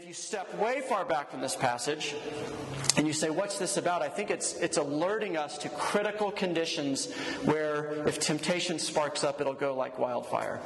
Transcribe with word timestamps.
if 0.00 0.08
you 0.08 0.12
step 0.12 0.52
way 0.58 0.80
far 0.80 1.04
back 1.04 1.30
from 1.30 1.40
this 1.40 1.54
passage 1.54 2.16
and 2.96 3.06
you 3.06 3.12
say, 3.12 3.30
What's 3.30 3.58
this 3.58 3.76
about? 3.76 4.02
I 4.02 4.08
think 4.08 4.30
it's, 4.30 4.54
it's 4.54 4.76
alerting 4.76 5.36
us 5.36 5.56
to 5.58 5.68
critical 5.68 6.32
conditions 6.32 7.12
where 7.44 8.06
if 8.08 8.18
temptation 8.18 8.80
sparks 8.80 9.22
up, 9.22 9.40
it'll 9.40 9.54
go 9.54 9.76
like 9.76 9.98
wildfire. 9.98 10.60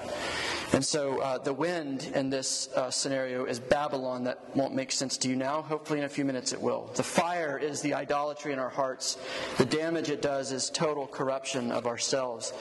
And 0.72 0.84
so 0.84 1.20
uh, 1.20 1.38
the 1.38 1.52
wind 1.52 2.12
in 2.14 2.28
this 2.28 2.68
uh, 2.76 2.90
scenario 2.90 3.46
is 3.46 3.58
Babylon. 3.58 4.24
That 4.24 4.54
won't 4.54 4.74
make 4.74 4.92
sense 4.92 5.16
to 5.18 5.28
you 5.28 5.34
now. 5.34 5.62
Hopefully, 5.62 5.98
in 5.98 6.04
a 6.04 6.08
few 6.08 6.24
minutes, 6.24 6.52
it 6.52 6.60
will. 6.60 6.90
The 6.94 7.02
fire 7.02 7.58
is 7.58 7.80
the 7.80 7.94
idolatry 7.94 8.52
in 8.52 8.58
our 8.58 8.68
hearts. 8.68 9.16
The 9.56 9.64
damage 9.64 10.10
it 10.10 10.20
does 10.20 10.52
is 10.52 10.68
total 10.68 11.06
corruption 11.06 11.72
of 11.72 11.86
ourselves. 11.86 12.52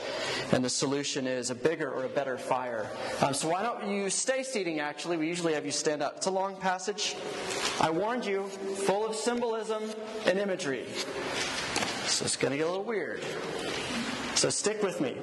And 0.54 0.64
the 0.64 0.70
solution 0.70 1.28
is 1.28 1.50
a 1.50 1.56
bigger 1.56 1.92
or 1.92 2.06
a 2.06 2.10
better 2.10 2.38
fire. 2.38 2.90
Um, 3.22 3.34
so, 3.34 3.50
why 3.50 3.62
don't 3.62 3.90
you 3.90 4.10
stay 4.10 4.42
seating, 4.42 4.80
actually? 4.80 5.18
We 5.18 5.28
usually 5.28 5.54
have 5.54 5.66
you 5.66 5.72
stand 5.72 6.02
up. 6.02 6.18
It's 6.18 6.28
a 6.28 6.32
long 6.32 6.56
passage. 6.56 7.16
I 7.82 7.90
warned 7.90 8.26
you, 8.26 8.48
full 8.48 9.06
of 9.06 9.16
symbolism 9.16 9.84
and 10.26 10.40
imagery. 10.40 10.86
So, 12.06 12.26
it's 12.26 12.38
going 12.38 12.52
to 12.52 12.58
get 12.58 12.68
a 12.68 12.70
little 12.70 12.86
weird. 12.86 13.22
So, 14.36 14.50
stick 14.50 14.82
with 14.82 15.02
me. 15.02 15.18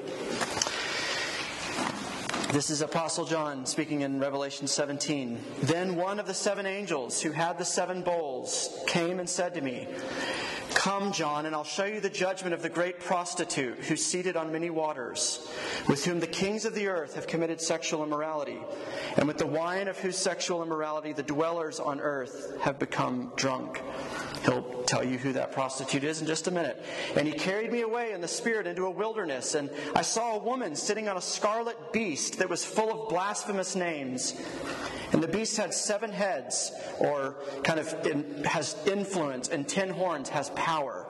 This 2.55 2.69
is 2.69 2.79
Apostle 2.79 3.25
John 3.25 3.65
speaking 3.65 3.99
in 3.99 4.17
Revelation 4.17 4.65
17. 4.65 5.43
Then 5.63 5.97
one 5.97 6.21
of 6.21 6.25
the 6.25 6.33
seven 6.33 6.65
angels 6.65 7.21
who 7.21 7.33
had 7.33 7.57
the 7.57 7.65
seven 7.65 8.01
bowls 8.01 8.81
came 8.87 9.19
and 9.19 9.29
said 9.29 9.53
to 9.55 9.61
me, 9.61 9.89
Come, 10.73 11.11
John, 11.11 11.47
and 11.47 11.53
I'll 11.53 11.65
show 11.65 11.83
you 11.83 11.99
the 11.99 12.09
judgment 12.09 12.53
of 12.53 12.61
the 12.61 12.69
great 12.69 13.01
prostitute 13.01 13.79
who's 13.79 14.05
seated 14.05 14.37
on 14.37 14.53
many 14.53 14.69
waters, 14.69 15.51
with 15.89 16.05
whom 16.05 16.21
the 16.21 16.27
kings 16.27 16.63
of 16.63 16.73
the 16.73 16.87
earth 16.87 17.15
have 17.15 17.27
committed 17.27 17.59
sexual 17.59 18.05
immorality, 18.05 18.61
and 19.17 19.27
with 19.27 19.37
the 19.37 19.45
wine 19.45 19.89
of 19.89 19.97
whose 19.97 20.17
sexual 20.17 20.63
immorality 20.63 21.11
the 21.11 21.23
dwellers 21.23 21.81
on 21.81 21.99
earth 21.99 22.57
have 22.61 22.79
become 22.79 23.33
drunk. 23.35 23.81
He'll 24.45 24.83
tell 24.83 25.03
you 25.03 25.17
who 25.17 25.33
that 25.33 25.51
prostitute 25.51 26.03
is 26.03 26.21
in 26.21 26.27
just 26.27 26.47
a 26.47 26.51
minute. 26.51 26.81
And 27.15 27.27
he 27.27 27.33
carried 27.33 27.71
me 27.71 27.81
away 27.81 28.11
in 28.11 28.21
the 28.21 28.27
spirit 28.27 28.67
into 28.67 28.85
a 28.85 28.91
wilderness, 28.91 29.55
and 29.55 29.71
I 29.95 30.03
saw 30.03 30.35
a 30.35 30.39
woman 30.39 30.75
sitting 30.75 31.09
on 31.09 31.17
a 31.17 31.21
scarlet 31.21 31.91
beast 31.91 32.37
that 32.37 32.49
was 32.49 32.63
full 32.63 32.91
of 32.91 33.09
blasphemous 33.09 33.75
names. 33.75 34.39
And 35.13 35.23
the 35.23 35.27
beast 35.27 35.57
had 35.57 35.73
seven 35.73 36.11
heads, 36.11 36.71
or 36.99 37.37
kind 37.63 37.79
of 37.79 38.05
in, 38.05 38.43
has 38.43 38.75
influence, 38.85 39.49
and 39.49 39.67
ten 39.67 39.89
horns, 39.89 40.29
has 40.29 40.51
power. 40.51 41.07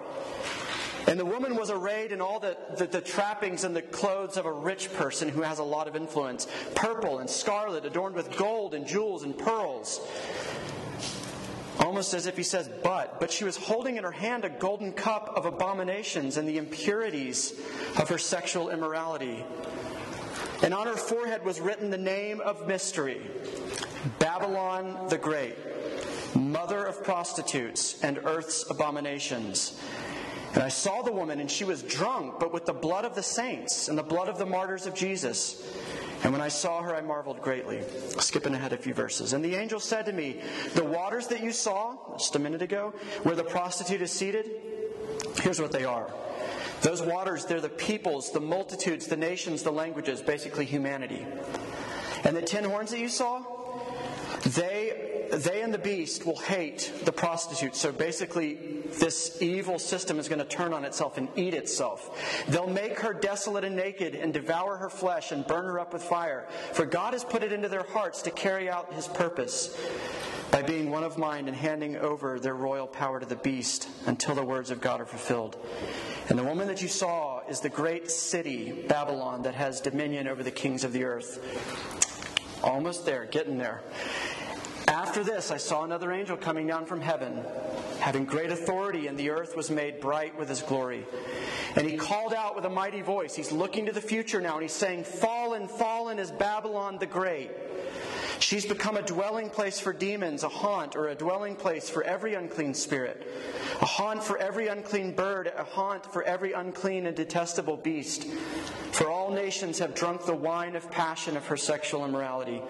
And 1.08 1.20
the 1.20 1.26
woman 1.26 1.56
was 1.56 1.70
arrayed 1.70 2.12
in 2.12 2.22
all 2.22 2.40
the, 2.40 2.58
the, 2.78 2.88
the, 2.88 3.02
trappings 3.02 3.64
and 3.64 3.76
the 3.76 3.82
clothes 3.84 4.38
of 4.38 4.48
a 4.48 4.52
rich 4.52 4.92
person 4.94 5.30
who 5.30 5.42
has 5.42 5.60
a 5.60 5.64
lot 5.64 5.88
of 5.88 5.96
influence 5.96 6.48
purple 6.74 7.20
and 7.20 7.30
scarlet, 7.30 7.86
adorned 7.86 8.16
with 8.16 8.36
gold 8.38 8.74
and 8.74 8.88
jewels 8.88 9.22
and 9.24 9.38
pearls 9.38 10.00
almost 11.80 12.14
as 12.14 12.28
if 12.28 12.38
he 12.38 12.44
says, 12.44 12.70
but. 12.84 13.20
But 13.20 13.32
she 13.32 13.44
was 13.44 13.58
holding 13.58 13.98
in 13.98 14.04
her 14.04 14.12
hand 14.12 14.46
a 14.46 14.50
golden 14.50 14.94
cup 14.94 15.34
of 15.36 15.46
abominations 15.46 16.38
and 16.38 16.48
the 16.48 16.58
impurities 16.58 17.60
of 17.98 18.10
her 18.10 18.18
sexual 18.18 18.70
immorality. 18.70 19.44
And 20.64 20.74
on 20.74 20.88
her 20.88 20.96
forehead 20.96 21.44
was 21.44 21.60
written 21.60 21.90
the 21.90 21.98
name 21.98 22.42
of 22.42 22.68
mystery 22.68 23.22
Babylon 24.20 25.08
the 25.10 25.18
Great, 25.18 25.58
mother 26.36 26.86
of 26.86 27.04
prostitutes 27.04 28.02
and 28.04 28.20
earth's 28.24 28.70
abominations. 28.70 29.80
And 30.54 30.64
I 30.64 30.70
saw 30.70 31.02
the 31.02 31.12
woman, 31.12 31.42
and 31.42 31.52
she 31.52 31.66
was 31.66 31.84
drunk, 31.84 32.40
but 32.40 32.54
with 32.54 32.66
the 32.66 32.74
blood 32.74 33.04
of 33.04 33.14
the 33.14 33.24
saints 33.24 33.90
and 33.90 33.98
the 33.98 34.04
blood 34.04 34.30
of 34.30 34.38
the 34.38 34.46
martyrs 34.46 34.86
of 34.86 34.94
Jesus. 34.94 35.62
And 36.26 36.32
when 36.34 36.42
I 36.42 36.48
saw 36.48 36.82
her, 36.82 36.96
I 36.96 37.02
marveled 37.02 37.40
greatly. 37.40 37.84
Skipping 38.18 38.56
ahead 38.56 38.74
a 38.74 38.78
few 38.78 38.96
verses. 38.96 39.34
And 39.34 39.46
the 39.46 39.54
angel 39.54 39.80
said 39.80 40.08
to 40.08 40.12
me, 40.12 40.42
The 40.74 40.84
waters 40.84 41.28
that 41.28 41.44
you 41.44 41.52
saw 41.52 41.98
just 42.18 42.36
a 42.36 42.40
minute 42.40 42.64
ago, 42.64 42.96
where 43.22 43.36
the 43.36 43.44
prostitute 43.44 44.02
is 44.02 44.10
seated, 44.10 44.50
here's 45.44 45.62
what 45.62 45.72
they 45.72 45.86
are. 45.86 46.12
Those 46.82 47.04
waters, 47.04 47.46
they're 47.46 47.62
the 47.62 47.70
peoples, 47.70 48.32
the 48.32 48.40
multitudes, 48.40 49.06
the 49.06 49.16
nations, 49.16 49.62
the 49.62 49.72
languages, 49.72 50.24
basically 50.24 50.66
humanity. 50.66 51.24
And 52.24 52.36
the 52.36 52.42
ten 52.42 52.64
horns 52.64 52.90
that 52.90 53.00
you 53.00 53.08
saw, 53.10 53.44
they 54.46 55.15
they 55.32 55.62
and 55.62 55.74
the 55.74 55.78
beast 55.78 56.26
will 56.26 56.38
hate 56.38 56.92
the 57.04 57.12
prostitute. 57.12 57.76
So 57.76 57.92
basically, 57.92 58.56
this 59.00 59.42
evil 59.42 59.80
system 59.80 60.20
is 60.20 60.28
going 60.28 60.40
to 60.40 60.46
turn 60.46 60.74
on 60.74 60.86
itself 60.86 61.18
and 61.18 61.30
eat 61.36 61.54
itself. 61.54 62.46
They'll 62.48 62.68
make 62.68 63.00
her 63.00 63.14
desolate 63.14 63.64
and 63.64 63.76
naked 63.76 64.16
and 64.16 64.34
devour 64.34 64.78
her 64.78 64.90
flesh 64.90 65.32
and 65.32 65.46
burn 65.46 65.66
her 65.66 65.80
up 65.80 65.94
with 65.94 66.04
fire. 66.04 66.48
For 66.74 66.86
God 66.86 67.14
has 67.14 67.24
put 67.24 67.44
it 67.44 67.52
into 67.52 67.70
their 67.70 67.84
hearts 67.84 68.22
to 68.24 68.32
carry 68.32 68.70
out 68.70 68.94
his 68.94 69.08
purpose 69.08 69.76
by 70.52 70.62
being 70.62 70.90
one 70.90 71.04
of 71.04 71.18
mind 71.18 71.48
and 71.48 71.58
handing 71.58 71.98
over 71.98 72.40
their 72.40 72.56
royal 72.56 72.88
power 72.88 73.20
to 73.20 73.26
the 73.26 73.36
beast 73.36 73.90
until 74.06 74.36
the 74.36 74.44
words 74.44 74.72
of 74.72 74.80
God 74.80 75.02
are 75.02 75.06
fulfilled. 75.06 75.58
And 76.30 76.40
the 76.40 76.44
woman 76.44 76.68
that 76.68 76.82
you 76.82 76.88
saw 76.88 77.42
is 77.48 77.60
the 77.60 77.70
great 77.70 78.10
city, 78.10 78.72
Babylon, 78.88 79.44
that 79.44 79.56
has 79.56 79.82
dominion 79.82 80.28
over 80.28 80.44
the 80.44 80.52
kings 80.52 80.84
of 80.84 80.94
the 80.94 81.04
earth. 81.04 81.40
Almost 82.64 83.06
there, 83.06 83.26
getting 83.26 83.58
there. 83.58 83.82
After 84.88 85.24
this, 85.24 85.52
I 85.52 85.58
saw 85.58 85.84
another 85.84 86.12
angel 86.12 86.38
coming 86.38 86.68
down 86.68 86.86
from 86.86 87.02
heaven, 87.02 87.44
having 88.00 88.26
great 88.26 88.52
authority, 88.52 89.08
and 89.08 89.18
the 89.18 89.32
earth 89.32 89.56
was 89.56 89.70
made 89.70 90.00
bright 90.00 90.38
with 90.38 90.50
his 90.50 90.62
glory. 90.62 91.06
And 91.76 91.88
he 91.88 91.98
called 91.98 92.34
out 92.34 92.56
with 92.56 92.66
a 92.66 92.70
mighty 92.70 93.02
voice. 93.02 93.36
He's 93.36 93.52
looking 93.52 93.88
to 93.88 93.92
the 93.92 94.02
future 94.02 94.42
now, 94.42 94.54
and 94.54 94.62
he's 94.62 94.74
saying, 94.74 95.06
Fallen, 95.06 95.68
fallen 95.68 96.20
is 96.20 96.32
Babylon 96.32 96.98
the 97.00 97.06
Great. 97.06 97.52
She's 98.40 98.66
become 98.66 98.98
a 98.98 99.02
dwelling 99.02 99.50
place 99.50 99.80
for 99.80 99.94
demons, 99.94 100.44
a 100.44 100.50
haunt 100.50 100.96
or 100.96 101.08
a 101.08 101.16
dwelling 101.16 101.56
place 101.56 101.90
for 101.90 102.04
every 102.04 102.36
unclean 102.36 102.74
spirit, 102.74 103.26
a 103.82 103.86
haunt 103.86 104.24
for 104.24 104.38
every 104.38 104.68
unclean 104.68 105.14
bird, 105.14 105.52
a 105.56 105.64
haunt 105.64 106.06
for 106.06 106.24
every 106.24 106.54
unclean 106.54 107.06
and 107.06 107.16
detestable 107.16 107.78
beast. 107.78 108.26
For 108.92 109.10
all 109.10 109.32
nations 109.32 109.80
have 109.80 109.94
drunk 109.94 110.26
the 110.26 110.36
wine 110.36 110.76
of 110.76 110.90
passion 110.90 111.36
of 111.36 111.46
her 111.48 111.58
sexual 111.58 112.06
immorality. 112.06 112.62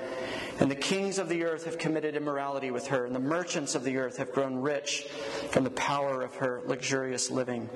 And 0.60 0.72
the 0.72 0.76
kings 0.76 1.20
of 1.20 1.30
the 1.30 1.44
earth 1.44 1.66
have 1.66 1.78
committed 1.78 2.16
immorality 2.16 2.72
with 2.72 2.88
her, 2.88 3.06
and 3.06 3.14
the 3.14 3.20
merchants 3.20 3.76
of 3.76 3.84
the 3.84 3.98
earth 3.98 4.18
have 4.18 4.32
grown 4.32 4.56
rich 4.56 5.08
from 5.52 5.64
the 5.64 5.70
power 5.72 6.22
of 6.22 6.36
her 6.36 6.62
luxurious 6.66 7.30
living. 7.30 7.70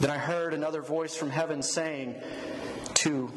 Then 0.00 0.10
I 0.10 0.18
heard 0.18 0.54
another 0.54 0.80
voice 0.82 1.14
from 1.14 1.30
heaven 1.30 1.62
saying 1.62 2.14
to 2.94 3.30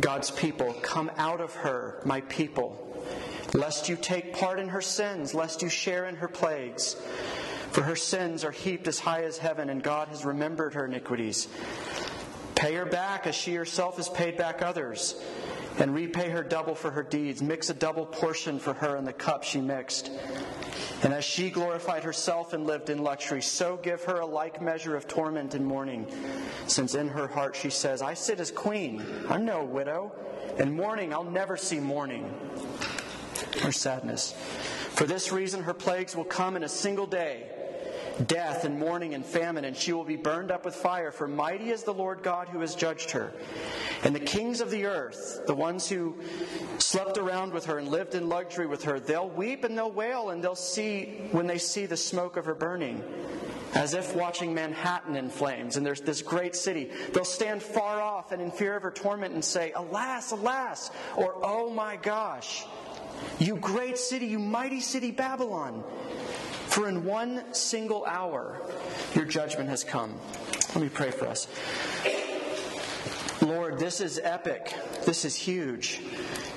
God's 0.00 0.30
people, 0.30 0.74
Come 0.82 1.10
out 1.16 1.40
of 1.40 1.54
her, 1.54 2.00
my 2.04 2.20
people, 2.22 2.82
lest 3.54 3.88
you 3.88 3.96
take 3.96 4.34
part 4.34 4.58
in 4.58 4.68
her 4.68 4.82
sins, 4.82 5.32
lest 5.32 5.62
you 5.62 5.68
share 5.68 6.06
in 6.06 6.16
her 6.16 6.28
plagues. 6.28 6.96
For 7.70 7.82
her 7.82 7.96
sins 7.96 8.44
are 8.44 8.50
heaped 8.50 8.88
as 8.88 8.98
high 8.98 9.24
as 9.24 9.38
heaven, 9.38 9.70
and 9.70 9.82
God 9.82 10.08
has 10.08 10.24
remembered 10.24 10.74
her 10.74 10.86
iniquities. 10.86 11.48
Pay 12.54 12.74
her 12.74 12.86
back 12.86 13.26
as 13.26 13.34
she 13.34 13.54
herself 13.54 13.98
has 13.98 14.08
paid 14.08 14.36
back 14.36 14.62
others 14.62 15.20
and 15.78 15.94
repay 15.94 16.30
her 16.30 16.42
double 16.42 16.74
for 16.74 16.90
her 16.90 17.02
deeds. 17.02 17.42
Mix 17.42 17.68
a 17.68 17.74
double 17.74 18.06
portion 18.06 18.58
for 18.58 18.72
her 18.72 18.96
in 18.96 19.04
the 19.04 19.12
cup 19.12 19.44
she 19.44 19.60
mixed. 19.60 20.10
And 21.02 21.12
as 21.12 21.24
she 21.24 21.50
glorified 21.50 22.02
herself 22.02 22.54
and 22.54 22.66
lived 22.66 22.88
in 22.88 23.02
luxury, 23.02 23.42
so 23.42 23.76
give 23.76 24.02
her 24.04 24.20
a 24.20 24.26
like 24.26 24.62
measure 24.62 24.96
of 24.96 25.06
torment 25.06 25.54
and 25.54 25.66
mourning, 25.66 26.06
since 26.66 26.94
in 26.94 27.08
her 27.08 27.26
heart 27.26 27.54
she 27.54 27.68
says, 27.68 28.00
I 28.00 28.14
sit 28.14 28.40
as 28.40 28.50
queen, 28.50 29.04
I'm 29.28 29.44
no 29.44 29.62
widow, 29.64 30.12
and 30.58 30.74
mourning 30.74 31.12
I'll 31.12 31.24
never 31.24 31.58
see 31.58 31.78
mourning 31.78 32.32
or 33.62 33.72
sadness. 33.72 34.32
For 34.94 35.04
this 35.04 35.30
reason, 35.30 35.62
her 35.62 35.74
plagues 35.74 36.16
will 36.16 36.24
come 36.24 36.56
in 36.56 36.64
a 36.64 36.68
single 36.68 37.06
day 37.06 37.50
death 38.26 38.64
and 38.64 38.78
mourning 38.78 39.14
and 39.14 39.24
famine, 39.24 39.64
and 39.64 39.76
she 39.76 39.92
will 39.92 40.04
be 40.04 40.16
burned 40.16 40.50
up 40.50 40.64
with 40.64 40.74
fire. 40.74 41.10
For 41.10 41.28
mighty 41.28 41.70
is 41.70 41.82
the 41.82 41.94
Lord 41.94 42.22
God 42.22 42.48
who 42.48 42.60
has 42.60 42.74
judged 42.74 43.10
her. 43.12 43.32
And 44.04 44.14
the 44.14 44.20
kings 44.20 44.60
of 44.60 44.70
the 44.70 44.86
earth, 44.86 45.42
the 45.46 45.54
ones 45.54 45.88
who 45.88 46.16
slept 46.78 47.18
around 47.18 47.52
with 47.52 47.66
her 47.66 47.78
and 47.78 47.88
lived 47.88 48.14
in 48.14 48.28
luxury 48.28 48.66
with 48.66 48.84
her, 48.84 49.00
they'll 49.00 49.28
weep 49.28 49.64
and 49.64 49.76
they'll 49.76 49.90
wail, 49.90 50.30
and 50.30 50.42
they'll 50.42 50.54
see 50.54 51.28
when 51.32 51.46
they 51.46 51.58
see 51.58 51.86
the 51.86 51.96
smoke 51.96 52.36
of 52.36 52.44
her 52.46 52.54
burning. 52.54 53.02
As 53.74 53.92
if 53.92 54.14
watching 54.14 54.54
Manhattan 54.54 55.16
in 55.16 55.28
flames, 55.28 55.76
and 55.76 55.84
there's 55.84 56.00
this 56.00 56.22
great 56.22 56.56
city. 56.56 56.90
They'll 57.12 57.24
stand 57.24 57.62
far 57.62 58.00
off 58.00 58.32
and 58.32 58.40
in 58.40 58.50
fear 58.50 58.74
of 58.76 58.82
her 58.82 58.90
torment 58.90 59.34
and 59.34 59.44
say, 59.44 59.72
Alas, 59.72 60.30
alas, 60.30 60.90
or 61.16 61.34
Oh 61.42 61.68
my 61.68 61.96
gosh, 61.96 62.64
you 63.38 63.56
great 63.56 63.98
city, 63.98 64.26
you 64.26 64.38
mighty 64.38 64.80
city 64.80 65.10
Babylon. 65.10 65.84
For 66.76 66.90
in 66.90 67.06
one 67.06 67.54
single 67.54 68.04
hour, 68.04 68.60
your 69.14 69.24
judgment 69.24 69.70
has 69.70 69.82
come. 69.82 70.12
Let 70.74 70.76
me 70.82 70.90
pray 70.90 71.10
for 71.10 71.26
us. 71.26 71.48
Lord, 73.40 73.78
this 73.78 74.02
is 74.02 74.20
epic. 74.22 74.74
This 75.06 75.24
is 75.24 75.34
huge. 75.34 76.02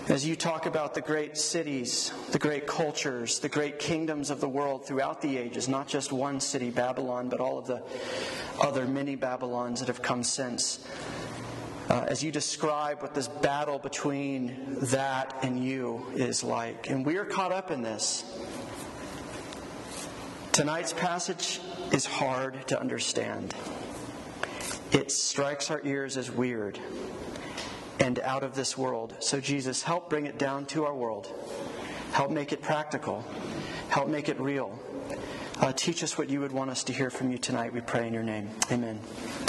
As 0.10 0.28
you 0.28 0.36
talk 0.36 0.66
about 0.66 0.94
the 0.94 1.00
great 1.00 1.38
cities, 1.38 2.12
the 2.32 2.38
great 2.38 2.68
cultures, 2.68 3.40
the 3.40 3.48
great 3.48 3.80
kingdoms 3.80 4.30
of 4.30 4.42
the 4.42 4.50
world 4.50 4.86
throughout 4.86 5.22
the 5.22 5.38
ages, 5.38 5.70
not 5.70 5.88
just 5.88 6.12
one 6.12 6.42
city, 6.42 6.70
Babylon, 6.70 7.30
but 7.30 7.40
all 7.40 7.58
of 7.58 7.68
the 7.68 7.82
other 8.60 8.86
many 8.86 9.16
Babylons 9.16 9.80
that 9.80 9.88
have 9.88 10.02
come 10.02 10.24
since. 10.26 10.86
uh, 11.90 12.06
as 12.08 12.24
you 12.24 12.32
describe 12.32 13.02
what 13.02 13.16
this 13.16 13.28
battle 13.28 13.80
between 13.80 14.56
that 14.92 15.34
and 15.42 15.64
you 15.64 16.06
is 16.14 16.44
like. 16.44 16.90
And 16.90 17.06
we 17.06 17.18
are 17.18 17.26
caught 17.26 17.52
up 17.52 17.72
in 17.72 17.82
this. 17.82 18.24
Tonight's 20.60 20.92
passage 20.92 21.62
is 21.94 22.06
hard 22.06 22.68
to 22.68 22.78
understand. 22.78 23.56
It 24.92 25.10
strikes 25.10 25.72
our 25.72 25.80
ears 25.86 26.18
as 26.18 26.30
weird 26.30 26.78
and 28.02 28.20
out 28.20 28.44
of 28.44 28.56
this 28.56 28.78
world. 28.78 29.16
So, 29.22 29.40
Jesus, 29.40 29.82
help 29.82 30.10
bring 30.10 30.26
it 30.26 30.38
down 30.38 30.66
to 30.66 30.84
our 30.84 30.94
world. 30.94 31.32
Help 32.12 32.32
make 32.32 32.52
it 32.52 32.62
practical. 32.62 33.24
Help 33.88 34.10
make 34.10 34.28
it 34.28 34.38
real. 34.38 34.78
Uh, 35.62 35.72
teach 35.72 36.04
us 36.04 36.18
what 36.18 36.30
you 36.30 36.42
would 36.42 36.52
want 36.52 36.70
us 36.70 36.84
to 36.84 36.92
hear 36.92 37.10
from 37.10 37.32
you 37.32 37.38
tonight, 37.38 37.72
we 37.72 37.80
pray 37.80 38.06
in 38.06 38.14
your 38.14 38.24
name. 38.24 38.50
Amen. 38.70 39.00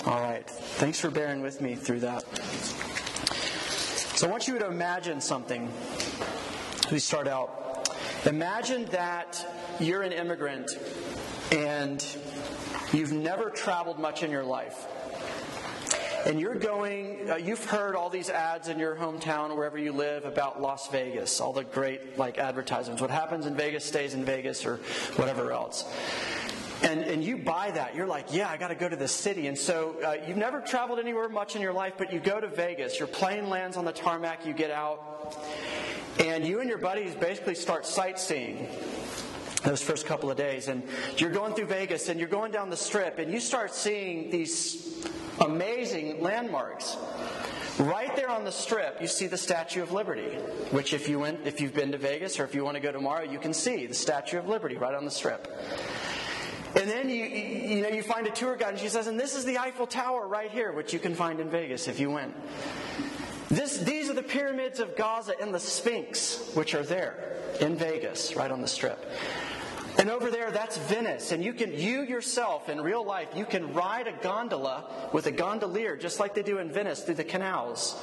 All 0.06 0.20
right. 0.20 0.48
Thanks 0.48 1.00
for 1.00 1.10
bearing 1.10 1.42
with 1.42 1.60
me 1.60 1.74
through 1.74 2.00
that. 2.00 2.22
So 4.16 4.28
I 4.28 4.30
want 4.30 4.46
you 4.46 4.60
to 4.60 4.66
imagine 4.68 5.20
something. 5.20 5.72
We 6.92 7.00
start 7.00 7.26
out. 7.26 7.60
Imagine 8.26 8.84
that 8.86 9.44
you're 9.80 10.02
an 10.02 10.12
immigrant 10.12 10.70
and 11.50 12.05
you've 12.93 13.12
never 13.12 13.50
traveled 13.50 13.99
much 13.99 14.23
in 14.23 14.31
your 14.31 14.44
life 14.44 14.87
and 16.26 16.38
you're 16.38 16.55
going, 16.55 17.31
uh, 17.31 17.37
you've 17.37 17.64
heard 17.64 17.94
all 17.94 18.11
these 18.11 18.29
ads 18.29 18.69
in 18.69 18.79
your 18.79 18.94
hometown, 18.94 19.55
wherever 19.56 19.79
you 19.79 19.93
live, 19.93 20.25
about 20.25 20.61
Las 20.61 20.88
Vegas, 20.88 21.41
all 21.41 21.52
the 21.52 21.64
great 21.64 22.19
like 22.19 22.38
advertisements. 22.38 23.00
What 23.00 23.11
happens 23.11 23.47
in 23.47 23.56
Vegas 23.56 23.85
stays 23.85 24.14
in 24.14 24.25
Vegas, 24.25 24.67
or 24.67 24.76
whatever 25.17 25.52
else. 25.52 25.85
And, 26.82 27.00
and 27.00 27.23
you 27.23 27.37
buy 27.37 27.70
that. 27.73 27.94
You're 27.94 28.06
like, 28.06 28.32
yeah, 28.32 28.49
I 28.49 28.56
got 28.56 28.69
to 28.69 28.75
go 28.75 28.88
to 28.88 28.97
this 28.97 29.12
city. 29.12 29.47
And 29.49 29.58
so 29.58 29.97
uh, 30.05 30.17
you've 30.26 30.38
never 30.38 30.61
traveled 30.61 30.99
anywhere 30.99 31.29
much 31.29 31.55
in 31.55 31.62
your 31.62 31.75
life, 31.75 31.94
but 31.99 32.12
you 32.12 32.20
go 32.20 32.41
to 32.41 32.49
Vegas. 32.49 32.99
Your 32.99 33.08
plane 33.08 33.49
lands 33.49 33.76
on 33.76 33.85
the 33.85 33.93
tarmac, 33.93 34.47
you 34.47 34.55
get 34.55 34.70
out, 34.70 35.37
and 36.19 36.47
you 36.47 36.61
and 36.61 36.69
your 36.69 36.79
buddies 36.79 37.14
basically 37.14 37.55
start 37.55 37.87
sightseeing 37.87 38.69
those 39.62 39.82
first 39.82 40.06
couple 40.06 40.30
of 40.30 40.36
days. 40.36 40.68
And 40.68 40.82
you're 41.16 41.30
going 41.30 41.54
through 41.54 41.66
Vegas 41.66 42.08
and 42.08 42.18
you're 42.18 42.28
going 42.28 42.52
down 42.52 42.70
the 42.70 42.76
strip, 42.76 43.18
and 43.18 43.32
you 43.32 43.40
start 43.40 43.74
seeing 43.74 44.30
these 44.30 45.06
amazing 45.40 46.22
landmarks. 46.22 46.96
Right 47.78 48.14
there 48.14 48.28
on 48.28 48.44
the 48.44 48.52
strip, 48.52 49.00
you 49.00 49.06
see 49.06 49.26
the 49.26 49.38
Statue 49.38 49.82
of 49.82 49.90
Liberty, 49.90 50.36
which 50.70 50.92
if 50.92 51.08
you 51.08 51.18
went, 51.18 51.46
if 51.46 51.60
you've 51.62 51.72
been 51.72 51.92
to 51.92 51.98
Vegas 51.98 52.38
or 52.38 52.44
if 52.44 52.54
you 52.54 52.62
want 52.62 52.74
to 52.74 52.80
go 52.80 52.92
tomorrow, 52.92 53.22
you 53.22 53.38
can 53.38 53.54
see 53.54 53.86
the 53.86 53.94
Statue 53.94 54.38
of 54.38 54.48
Liberty 54.48 54.76
right 54.76 54.94
on 54.94 55.06
the 55.06 55.10
strip. 55.10 55.48
And 56.76 56.88
then 56.88 57.08
you, 57.08 57.24
you 57.24 57.82
know, 57.82 57.88
you 57.88 58.02
find 58.02 58.26
a 58.26 58.30
tour 58.30 58.54
guide 58.54 58.70
and 58.70 58.78
she 58.78 58.88
says, 58.88 59.06
and 59.06 59.18
this 59.18 59.34
is 59.34 59.44
the 59.44 59.58
Eiffel 59.58 59.86
Tower 59.86 60.28
right 60.28 60.50
here, 60.50 60.72
which 60.72 60.92
you 60.92 60.98
can 60.98 61.14
find 61.14 61.40
in 61.40 61.48
Vegas 61.48 61.88
if 61.88 61.98
you 61.98 62.10
went. 62.10 62.34
This, 63.48 63.78
these 63.78 64.10
are 64.10 64.14
the 64.14 64.22
pyramids 64.22 64.78
of 64.78 64.94
Gaza 64.94 65.32
and 65.40 65.52
the 65.52 65.58
Sphinx, 65.58 66.52
which 66.54 66.74
are 66.74 66.84
there 66.84 67.34
in 67.60 67.76
Vegas, 67.76 68.36
right 68.36 68.50
on 68.50 68.60
the 68.60 68.68
strip. 68.68 69.04
And 70.00 70.08
over 70.08 70.31
there, 70.31 70.50
that's 70.50 70.79
Venice. 70.79 71.31
And 71.31 71.44
you 71.44 71.52
can, 71.52 71.75
you 71.75 72.00
yourself 72.00 72.70
in 72.70 72.81
real 72.81 73.05
life, 73.05 73.29
you 73.37 73.44
can 73.44 73.75
ride 73.75 74.06
a 74.06 74.12
gondola 74.23 74.87
with 75.12 75.26
a 75.26 75.31
gondolier, 75.31 75.94
just 75.94 76.19
like 76.19 76.35
they 76.35 76.43
do 76.43 76.56
in 76.56 76.73
Venice 76.73 77.02
through 77.02 77.17
the 77.17 77.25
canals. 77.25 78.02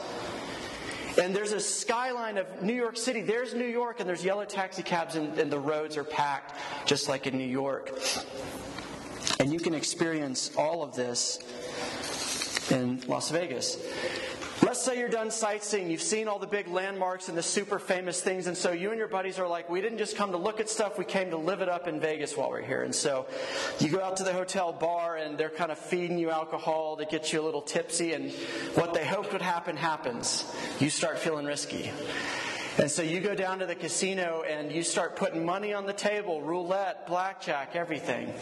And 1.19 1.35
there's 1.35 1.53
a 1.53 1.59
skyline 1.59 2.37
of 2.37 2.61
New 2.61 2.75
York 2.75 2.97
City. 2.97 3.21
There's 3.21 3.55
New 3.55 3.65
York, 3.65 3.99
and 3.99 4.07
there's 4.07 4.23
yellow 4.23 4.45
taxi 4.45 4.83
cabs, 4.83 5.15
and, 5.15 5.39
and 5.39 5.51
the 5.51 5.57
roads 5.57 5.97
are 5.97 6.03
packed, 6.03 6.53
just 6.85 7.09
like 7.09 7.25
in 7.25 7.35
New 7.35 7.43
York. 7.43 7.99
And 9.39 9.51
you 9.51 9.59
can 9.59 9.73
experience 9.73 10.51
all 10.55 10.83
of 10.83 10.95
this 10.95 11.39
in 12.69 13.01
Las 13.07 13.31
Vegas. 13.31 13.75
Let's 14.67 14.81
say 14.81 14.99
you're 14.99 15.07
done 15.07 15.31
sightseeing, 15.31 15.89
you've 15.89 16.01
seen 16.01 16.27
all 16.27 16.39
the 16.39 16.45
big 16.45 16.67
landmarks 16.67 17.29
and 17.29 17.37
the 17.37 17.41
super 17.41 17.79
famous 17.79 18.19
things, 18.19 18.47
and 18.47 18.57
so 18.57 18.73
you 18.73 18.89
and 18.89 18.99
your 18.99 19.07
buddies 19.07 19.39
are 19.39 19.47
like, 19.47 19.69
we 19.69 19.79
didn't 19.79 19.97
just 19.97 20.17
come 20.17 20.31
to 20.31 20.37
look 20.37 20.59
at 20.59 20.67
stuff, 20.67 20.97
we 20.97 21.05
came 21.05 21.29
to 21.29 21.37
live 21.37 21.61
it 21.61 21.69
up 21.69 21.87
in 21.87 22.01
Vegas 22.01 22.35
while 22.35 22.49
we're 22.49 22.61
here. 22.61 22.83
And 22.83 22.93
so 22.93 23.27
you 23.79 23.87
go 23.87 24.01
out 24.01 24.17
to 24.17 24.25
the 24.25 24.33
hotel 24.33 24.73
bar 24.73 25.15
and 25.15 25.37
they're 25.37 25.49
kind 25.49 25.71
of 25.71 25.79
feeding 25.79 26.17
you 26.17 26.31
alcohol 26.31 26.97
to 26.97 27.05
get 27.05 27.31
you 27.31 27.41
a 27.41 27.45
little 27.45 27.61
tipsy, 27.61 28.11
and 28.11 28.29
what 28.75 28.93
they 28.93 29.05
hoped 29.05 29.31
would 29.31 29.41
happen 29.41 29.77
happens. 29.77 30.43
You 30.81 30.89
start 30.89 31.17
feeling 31.17 31.45
risky. 31.45 31.89
And 32.77 32.91
so 32.91 33.03
you 33.03 33.21
go 33.21 33.35
down 33.35 33.59
to 33.59 33.67
the 33.67 33.73
casino 33.73 34.43
and 34.45 34.69
you 34.69 34.83
start 34.83 35.15
putting 35.15 35.45
money 35.45 35.73
on 35.73 35.85
the 35.85 35.93
table, 35.93 36.41
roulette, 36.41 37.07
blackjack, 37.07 37.77
everything. 37.77 38.33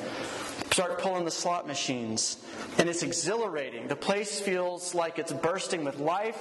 Start 0.75 1.00
pulling 1.00 1.24
the 1.24 1.31
slot 1.31 1.68
machines. 1.68 2.36
And 2.77 2.89
it's 2.89 3.01
exhilarating. 3.01 3.88
The 3.88 3.95
place 3.95 4.42
feels 4.42 4.94
like 4.94 5.18
it's 5.19 5.31
bursting 5.31 5.86
with 5.86 6.00
life. 6.00 6.38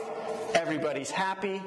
Everybody's 0.56 1.08
happy. 1.08 1.62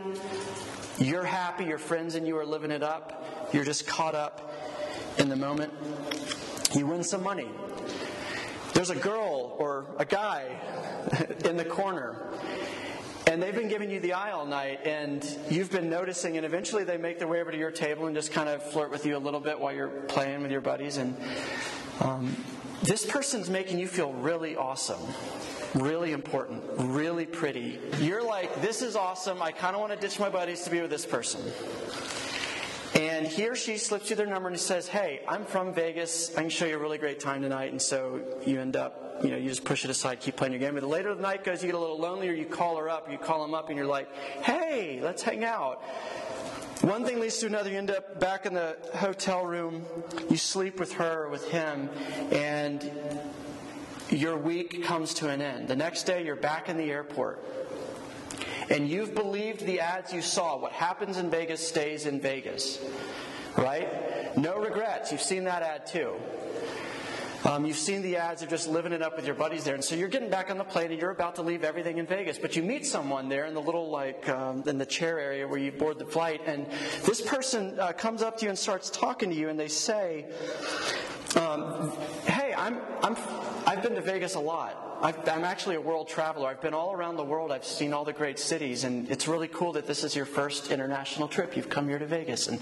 You're 0.97 1.23
happy. 1.23 1.63
Your 1.63 1.77
friends 1.77 2.15
and 2.15 2.27
you 2.27 2.37
are 2.37 2.45
living 2.45 2.71
it 2.71 2.83
up. 2.83 3.25
You're 3.53 3.63
just 3.63 3.87
caught 3.87 4.15
up 4.15 4.53
in 5.17 5.29
the 5.29 5.35
moment. 5.37 5.71
You 6.75 6.87
win 6.87 7.05
some 7.05 7.23
money. 7.23 7.47
There's 8.73 8.89
a 8.89 8.97
girl 8.97 9.55
or 9.59 9.85
a 9.97 10.03
guy 10.03 10.49
in 11.45 11.55
the 11.55 11.63
corner 11.63 12.27
and 13.27 13.43
they've 13.43 13.53
been 13.53 13.67
giving 13.67 13.91
you 13.91 13.99
the 13.99 14.13
eye 14.13 14.31
all 14.31 14.45
night, 14.45 14.79
and 14.85 15.37
you've 15.49 15.69
been 15.69 15.89
noticing, 15.89 16.37
and 16.37 16.45
eventually 16.45 16.85
they 16.85 16.95
make 16.95 17.19
their 17.19 17.27
way 17.27 17.41
over 17.41 17.51
to 17.51 17.57
your 17.57 17.71
table 17.71 18.07
and 18.07 18.15
just 18.15 18.31
kind 18.31 18.47
of 18.47 18.63
flirt 18.63 18.89
with 18.89 19.05
you 19.05 19.17
a 19.17 19.19
little 19.19 19.41
bit 19.41 19.59
while 19.59 19.73
you're 19.73 19.89
playing 19.89 20.41
with 20.41 20.49
your 20.49 20.61
buddies. 20.61 20.95
And 20.95 21.15
um, 21.99 22.35
this 22.83 23.05
person's 23.05 23.49
making 23.49 23.79
you 23.79 23.87
feel 23.87 24.13
really 24.13 24.55
awesome, 24.55 25.01
really 25.73 26.11
important, 26.11 26.63
really 26.77 27.25
pretty. 27.25 27.79
You're 27.99 28.23
like, 28.23 28.61
this 28.61 28.81
is 28.81 28.95
awesome. 28.95 29.41
I 29.41 29.51
kind 29.51 29.75
of 29.75 29.81
want 29.81 29.93
to 29.93 29.99
ditch 29.99 30.19
my 30.19 30.29
buddies 30.29 30.63
to 30.63 30.69
be 30.69 30.81
with 30.81 30.91
this 30.91 31.05
person. 31.05 31.41
And 32.95 33.27
he 33.27 33.47
or 33.47 33.55
she 33.55 33.77
slips 33.77 34.09
you 34.09 34.15
their 34.15 34.25
number 34.25 34.49
and 34.49 34.59
says, 34.59 34.87
Hey, 34.87 35.21
I'm 35.27 35.45
from 35.45 35.73
Vegas. 35.73 36.35
I 36.35 36.41
can 36.41 36.49
show 36.49 36.65
you 36.65 36.75
a 36.75 36.79
really 36.79 36.97
great 36.97 37.19
time 37.19 37.41
tonight. 37.41 37.71
And 37.71 37.81
so 37.81 38.21
you 38.45 38.59
end 38.59 38.75
up, 38.75 39.19
you 39.23 39.29
know, 39.29 39.37
you 39.37 39.49
just 39.49 39.65
push 39.65 39.83
it 39.83 39.91
aside, 39.91 40.19
keep 40.19 40.35
playing 40.35 40.53
your 40.53 40.59
game. 40.59 40.73
But 40.73 40.81
the 40.81 40.87
later 40.87 41.13
the 41.13 41.21
night 41.21 41.43
goes, 41.43 41.61
you 41.61 41.67
get 41.67 41.75
a 41.75 41.79
little 41.79 41.99
lonelier. 41.99 42.33
you 42.33 42.45
call 42.45 42.77
her 42.77 42.89
up, 42.89 43.11
you 43.11 43.17
call 43.17 43.43
him 43.43 43.53
up, 43.53 43.69
and 43.69 43.77
you're 43.77 43.85
like, 43.85 44.11
Hey, 44.41 44.99
let's 45.03 45.21
hang 45.21 45.43
out. 45.43 45.83
One 46.81 47.05
thing 47.05 47.19
leads 47.19 47.39
to 47.39 47.47
another. 47.47 47.71
You 47.71 47.77
end 47.77 47.89
up 47.89 48.19
back 48.19 48.45
in 48.45 48.53
the 48.53 48.77
hotel 48.95 49.45
room. 49.45 49.85
You 50.29 50.37
sleep 50.37 50.79
with 50.79 50.93
her 50.93 51.23
or 51.23 51.29
with 51.29 51.49
him, 51.49 51.89
and 52.31 52.89
your 54.09 54.37
week 54.37 54.83
comes 54.83 55.15
to 55.15 55.29
an 55.29 55.41
end. 55.41 55.67
The 55.67 55.75
next 55.75 56.03
day, 56.03 56.23
you're 56.23 56.35
back 56.35 56.69
in 56.69 56.77
the 56.77 56.91
airport. 56.91 57.43
And 58.69 58.87
you've 58.87 59.15
believed 59.15 59.65
the 59.65 59.79
ads 59.79 60.13
you 60.13 60.21
saw. 60.21 60.57
What 60.57 60.71
happens 60.71 61.17
in 61.17 61.29
Vegas 61.29 61.65
stays 61.65 62.05
in 62.05 62.19
Vegas. 62.19 62.79
Right? 63.57 64.37
No 64.37 64.59
regrets. 64.59 65.11
You've 65.11 65.21
seen 65.21 65.45
that 65.45 65.63
ad 65.63 65.87
too. 65.87 66.13
Um, 67.45 67.65
you've 67.65 67.77
seen 67.77 68.01
the 68.01 68.17
ads 68.17 68.41
of 68.41 68.49
just 68.49 68.67
living 68.67 68.91
it 68.91 69.01
up 69.01 69.15
with 69.15 69.25
your 69.25 69.35
buddies 69.35 69.63
there, 69.63 69.75
and 69.75 69.83
so 69.83 69.95
you're 69.95 70.07
getting 70.07 70.29
back 70.29 70.49
on 70.49 70.57
the 70.57 70.63
plane 70.63 70.91
and 70.91 70.99
you're 70.99 71.11
about 71.11 71.35
to 71.35 71.41
leave 71.41 71.63
everything 71.63 71.97
in 71.97 72.05
Vegas. 72.07 72.37
But 72.37 72.55
you 72.55 72.63
meet 72.63 72.85
someone 72.85 73.29
there 73.29 73.45
in 73.45 73.53
the 73.53 73.61
little 73.61 73.89
like 73.89 74.27
um, 74.29 74.63
in 74.65 74.77
the 74.77 74.85
chair 74.85 75.19
area 75.19 75.47
where 75.47 75.59
you 75.59 75.71
board 75.71 75.99
the 75.99 76.05
flight, 76.05 76.41
and 76.45 76.65
this 77.05 77.21
person 77.21 77.79
uh, 77.79 77.93
comes 77.93 78.21
up 78.21 78.37
to 78.37 78.45
you 78.45 78.49
and 78.49 78.57
starts 78.57 78.89
talking 78.89 79.29
to 79.29 79.35
you, 79.35 79.49
and 79.49 79.59
they 79.59 79.67
say, 79.67 80.25
um, 81.35 81.91
"Hey, 82.25 82.53
I'm 82.57 82.79
I'm 83.03 83.15
I've 83.65 83.83
been 83.83 83.95
to 83.95 84.01
Vegas 84.01 84.35
a 84.35 84.39
lot." 84.39 84.87
i 84.99 85.13
am 85.27 85.43
actually 85.43 85.75
a 85.75 85.81
world 85.81 86.07
traveler. 86.07 86.47
I've 86.47 86.61
been 86.61 86.73
all 86.73 86.91
around 86.91 87.17
the 87.17 87.23
world. 87.23 87.51
I've 87.51 87.65
seen 87.65 87.93
all 87.93 88.03
the 88.03 88.13
great 88.13 88.39
cities, 88.39 88.83
and 88.83 89.09
it's 89.11 89.27
really 89.27 89.47
cool 89.47 89.73
that 89.73 89.85
this 89.85 90.03
is 90.03 90.15
your 90.15 90.25
first 90.25 90.71
international 90.71 91.27
trip. 91.27 91.55
You've 91.55 91.69
come 91.69 91.87
here 91.87 91.99
to 91.99 92.07
Vegas, 92.07 92.47
and 92.47 92.59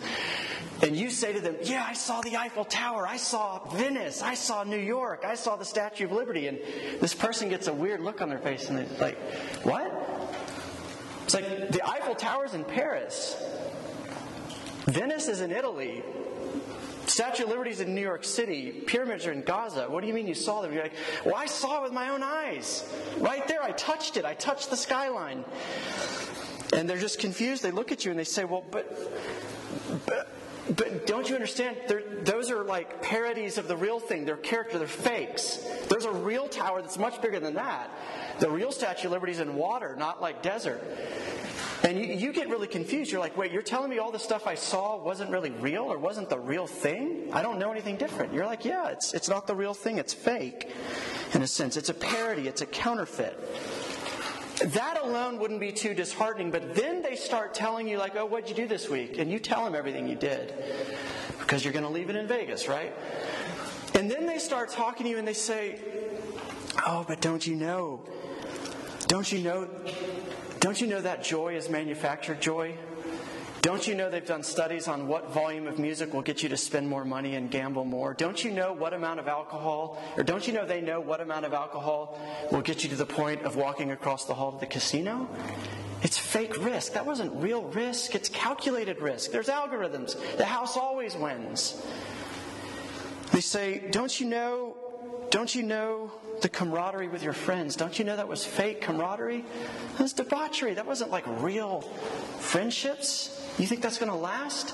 and 0.81 0.97
you 0.97 1.09
say 1.09 1.31
to 1.31 1.39
them, 1.39 1.55
"Yeah, 1.63 1.85
I 1.87 1.93
saw 1.93 2.19
the 2.21 2.35
Eiffel 2.35 2.65
Tower. 2.65 3.07
I 3.07 3.15
saw 3.15 3.63
Venice. 3.69 4.21
I 4.21 4.33
saw 4.33 4.64
New 4.67 4.77
York. 4.77 5.23
I 5.25 5.35
saw 5.35 5.55
the 5.55 5.65
Statue 5.65 6.05
of 6.05 6.11
Liberty." 6.11 6.47
And 6.47 6.59
this 6.99 7.13
person 7.13 7.49
gets 7.49 7.67
a 7.67 7.73
weird 7.73 8.01
look 8.01 8.21
on 8.21 8.29
their 8.29 8.39
face, 8.39 8.69
and 8.69 8.77
they're 8.77 8.99
like, 8.99 9.17
"What?" 9.63 9.91
It's 11.23 11.33
like 11.33 11.71
the 11.71 11.87
Eiffel 11.87 12.15
Tower's 12.15 12.53
in 12.53 12.63
Paris. 12.63 13.35
Venice 14.85 15.27
is 15.27 15.41
in 15.41 15.51
Italy. 15.51 16.03
Statue 17.07 17.43
of 17.43 17.49
Liberty 17.49 17.71
is 17.71 17.81
in 17.81 17.95
New 17.95 18.01
York 18.01 18.23
City. 18.23 18.71
Pyramids 18.71 19.25
are 19.25 19.31
in 19.31 19.41
Gaza. 19.43 19.89
What 19.89 20.01
do 20.01 20.07
you 20.07 20.13
mean 20.13 20.27
you 20.27 20.35
saw 20.35 20.61
them? 20.61 20.73
You're 20.73 20.83
like, 20.83 20.93
well, 21.23 21.35
I 21.35 21.45
saw 21.45 21.79
it 21.79 21.83
with 21.83 21.93
my 21.93 22.09
own 22.09 22.23
eyes. 22.23 22.83
Right 23.17 23.47
there, 23.47 23.63
I 23.63 23.71
touched 23.71 24.17
it. 24.17 24.25
I 24.25 24.33
touched 24.33 24.69
the 24.69 24.77
skyline. 24.77 25.45
And 26.73 26.89
they're 26.89 26.97
just 26.97 27.19
confused. 27.19 27.63
They 27.63 27.71
look 27.71 27.91
at 27.91 28.05
you 28.05 28.11
and 28.11 28.19
they 28.19 28.23
say, 28.25 28.43
well, 28.43 28.63
but, 28.69 28.85
but, 30.05 30.27
but 30.69 31.05
don't 31.05 31.29
you 31.29 31.35
understand? 31.35 31.77
Those 32.23 32.49
are 32.49 32.63
like 32.63 33.01
parodies 33.01 33.57
of 33.57 33.67
the 33.67 33.77
real 33.77 33.99
thing. 33.99 34.25
They're 34.25 34.37
character, 34.37 34.79
they're 34.79 34.87
fakes. 34.87 35.57
There's 35.89 36.05
a 36.05 36.11
real 36.11 36.47
tower 36.47 36.81
that's 36.81 36.97
much 36.97 37.21
bigger 37.21 37.39
than 37.39 37.53
that. 37.55 37.91
The 38.39 38.49
real 38.49 38.71
Statue 38.71 39.07
of 39.07 39.11
Liberty 39.11 39.33
is 39.33 39.39
in 39.39 39.55
water, 39.55 39.95
not 39.95 40.21
like 40.21 40.41
desert. 40.41 40.81
And 41.83 41.99
you, 41.99 42.05
you 42.05 42.33
get 42.33 42.49
really 42.49 42.67
confused. 42.67 43.11
You're 43.11 43.21
like, 43.21 43.37
wait, 43.37 43.51
you're 43.51 43.61
telling 43.61 43.91
me 43.91 43.99
all 43.99 44.11
the 44.11 44.17
stuff 44.17 44.47
I 44.47 44.55
saw 44.55 44.97
wasn't 44.97 45.29
really 45.29 45.51
real 45.51 45.83
or 45.83 45.99
wasn't 45.99 46.29
the 46.29 46.39
real 46.39 46.65
thing? 46.65 47.29
I 47.31 47.43
don't 47.43 47.59
know 47.59 47.71
anything 47.71 47.97
different. 47.97 48.33
You're 48.33 48.47
like, 48.47 48.65
yeah, 48.65 48.89
it's, 48.89 49.13
it's 49.13 49.29
not 49.29 49.45
the 49.45 49.53
real 49.53 49.75
thing. 49.75 49.99
It's 49.99 50.13
fake, 50.13 50.71
in 51.33 51.43
a 51.43 51.47
sense. 51.47 51.77
It's 51.77 51.89
a 51.89 51.93
parody, 51.93 52.47
it's 52.47 52.61
a 52.61 52.65
counterfeit. 52.65 53.37
That 54.59 54.99
alone 55.01 55.37
wouldn't 55.39 55.59
be 55.59 55.71
too 55.71 55.93
disheartening, 55.93 56.51
but 56.51 56.75
then 56.75 57.01
they 57.01 57.15
start 57.15 57.53
telling 57.53 57.87
you, 57.87 57.97
like, 57.97 58.15
oh, 58.15 58.25
what'd 58.25 58.49
you 58.49 58.55
do 58.55 58.67
this 58.67 58.89
week? 58.89 59.17
And 59.17 59.31
you 59.31 59.39
tell 59.39 59.63
them 59.65 59.75
everything 59.75 60.07
you 60.07 60.15
did 60.15 60.53
because 61.39 61.63
you're 61.63 61.73
going 61.73 61.85
to 61.85 61.91
leave 61.91 62.09
it 62.09 62.15
in 62.15 62.27
Vegas, 62.27 62.67
right? 62.67 62.93
And 63.93 64.09
then 64.09 64.25
they 64.25 64.39
start 64.39 64.69
talking 64.69 65.05
to 65.05 65.09
you 65.09 65.17
and 65.17 65.27
they 65.27 65.33
say, 65.33 65.79
oh, 66.85 67.05
but 67.07 67.21
don't 67.21 67.45
you 67.45 67.55
know? 67.55 68.01
Don't 69.07 69.31
you 69.31 69.39
know? 69.39 69.69
Don't 70.59 70.79
you 70.81 70.87
know 70.87 71.01
that 71.01 71.23
joy 71.23 71.55
is 71.55 71.69
manufactured 71.69 72.41
joy? 72.41 72.75
Don't 73.65 73.87
you 73.87 73.95
know 73.95 74.11
they've 74.11 74.23
done 74.23 74.43
studies 74.43 74.87
on 74.87 75.07
what 75.07 75.31
volume 75.31 75.65
of 75.65 75.79
music 75.79 76.13
will 76.13 76.21
get 76.21 76.43
you 76.43 76.49
to 76.49 76.55
spend 76.55 76.87
more 76.87 77.03
money 77.03 77.33
and 77.33 77.49
gamble 77.49 77.83
more? 77.83 78.13
Don't 78.13 78.43
you 78.43 78.51
know 78.51 78.73
what 78.73 78.93
amount 78.93 79.19
of 79.19 79.27
alcohol, 79.27 79.99
or 80.15 80.21
don't 80.21 80.45
you 80.45 80.53
know 80.53 80.67
they 80.67 80.81
know 80.81 81.01
what 81.01 81.19
amount 81.19 81.47
of 81.47 81.53
alcohol 81.55 82.15
will 82.51 82.61
get 82.61 82.83
you 82.83 82.91
to 82.91 82.95
the 82.95 83.07
point 83.07 83.41
of 83.41 83.55
walking 83.55 83.89
across 83.89 84.25
the 84.25 84.35
hall 84.35 84.51
to 84.51 84.59
the 84.59 84.67
casino? 84.67 85.27
It's 86.03 86.15
fake 86.15 86.63
risk. 86.63 86.93
That 86.93 87.07
wasn't 87.07 87.41
real 87.41 87.63
risk, 87.63 88.13
it's 88.13 88.29
calculated 88.29 89.01
risk. 89.01 89.31
There's 89.31 89.47
algorithms. 89.47 90.15
The 90.37 90.45
house 90.45 90.77
always 90.77 91.15
wins. 91.15 91.83
They 93.31 93.41
say, 93.41 93.81
Don't 93.89 94.19
you 94.19 94.27
know? 94.27 94.77
Don't 95.31 95.55
you 95.55 95.63
know 95.63 96.11
the 96.41 96.49
camaraderie 96.49 97.07
with 97.07 97.23
your 97.23 97.33
friends? 97.33 97.75
Don't 97.75 97.97
you 97.97 98.05
know 98.05 98.15
that 98.15 98.27
was 98.27 98.45
fake 98.45 98.81
camaraderie? 98.81 99.43
That 99.93 100.01
was 100.01 100.13
debauchery. 100.13 100.75
That 100.75 100.85
wasn't 100.85 101.09
like 101.09 101.23
real 101.41 101.81
friendships. 102.39 103.34
You 103.57 103.67
think 103.67 103.81
that's 103.81 103.97
going 103.97 104.11
to 104.11 104.17
last? 104.17 104.73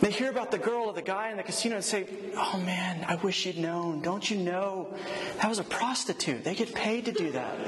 They 0.00 0.10
hear 0.12 0.30
about 0.30 0.50
the 0.50 0.58
girl 0.58 0.84
or 0.84 0.92
the 0.92 1.02
guy 1.02 1.30
in 1.30 1.36
the 1.36 1.42
casino 1.42 1.76
and 1.76 1.84
say, 1.84 2.06
Oh 2.36 2.60
man, 2.64 3.04
I 3.08 3.16
wish 3.16 3.46
you'd 3.46 3.58
known. 3.58 4.00
Don't 4.00 4.28
you 4.30 4.36
know? 4.36 4.94
That 5.40 5.48
was 5.48 5.58
a 5.58 5.64
prostitute. 5.64 6.44
They 6.44 6.54
get 6.54 6.74
paid 6.74 7.06
to 7.06 7.12
do 7.12 7.32
that. 7.32 7.58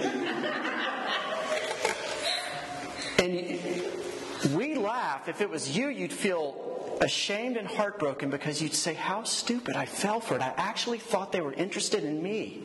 and 3.18 4.54
we 4.54 4.76
laugh. 4.76 5.28
If 5.28 5.40
it 5.40 5.50
was 5.50 5.76
you, 5.76 5.88
you'd 5.88 6.12
feel 6.12 6.98
ashamed 7.00 7.56
and 7.56 7.66
heartbroken 7.66 8.30
because 8.30 8.62
you'd 8.62 8.74
say, 8.74 8.94
How 8.94 9.24
stupid. 9.24 9.74
I 9.74 9.86
fell 9.86 10.20
for 10.20 10.36
it. 10.36 10.42
I 10.42 10.54
actually 10.56 10.98
thought 10.98 11.32
they 11.32 11.40
were 11.40 11.54
interested 11.54 12.04
in 12.04 12.22
me. 12.22 12.62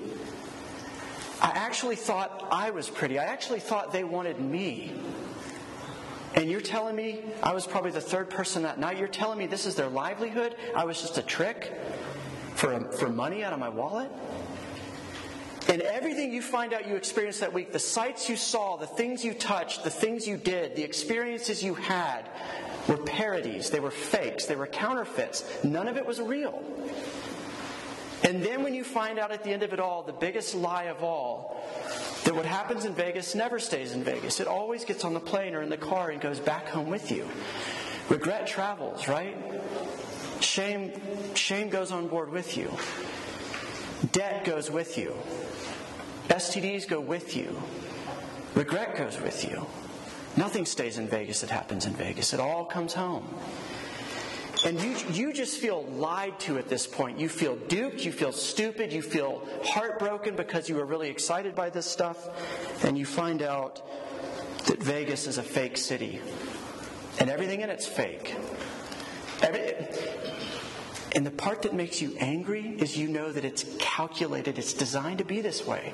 I 1.41 1.49
actually 1.49 1.95
thought 1.95 2.47
I 2.51 2.69
was 2.69 2.89
pretty. 2.89 3.17
I 3.17 3.25
actually 3.25 3.59
thought 3.59 3.91
they 3.91 4.03
wanted 4.03 4.39
me. 4.39 4.93
And 6.35 6.51
you're 6.51 6.61
telling 6.61 6.95
me 6.95 7.21
I 7.41 7.53
was 7.53 7.65
probably 7.65 7.91
the 7.91 8.01
third 8.01 8.29
person 8.29 8.63
that 8.63 8.77
night. 8.79 8.97
You're 8.97 9.07
telling 9.07 9.39
me 9.39 9.47
this 9.47 9.65
is 9.65 9.75
their 9.75 9.89
livelihood? 9.89 10.55
I 10.75 10.83
was 10.83 11.01
just 11.01 11.17
a 11.17 11.21
trick 11.21 11.73
for, 12.55 12.79
for 12.91 13.09
money 13.09 13.43
out 13.43 13.53
of 13.53 13.59
my 13.59 13.69
wallet? 13.69 14.11
And 15.67 15.81
everything 15.81 16.31
you 16.31 16.41
find 16.41 16.73
out 16.73 16.87
you 16.87 16.95
experienced 16.95 17.39
that 17.39 17.51
week, 17.51 17.71
the 17.71 17.79
sights 17.79 18.29
you 18.29 18.35
saw, 18.35 18.75
the 18.77 18.85
things 18.85 19.25
you 19.25 19.33
touched, 19.33 19.83
the 19.83 19.89
things 19.89 20.27
you 20.27 20.37
did, 20.37 20.75
the 20.75 20.83
experiences 20.83 21.63
you 21.63 21.73
had, 21.73 22.29
were 22.87 22.97
parodies. 22.97 23.71
They 23.71 23.79
were 23.79 23.89
fakes. 23.89 24.45
They 24.45 24.55
were 24.55 24.67
counterfeits. 24.67 25.63
None 25.63 25.87
of 25.87 25.97
it 25.97 26.05
was 26.05 26.21
real. 26.21 26.63
And 28.23 28.43
then 28.43 28.63
when 28.63 28.73
you 28.73 28.83
find 28.83 29.17
out 29.17 29.31
at 29.31 29.43
the 29.43 29.51
end 29.51 29.63
of 29.63 29.73
it 29.73 29.79
all, 29.79 30.03
the 30.03 30.13
biggest 30.13 30.53
lie 30.53 30.85
of 30.85 31.03
all, 31.03 31.63
that 32.25 32.35
what 32.35 32.45
happens 32.45 32.85
in 32.85 32.93
Vegas 32.93 33.35
never 33.35 33.59
stays 33.59 33.93
in 33.93 34.03
Vegas. 34.03 34.39
It 34.39 34.47
always 34.47 34.83
gets 34.83 35.05
on 35.05 35.13
the 35.13 35.19
plane 35.19 35.55
or 35.55 35.61
in 35.61 35.69
the 35.69 35.77
car 35.77 36.09
and 36.09 36.19
goes 36.19 36.39
back 36.39 36.67
home 36.67 36.89
with 36.89 37.11
you. 37.11 37.27
Regret 38.09 38.47
travels, 38.47 39.07
right? 39.07 39.37
Shame, 40.41 40.91
shame 41.35 41.69
goes 41.69 41.91
on 41.91 42.07
board 42.07 42.31
with 42.31 42.57
you. 42.57 42.71
Debt 44.11 44.43
goes 44.43 44.69
with 44.69 44.97
you. 44.97 45.15
STDs 46.27 46.87
go 46.87 46.99
with 46.99 47.35
you. 47.35 47.61
Regret 48.55 48.97
goes 48.97 49.19
with 49.21 49.43
you. 49.43 49.65
Nothing 50.35 50.65
stays 50.65 50.97
in 50.97 51.07
Vegas 51.07 51.41
that 51.41 51.49
happens 51.49 51.85
in 51.85 51.93
Vegas. 51.93 52.33
It 52.33 52.39
all 52.39 52.65
comes 52.65 52.93
home. 52.93 53.27
And 54.65 54.81
you, 54.81 54.95
you 55.11 55.31
just 55.31 55.59
feel 55.59 55.83
lied 55.83 56.39
to 56.41 56.57
at 56.57 56.67
this 56.67 56.87
point. 56.87 57.19
You 57.19 57.29
feel 57.29 57.55
duped, 57.55 58.03
you 58.03 58.11
feel 58.11 58.31
stupid, 58.31 58.91
you 58.91 59.03
feel 59.03 59.47
heartbroken 59.63 60.35
because 60.35 60.67
you 60.67 60.75
were 60.75 60.85
really 60.85 61.07
excited 61.07 61.53
by 61.53 61.69
this 61.69 61.85
stuff, 61.85 62.27
and 62.83 62.97
you 62.97 63.05
find 63.05 63.43
out 63.43 63.87
that 64.65 64.81
Vegas 64.81 65.27
is 65.27 65.37
a 65.37 65.43
fake 65.43 65.77
city. 65.77 66.19
And 67.19 67.29
everything 67.29 67.61
in 67.61 67.69
it's 67.69 67.85
fake. 67.85 68.35
Every, 69.43 69.75
and 71.15 71.23
the 71.23 71.31
part 71.31 71.61
that 71.61 71.75
makes 71.75 72.01
you 72.01 72.15
angry 72.19 72.75
is 72.79 72.97
you 72.97 73.07
know 73.07 73.31
that 73.31 73.45
it's 73.45 73.65
calculated, 73.77 74.57
it's 74.57 74.73
designed 74.73 75.19
to 75.19 75.25
be 75.25 75.41
this 75.41 75.67
way. 75.67 75.93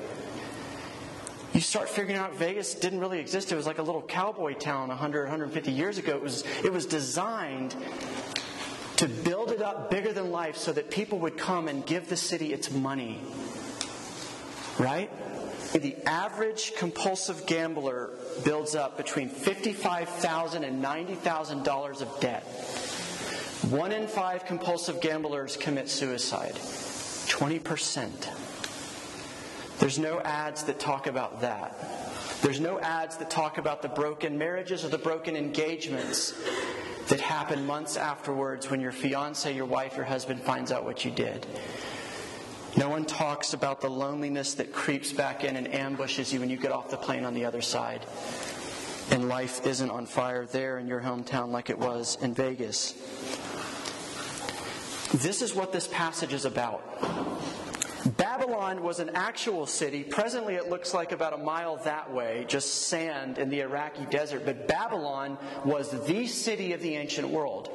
You 1.52 1.60
start 1.60 1.90
figuring 1.90 2.16
out 2.16 2.34
Vegas 2.36 2.74
didn't 2.74 3.00
really 3.00 3.18
exist. 3.18 3.52
It 3.52 3.56
was 3.56 3.66
like 3.66 3.76
a 3.76 3.82
little 3.82 4.00
cowboy 4.00 4.54
town 4.54 4.88
100, 4.88 5.24
150 5.24 5.70
years 5.70 5.98
ago. 5.98 6.12
It 6.16 6.22
was, 6.22 6.44
it 6.64 6.72
was 6.72 6.86
designed 6.86 7.76
to 8.96 9.08
build 9.08 9.50
it 9.50 9.62
up 9.62 9.90
bigger 9.90 10.12
than 10.12 10.30
life 10.30 10.56
so 10.56 10.72
that 10.72 10.90
people 10.90 11.18
would 11.20 11.36
come 11.36 11.68
and 11.68 11.84
give 11.84 12.08
the 12.08 12.16
city 12.16 12.52
its 12.52 12.70
money. 12.70 13.20
Right? 14.78 15.10
The 15.72 15.96
average 16.06 16.74
compulsive 16.76 17.46
gambler 17.46 18.10
builds 18.44 18.74
up 18.74 18.96
between 18.96 19.30
$55,000 19.30 20.62
and 20.62 20.84
$90,000 20.84 22.02
of 22.02 22.20
debt. 22.20 22.42
One 23.70 23.92
in 23.92 24.06
five 24.06 24.44
compulsive 24.44 25.00
gamblers 25.00 25.56
commit 25.56 25.88
suicide. 25.88 26.54
20%. 26.54 28.10
There's 29.78 29.98
no 29.98 30.20
ads 30.20 30.64
that 30.64 30.78
talk 30.78 31.06
about 31.06 31.40
that. 31.40 31.74
There's 32.42 32.60
no 32.60 32.78
ads 32.80 33.16
that 33.18 33.30
talk 33.30 33.58
about 33.58 33.82
the 33.82 33.88
broken 33.88 34.36
marriages 34.36 34.84
or 34.84 34.88
the 34.88 34.98
broken 34.98 35.36
engagements 35.36 36.34
that 37.08 37.20
happen 37.20 37.66
months 37.66 37.96
afterwards 37.96 38.70
when 38.70 38.80
your 38.80 38.92
fiance, 38.92 39.54
your 39.54 39.66
wife, 39.66 39.96
your 39.96 40.04
husband 40.04 40.40
finds 40.40 40.72
out 40.72 40.84
what 40.84 41.04
you 41.04 41.10
did. 41.10 41.46
No 42.76 42.88
one 42.88 43.04
talks 43.04 43.52
about 43.52 43.80
the 43.80 43.90
loneliness 43.90 44.54
that 44.54 44.72
creeps 44.72 45.12
back 45.12 45.44
in 45.44 45.56
and 45.56 45.72
ambushes 45.74 46.32
you 46.32 46.40
when 46.40 46.48
you 46.48 46.56
get 46.56 46.72
off 46.72 46.90
the 46.90 46.96
plane 46.96 47.24
on 47.24 47.34
the 47.34 47.44
other 47.44 47.60
side. 47.60 48.06
And 49.10 49.28
life 49.28 49.66
isn't 49.66 49.90
on 49.90 50.06
fire 50.06 50.46
there 50.46 50.78
in 50.78 50.86
your 50.86 51.00
hometown 51.00 51.50
like 51.50 51.68
it 51.68 51.78
was 51.78 52.16
in 52.22 52.32
Vegas. 52.32 52.92
This 55.12 55.42
is 55.42 55.54
what 55.54 55.72
this 55.72 55.86
passage 55.88 56.32
is 56.32 56.46
about. 56.46 56.82
Babylon 58.42 58.82
was 58.82 58.98
an 58.98 59.10
actual 59.14 59.66
city. 59.66 60.02
Presently, 60.02 60.56
it 60.56 60.68
looks 60.68 60.92
like 60.92 61.12
about 61.12 61.32
a 61.32 61.36
mile 61.36 61.76
that 61.84 62.12
way, 62.12 62.44
just 62.48 62.88
sand 62.88 63.38
in 63.38 63.50
the 63.50 63.60
Iraqi 63.60 64.04
desert. 64.06 64.44
But 64.44 64.66
Babylon 64.66 65.38
was 65.64 65.90
the 65.90 66.26
city 66.26 66.72
of 66.72 66.82
the 66.82 66.96
ancient 66.96 67.28
world. 67.28 67.70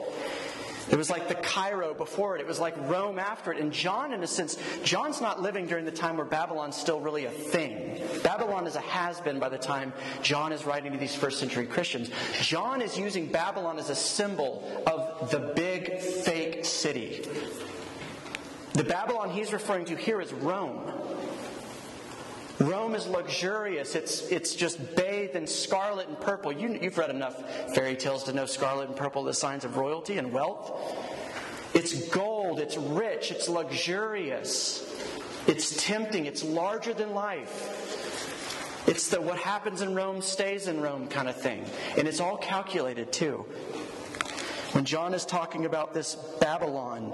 It 0.92 0.98
was 0.98 1.10
like 1.10 1.30
the 1.30 1.36
Cairo 1.36 1.94
before 1.94 2.36
it. 2.36 2.42
It 2.42 2.48
was 2.48 2.60
like 2.60 2.76
Rome 2.90 3.18
after 3.18 3.54
it. 3.54 3.62
And 3.62 3.72
John, 3.72 4.12
in 4.12 4.22
a 4.24 4.28
sense, 4.28 4.58
John's 4.84 5.22
not 5.22 5.42
living 5.42 5.68
during 5.68 5.86
the 5.86 5.92
time 5.92 6.18
where 6.18 6.26
Babylon's 6.26 6.76
still 6.76 7.00
really 7.00 7.24
a 7.24 7.32
thing. 7.32 8.02
Babylon 8.22 8.68
is 8.68 8.76
a 8.76 8.82
has 8.82 9.22
been 9.22 9.40
by 9.40 9.48
the 9.48 9.58
time 9.58 9.94
John 10.22 10.52
is 10.52 10.66
writing 10.66 10.92
to 10.92 10.98
these 10.98 11.16
first 11.16 11.40
century 11.40 11.66
Christians. 11.66 12.10
John 12.42 12.82
is 12.82 13.00
using 13.00 13.28
Babylon 13.28 13.80
as 13.80 13.90
a 13.90 13.96
symbol 13.96 14.84
of 14.86 15.32
the 15.32 15.54
big 15.56 16.02
fake 16.02 16.66
city 16.66 17.24
the 18.78 18.84
Babylon 18.84 19.32
he's 19.32 19.52
referring 19.52 19.86
to 19.86 19.96
here 19.96 20.22
is 20.22 20.32
Rome. 20.32 20.82
Rome 22.60 22.96
is 22.96 23.08
luxurious. 23.08 23.96
It's, 23.96 24.22
it's 24.30 24.56
just 24.56 24.96
bathed 24.96 25.36
in 25.36 25.46
scarlet 25.46 26.08
and 26.08 26.20
purple. 26.20 26.52
You, 26.52 26.78
you've 26.82 26.98
read 26.98 27.10
enough 27.10 27.74
fairy 27.74 27.96
tales 27.96 28.24
to 28.26 28.34
know 28.34 28.46
scarlet 28.46 28.88
and 28.88 28.96
purple 28.96 29.24
the 29.24 29.34
signs 29.34 29.66
of 29.66 29.78
royalty 29.78 30.18
and 30.18 30.32
wealth. 30.32 30.72
It's 31.74 32.08
gold, 32.10 32.60
it's 32.60 32.78
rich, 32.78 33.32
it's 33.32 33.50
luxurious, 33.50 34.84
it's 35.46 35.84
tempting, 35.84 36.26
it's 36.26 36.44
larger 36.44 36.94
than 36.94 37.14
life. 37.14 38.84
It's 38.88 39.10
the 39.10 39.20
what 39.20 39.38
happens 39.38 39.82
in 39.82 39.94
Rome 39.94 40.22
stays 40.22 40.68
in 40.68 40.82
Rome 40.82 41.08
kind 41.08 41.28
of 41.28 41.36
thing. 41.36 41.66
And 41.98 42.08
it's 42.08 42.22
all 42.22 42.38
calculated 42.38 43.12
too. 43.12 43.46
When 44.74 44.84
John 44.84 45.14
is 45.14 45.26
talking 45.26 45.66
about 45.66 45.94
this 45.94 46.16
Babylon, 46.42 47.14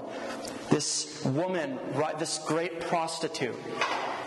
this 0.70 1.24
woman, 1.24 1.78
this 2.18 2.38
great 2.46 2.80
prostitute, 2.80 3.58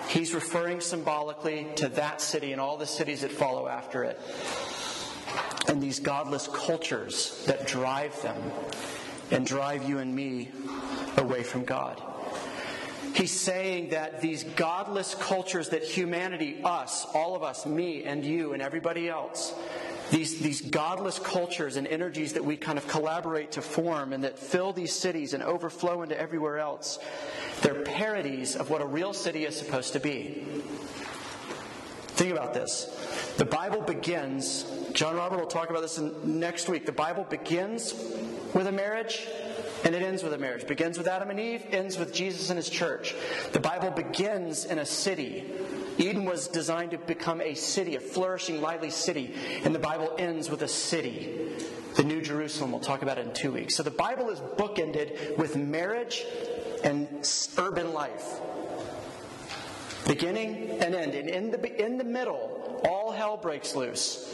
he's 0.07 0.33
referring 0.33 0.79
symbolically 0.79 1.67
to 1.75 1.89
that 1.89 2.21
city 2.21 2.53
and 2.53 2.61
all 2.61 2.77
the 2.77 2.87
cities 2.87 3.21
that 3.21 3.31
follow 3.31 3.67
after 3.67 4.03
it. 4.05 4.19
And 5.67 5.83
these 5.83 5.99
godless 5.99 6.47
cultures 6.47 7.43
that 7.47 7.67
drive 7.67 8.19
them 8.21 8.51
and 9.31 9.45
drive 9.45 9.87
you 9.87 9.99
and 9.99 10.15
me 10.15 10.49
away 11.17 11.43
from 11.43 11.65
God. 11.65 12.01
He's 13.13 13.37
saying 13.37 13.89
that 13.89 14.21
these 14.21 14.43
godless 14.43 15.15
cultures 15.15 15.69
that 15.69 15.83
humanity, 15.83 16.61
us, 16.63 17.05
all 17.13 17.35
of 17.35 17.43
us, 17.43 17.65
me 17.65 18.03
and 18.03 18.23
you 18.23 18.53
and 18.53 18.61
everybody 18.61 19.09
else, 19.09 19.53
these, 20.11 20.39
these 20.39 20.61
godless 20.61 21.19
cultures 21.19 21.75
and 21.75 21.87
energies 21.87 22.33
that 22.33 22.45
we 22.45 22.55
kind 22.57 22.77
of 22.77 22.87
collaborate 22.87 23.51
to 23.53 23.61
form 23.61 24.13
and 24.13 24.23
that 24.23 24.39
fill 24.39 24.71
these 24.73 24.93
cities 24.93 25.33
and 25.33 25.43
overflow 25.43 26.01
into 26.01 26.19
everywhere 26.19 26.59
else, 26.59 26.99
they're 27.61 27.83
parodies 27.83 28.55
of 28.55 28.69
what 28.69 28.81
a 28.81 28.85
real 28.85 29.13
city 29.13 29.45
is 29.45 29.55
supposed 29.55 29.93
to 29.93 29.99
be. 29.99 30.45
Think 32.17 32.31
about 32.31 32.53
this. 32.53 33.33
The 33.37 33.45
Bible 33.45 33.81
begins, 33.81 34.65
John 34.93 35.15
Robert 35.15 35.39
will 35.39 35.45
talk 35.45 35.69
about 35.69 35.81
this 35.81 35.97
in, 35.97 36.39
next 36.39 36.67
week. 36.67 36.85
The 36.85 36.91
Bible 36.91 37.25
begins 37.29 37.93
with 38.53 38.65
a 38.65 38.71
marriage 38.71 39.27
and 39.83 39.95
it 39.95 40.01
ends 40.01 40.23
with 40.23 40.33
a 40.33 40.37
marriage. 40.37 40.67
Begins 40.67 40.97
with 40.97 41.07
Adam 41.07 41.29
and 41.29 41.39
Eve, 41.39 41.63
ends 41.71 41.97
with 41.97 42.13
Jesus 42.13 42.49
and 42.49 42.57
his 42.57 42.69
church. 42.69 43.15
The 43.53 43.59
Bible 43.59 43.91
begins 43.91 44.65
in 44.65 44.79
a 44.79 44.85
city. 44.85 45.45
Eden 45.97 46.25
was 46.25 46.47
designed 46.47 46.91
to 46.91 46.97
become 46.97 47.41
a 47.41 47.53
city, 47.53 47.95
a 47.95 47.99
flourishing, 47.99 48.61
lively 48.61 48.89
city. 48.89 49.33
And 49.63 49.73
the 49.73 49.79
Bible 49.79 50.13
ends 50.17 50.49
with 50.49 50.61
a 50.61 50.67
city. 50.67 51.49
The 51.95 52.03
New 52.03 52.21
Jerusalem, 52.21 52.71
we'll 52.71 52.79
talk 52.79 53.01
about 53.01 53.17
it 53.17 53.25
in 53.25 53.33
two 53.33 53.51
weeks. 53.51 53.75
So 53.75 53.83
the 53.83 53.91
Bible 53.91 54.29
is 54.29 54.39
bookended 54.39 55.37
with 55.37 55.55
marriage 55.55 56.25
and 56.83 57.07
urban 57.57 57.93
life. 57.93 58.39
Beginning 60.07 60.79
and 60.79 60.95
end. 60.95 61.15
And 61.15 61.29
in 61.29 61.51
the, 61.51 61.85
in 61.85 61.97
the 61.97 62.03
middle, 62.03 62.81
all 62.87 63.11
hell 63.11 63.35
breaks 63.35 63.75
loose. 63.75 64.31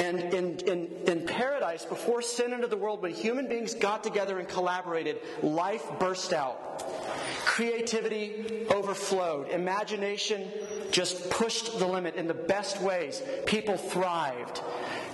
And 0.00 0.18
in, 0.32 0.58
in, 0.60 0.88
in 1.06 1.26
paradise, 1.26 1.84
before 1.84 2.22
sin 2.22 2.54
entered 2.54 2.70
the 2.70 2.76
world, 2.78 3.02
when 3.02 3.12
human 3.12 3.48
beings 3.48 3.74
got 3.74 4.02
together 4.02 4.38
and 4.38 4.48
collaborated, 4.48 5.18
life 5.42 5.86
burst 5.98 6.32
out. 6.32 6.82
Creativity 7.44 8.66
overflowed. 8.70 9.50
Imagination 9.50 10.48
just 10.90 11.28
pushed 11.28 11.78
the 11.78 11.86
limit 11.86 12.14
in 12.14 12.26
the 12.26 12.34
best 12.34 12.80
ways. 12.80 13.22
People 13.44 13.76
thrived. 13.76 14.62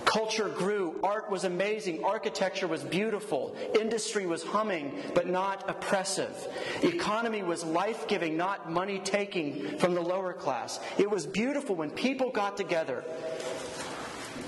Culture 0.05 0.47
grew. 0.47 0.97
Art 1.03 1.29
was 1.29 1.43
amazing. 1.43 2.05
Architecture 2.05 2.67
was 2.67 2.81
beautiful. 2.81 3.53
Industry 3.77 4.25
was 4.25 4.41
humming, 4.41 5.03
but 5.13 5.27
not 5.27 5.69
oppressive. 5.69 6.33
The 6.81 6.95
Economy 6.95 7.43
was 7.43 7.65
life 7.65 8.07
giving, 8.07 8.37
not 8.37 8.71
money 8.71 8.99
taking 8.99 9.77
from 9.79 9.95
the 9.95 10.01
lower 10.01 10.31
class. 10.31 10.79
It 10.97 11.11
was 11.11 11.25
beautiful 11.25 11.75
when 11.75 11.91
people 11.91 12.29
got 12.29 12.55
together 12.55 13.03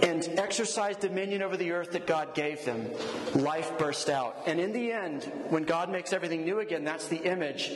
and 0.01 0.27
exercised 0.39 1.01
dominion 1.01 1.41
over 1.41 1.57
the 1.57 1.71
earth 1.71 1.91
that 1.91 2.07
God 2.07 2.33
gave 2.33 2.63
them. 2.65 2.89
Life 3.35 3.77
burst 3.77 4.09
out. 4.09 4.43
And 4.45 4.59
in 4.59 4.71
the 4.71 4.91
end, 4.91 5.23
when 5.49 5.63
God 5.63 5.91
makes 5.91 6.13
everything 6.13 6.45
new 6.45 6.59
again, 6.59 6.83
that's 6.83 7.07
the 7.07 7.17
image 7.17 7.71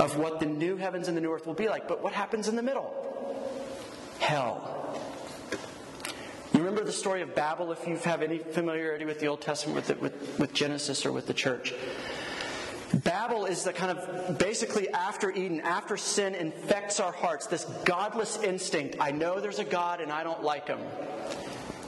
of 0.00 0.16
what 0.16 0.40
the 0.40 0.46
new 0.46 0.76
heavens 0.76 1.08
and 1.08 1.16
the 1.16 1.20
new 1.20 1.32
earth 1.32 1.46
will 1.46 1.54
be 1.54 1.68
like. 1.68 1.86
But 1.88 2.02
what 2.02 2.12
happens 2.12 2.48
in 2.48 2.56
the 2.56 2.62
middle? 2.62 2.92
Hell. 4.18 5.00
You 6.52 6.60
remember 6.60 6.84
the 6.84 6.92
story 6.92 7.22
of 7.22 7.34
Babel 7.34 7.72
if 7.72 7.86
you 7.86 7.96
have 7.96 8.22
any 8.22 8.38
familiarity 8.38 9.04
with 9.04 9.20
the 9.20 9.26
Old 9.26 9.40
Testament, 9.40 9.76
with, 9.76 9.86
the, 9.86 9.94
with, 9.94 10.38
with 10.38 10.52
Genesis 10.52 11.06
or 11.06 11.12
with 11.12 11.26
the 11.26 11.34
church. 11.34 11.72
Babel 13.04 13.46
is 13.46 13.64
the 13.64 13.72
kind 13.72 13.96
of 13.96 14.38
basically 14.38 14.90
after 14.90 15.30
Eden, 15.30 15.60
after 15.60 15.96
sin 15.96 16.34
infects 16.34 17.00
our 17.00 17.12
hearts, 17.12 17.46
this 17.46 17.64
godless 17.84 18.36
instinct. 18.42 18.96
I 19.00 19.12
know 19.12 19.40
there's 19.40 19.60
a 19.60 19.64
God 19.64 20.02
and 20.02 20.12
I 20.12 20.24
don't 20.24 20.42
like 20.42 20.68
him 20.68 20.80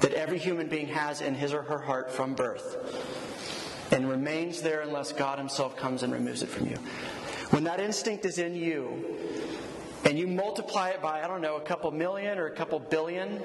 that 0.05 0.13
every 0.13 0.37
human 0.37 0.69
being 0.69 0.87
has 0.87 1.23
in 1.23 1.35
his 1.35 1.55
or 1.55 1.63
her 1.63 1.79
heart 1.79 2.13
from 2.13 2.35
birth 2.35 2.77
and 3.91 4.07
remains 4.07 4.61
there 4.61 4.83
unless 4.83 5.15
God 5.15 5.39
Himself 5.39 5.79
comes 5.79 6.03
and 6.03 6.13
removes 6.13 6.43
it 6.43 6.51
from 6.51 6.67
you. 6.67 6.77
When 7.49 7.65
that 7.65 7.81
instinct 7.81 8.27
is 8.27 8.37
in 8.37 8.55
you, 8.55 9.03
and 10.05 10.19
you 10.19 10.27
multiply 10.27 10.91
it 10.91 11.01
by, 11.01 11.23
I 11.23 11.27
don't 11.27 11.41
know, 11.41 11.57
a 11.57 11.63
couple 11.63 11.91
million 11.91 12.39
or 12.39 12.49
a 12.49 12.51
couple 12.51 12.79
billion, 12.81 13.41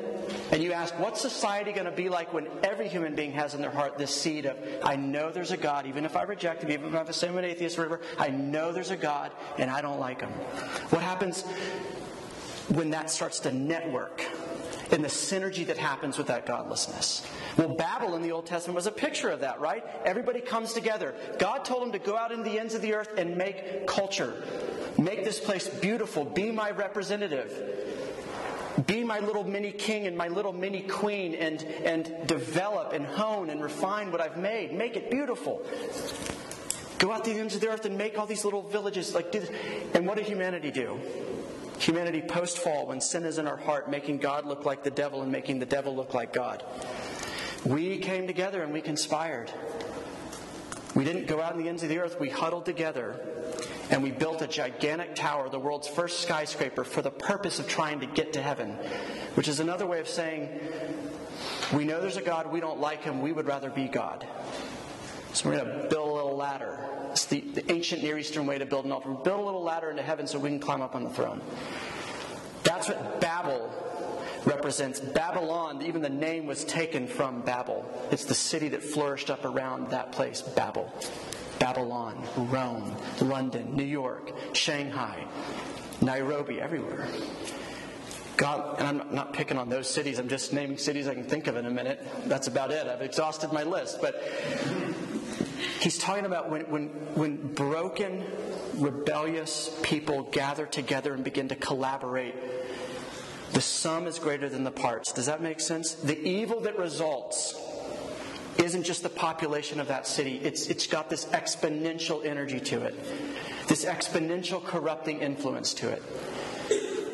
and 0.51 0.61
you 0.61 0.73
ask, 0.73 0.93
what's 0.99 1.21
society 1.21 1.71
going 1.71 1.85
to 1.85 1.93
be 1.93 2.09
like 2.09 2.33
when 2.33 2.49
every 2.61 2.89
human 2.89 3.15
being 3.15 3.31
has 3.31 3.53
in 3.53 3.61
their 3.61 3.71
heart 3.71 3.97
this 3.97 4.13
seed 4.13 4.45
of, 4.45 4.57
I 4.83 4.97
know 4.97 5.31
there's 5.31 5.51
a 5.51 5.57
God, 5.57 5.85
even 5.85 6.03
if 6.03 6.17
I 6.17 6.23
reject 6.23 6.61
him, 6.61 6.71
even 6.71 6.93
if 6.93 7.23
I'm 7.23 7.37
an 7.37 7.45
atheist 7.45 7.79
or 7.79 7.87
whatever, 7.87 8.01
I 8.17 8.31
know 8.31 8.73
there's 8.73 8.91
a 8.91 8.97
God 8.97 9.31
and 9.57 9.71
I 9.71 9.79
don't 9.79 10.01
like 10.01 10.19
him. 10.19 10.31
What 10.89 11.03
happens 11.03 11.43
when 12.67 12.89
that 12.89 13.09
starts 13.09 13.39
to 13.41 13.53
network? 13.53 14.25
And 14.91 15.03
the 15.03 15.10
synergy 15.10 15.65
that 15.67 15.77
happens 15.77 16.17
with 16.17 16.27
that 16.27 16.46
godlessness. 16.46 17.25
Well, 17.58 17.69
Babel 17.69 18.15
in 18.15 18.22
the 18.22 18.31
Old 18.31 18.46
Testament 18.46 18.75
was 18.75 18.88
a 18.88 18.91
picture 18.91 19.29
of 19.29 19.41
that, 19.41 19.60
right? 19.60 19.84
Everybody 20.05 20.41
comes 20.41 20.74
together. 20.74 21.15
God 21.38 21.65
told 21.65 21.84
them 21.84 21.91
to 21.91 22.00
go 22.00 22.17
out 22.17 22.31
into 22.31 22.43
the 22.43 22.60
ends 22.60 22.74
of 22.74 22.81
the 22.81 22.93
earth 22.93 23.17
and 23.17 23.38
make 23.38 23.88
culture. 23.88 24.43
Make 24.98 25.23
this 25.23 25.39
place 25.39 25.67
beautiful. 25.67 26.25
Be 26.25 26.52
my 26.52 26.71
representative. 26.71 27.86
Be 28.86 29.04
my 29.04 29.19
little 29.19 29.43
mini 29.43 29.71
king 29.71 30.08
and 30.08 30.17
my 30.17 30.28
little 30.28 30.54
mini 30.54 30.82
queen 30.82 31.36
and, 31.36 31.63
and 31.84 32.28
develop 32.28 32.93
and 32.93 33.06
hone 33.06 33.49
and 33.49 33.62
refine 33.62 34.12
what 34.12 34.21
I've 34.21 34.38
made. 34.38 34.73
Make 34.73 34.95
it 34.95 35.12
beautiful. 35.12 35.62
Go 36.97 37.12
out 37.12 37.23
to 37.25 37.34
the 37.34 37.39
ends 37.39 37.56
of 37.56 37.62
the 37.62 37.69
earth 37.69 37.86
and 37.86 37.97
make 37.97 38.17
all 38.17 38.25
these 38.25 38.43
little 38.43 38.62
villages 38.62 39.13
like 39.13 39.32
do 39.32 39.39
this. 39.39 39.49
And 39.93 40.06
what 40.06 40.17
did 40.17 40.28
humanity 40.28 40.71
do? 40.71 40.99
Humanity 41.79 42.21
post 42.21 42.57
fall, 42.57 42.87
when 42.87 43.01
sin 43.01 43.25
is 43.25 43.37
in 43.37 43.47
our 43.47 43.57
heart, 43.57 43.89
making 43.89 44.17
God 44.17 44.45
look 44.45 44.65
like 44.65 44.83
the 44.83 44.91
devil 44.91 45.21
and 45.21 45.31
making 45.31 45.59
the 45.59 45.65
devil 45.65 45.95
look 45.95 46.13
like 46.13 46.33
God. 46.33 46.63
We 47.65 47.97
came 47.97 48.27
together 48.27 48.61
and 48.61 48.73
we 48.73 48.81
conspired. 48.81 49.51
We 50.93 51.03
didn't 51.05 51.27
go 51.27 51.41
out 51.41 51.55
in 51.55 51.61
the 51.61 51.69
ends 51.69 51.83
of 51.83 51.89
the 51.89 51.99
earth, 51.99 52.19
we 52.19 52.29
huddled 52.29 52.65
together 52.65 53.19
and 53.89 54.03
we 54.03 54.11
built 54.11 54.41
a 54.41 54.47
gigantic 54.47 55.15
tower, 55.15 55.49
the 55.49 55.59
world's 55.59 55.87
first 55.87 56.19
skyscraper, 56.19 56.83
for 56.83 57.01
the 57.01 57.11
purpose 57.11 57.59
of 57.59 57.67
trying 57.67 57.99
to 58.01 58.05
get 58.05 58.33
to 58.33 58.41
heaven, 58.41 58.71
which 59.35 59.47
is 59.47 59.59
another 59.59 59.85
way 59.85 59.99
of 59.99 60.07
saying, 60.07 60.59
we 61.73 61.85
know 61.85 61.99
there's 62.01 62.17
a 62.17 62.21
God, 62.21 62.51
we 62.51 62.59
don't 62.59 62.79
like 62.79 63.03
him, 63.03 63.21
we 63.21 63.31
would 63.31 63.47
rather 63.47 63.69
be 63.69 63.87
God. 63.87 64.27
So 65.33 65.49
we're 65.49 65.57
going 65.57 65.81
to 65.81 65.87
build 65.87 66.09
a 66.09 66.13
little 66.13 66.35
ladder. 66.35 66.98
It's 67.19 67.25
the, 67.25 67.41
the 67.41 67.69
ancient 67.69 68.01
Near 68.01 68.17
Eastern 68.17 68.45
way 68.45 68.58
to 68.58 68.65
build 68.65 68.86
an 68.86 68.93
altar. 68.93 69.10
Build 69.10 69.41
a 69.41 69.43
little 69.43 69.62
ladder 69.62 69.89
into 69.89 70.01
heaven 70.01 70.25
so 70.25 70.39
we 70.39 70.47
can 70.47 70.58
climb 70.58 70.82
up 70.82 70.95
on 70.95 71.03
the 71.03 71.10
throne. 71.10 71.41
That's 72.63 72.88
what 72.88 73.19
Babel 73.19 73.69
represents. 74.45 75.01
Babylon, 75.01 75.82
even 75.82 76.01
the 76.01 76.08
name 76.08 76.45
was 76.45 76.63
taken 76.63 77.08
from 77.08 77.41
Babel. 77.41 77.84
It's 78.10 78.23
the 78.23 78.34
city 78.34 78.69
that 78.69 78.82
flourished 78.82 79.29
up 79.29 79.43
around 79.43 79.89
that 79.89 80.13
place, 80.13 80.41
Babel. 80.41 80.93
Babylon, 81.60 82.25
Rome, 82.38 82.95
London, 83.19 83.75
New 83.75 83.84
York, 83.84 84.32
Shanghai, 84.53 85.21
Nairobi, 86.01 86.62
everywhere. 86.62 87.05
God, 88.38 88.79
and 88.79 88.88
I'm 88.88 89.13
not 89.13 89.34
picking 89.34 89.58
on 89.58 89.67
those 89.67 89.89
cities, 89.89 90.19
I'm 90.19 90.29
just 90.29 90.53
naming 90.53 90.77
cities 90.77 91.10
I 91.10 91.15
can 91.15 91.25
think 91.25 91.47
of 91.47 91.58
in 91.58 91.65
a 91.65 91.69
minute. 91.69 91.99
That's 92.27 92.47
about 92.47 92.71
it. 92.71 92.88
I've 92.88 93.01
exhausted 93.01 93.51
my 93.51 93.63
list. 93.63 93.99
But 93.99 94.23
he's 95.80 95.98
talking 95.98 96.26
about 96.26 96.50
when, 96.50 96.62
when, 96.69 96.88
when 97.15 97.38
broken, 97.54 98.24
rebellious 98.76 99.76
people 99.84 100.24
gather 100.24 100.65
together 100.65 101.13
and 101.13 101.24
begin 101.24 101.48
to 101.50 101.56
collaborate, 101.56 102.36
the 103.54 103.62
sum 103.62 104.08
is 104.08 104.19
greater 104.19 104.48
than 104.48 104.63
the 104.63 104.72
parts. 104.72 105.12
Does 105.12 105.26
that 105.26 105.41
make 105.41 105.60
sense? 105.60 105.95
The 105.95 106.19
evil 106.19 106.62
that 106.62 106.78
results 106.78 107.56
isn't 108.58 108.84
just 108.84 109.04
the 109.04 109.10
population 109.10 109.80
of 109.80 109.88
that 109.88 110.06
city, 110.06 110.39
it's, 110.43 110.67
it's 110.67 110.86
got 110.88 111.10
this 111.10 111.26
exponential 111.26 112.26
energy 112.26 112.60
to 112.60 112.82
it, 112.84 112.95
this 113.67 113.86
exponential 113.86 114.63
corrupting 114.63 115.19
influence 115.19 115.74
to 115.76 115.89
it. 115.89 116.04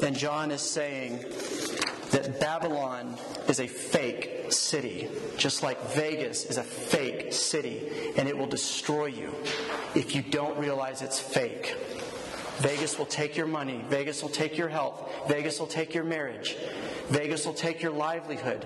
And 0.04 0.18
John 0.18 0.52
is 0.52 0.62
saying 0.62 1.24
that 2.12 2.40
Babylon 2.40 3.18
is 3.48 3.60
a 3.60 3.68
fake 3.68 4.35
city, 4.58 5.10
just 5.38 5.64
like 5.64 5.82
Vegas 5.92 6.46
is 6.46 6.58
a 6.58 6.64
fake 6.64 7.34
city, 7.34 8.14
and 8.18 8.28
it 8.28 8.38
will 8.38 8.48
destroy 8.48 9.08
you 9.08 9.34
if 9.96 10.16
you 10.16 10.22
don't 10.22 10.58
realize 10.58 11.02
it's 11.02 11.20
fake. 11.20 11.76
Vegas 12.58 12.98
will 12.98 13.06
take 13.06 13.36
your 13.36 13.48
money. 13.48 13.84
Vegas 13.90 14.22
will 14.22 14.30
take 14.30 14.58
your 14.58 14.70
health. 14.70 15.12
Vegas 15.28 15.60
will 15.60 15.68
take 15.68 15.94
your 15.94 16.06
marriage. 16.06 16.56
Vegas 17.10 17.46
will 17.46 17.54
take 17.54 17.82
your 17.82 17.92
livelihood. 17.92 18.66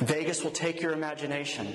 Vegas 0.00 0.42
will 0.42 0.50
take 0.50 0.80
your 0.80 0.92
imagination. 0.92 1.68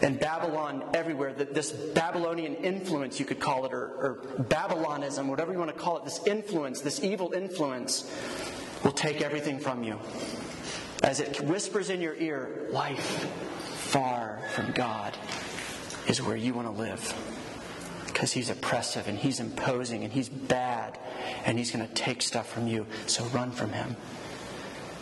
And 0.00 0.20
Babylon 0.20 0.84
everywhere, 0.94 1.32
this 1.32 1.72
Babylonian 1.72 2.54
influence, 2.56 3.18
you 3.18 3.26
could 3.26 3.40
call 3.40 3.66
it, 3.66 3.72
or, 3.72 3.84
or 3.84 4.44
Babylonism, 4.48 5.26
whatever 5.26 5.52
you 5.52 5.58
want 5.58 5.74
to 5.74 5.76
call 5.76 5.98
it, 5.98 6.04
this 6.04 6.24
influence, 6.24 6.80
this 6.80 7.02
evil 7.02 7.32
influence, 7.32 8.08
will 8.84 8.92
take 8.92 9.20
everything 9.20 9.58
from 9.58 9.82
you. 9.82 9.98
As 11.02 11.20
it 11.20 11.40
whispers 11.40 11.90
in 11.90 12.00
your 12.00 12.14
ear, 12.14 12.66
life 12.70 13.24
far 13.90 14.40
from 14.54 14.72
God 14.72 15.16
is 16.06 16.20
where 16.20 16.36
you 16.36 16.54
want 16.54 16.68
to 16.68 16.72
live. 16.72 17.14
Because 18.06 18.32
he's 18.32 18.50
oppressive 18.50 19.06
and 19.06 19.18
he's 19.18 19.38
imposing 19.40 20.02
and 20.02 20.12
he's 20.12 20.28
bad 20.28 20.98
and 21.44 21.56
he's 21.56 21.70
going 21.70 21.86
to 21.86 21.94
take 21.94 22.20
stuff 22.20 22.50
from 22.50 22.66
you. 22.66 22.86
So 23.06 23.24
run 23.26 23.52
from 23.52 23.72
him. 23.72 23.96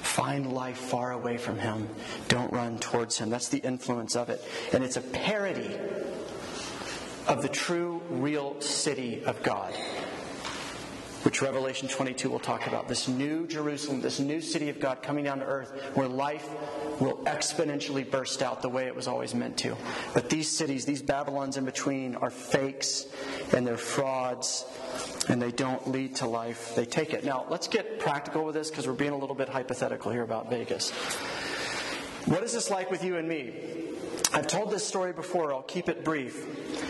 Find 0.06 0.50
life 0.50 0.78
far 0.78 1.12
away 1.12 1.37
from 1.37 1.59
Him. 1.59 1.90
Don't 2.28 2.50
run 2.50 2.78
towards 2.78 3.18
Him. 3.18 3.28
That's 3.28 3.48
the 3.48 3.59
influence 3.59 4.16
of 4.16 4.30
it. 4.30 4.42
And 4.72 4.82
it's 4.82 4.96
a 4.96 5.02
parody 5.02 5.76
of 7.26 7.42
the 7.42 7.48
true, 7.48 8.00
real 8.09 8.59
city 8.62 9.22
of 9.24 9.42
God. 9.42 9.74
Which 11.26 11.42
Revelation 11.42 11.88
22 11.88 12.30
will 12.30 12.38
talk 12.38 12.68
about. 12.68 12.86
This 12.86 13.08
new 13.08 13.48
Jerusalem, 13.48 14.00
this 14.00 14.20
new 14.20 14.40
city 14.40 14.68
of 14.68 14.78
God 14.78 15.02
coming 15.02 15.24
down 15.24 15.40
to 15.40 15.44
earth 15.44 15.72
where 15.94 16.06
life 16.06 16.48
will 17.00 17.16
exponentially 17.24 18.08
burst 18.08 18.42
out 18.42 18.62
the 18.62 18.68
way 18.68 18.86
it 18.86 18.94
was 18.94 19.08
always 19.08 19.34
meant 19.34 19.56
to. 19.58 19.76
But 20.14 20.30
these 20.30 20.48
cities, 20.48 20.84
these 20.84 21.02
Babylons 21.02 21.56
in 21.56 21.64
between, 21.64 22.14
are 22.14 22.30
fakes 22.30 23.06
and 23.52 23.66
they're 23.66 23.76
frauds 23.76 24.66
and 25.28 25.42
they 25.42 25.50
don't 25.50 25.90
lead 25.90 26.14
to 26.16 26.28
life. 26.28 26.76
They 26.76 26.84
take 26.84 27.12
it. 27.12 27.24
Now, 27.24 27.44
let's 27.50 27.66
get 27.66 27.98
practical 27.98 28.44
with 28.44 28.54
this 28.54 28.70
because 28.70 28.86
we're 28.86 28.92
being 28.92 29.10
a 29.10 29.18
little 29.18 29.34
bit 29.34 29.48
hypothetical 29.48 30.12
here 30.12 30.22
about 30.22 30.48
Vegas. 30.48 30.92
What 32.26 32.44
is 32.44 32.52
this 32.52 32.70
like 32.70 32.88
with 32.88 33.02
you 33.02 33.16
and 33.16 33.28
me? 33.28 33.52
I've 34.32 34.46
told 34.46 34.70
this 34.70 34.86
story 34.86 35.12
before, 35.12 35.52
I'll 35.52 35.62
keep 35.62 35.88
it 35.88 36.04
brief. 36.04 36.86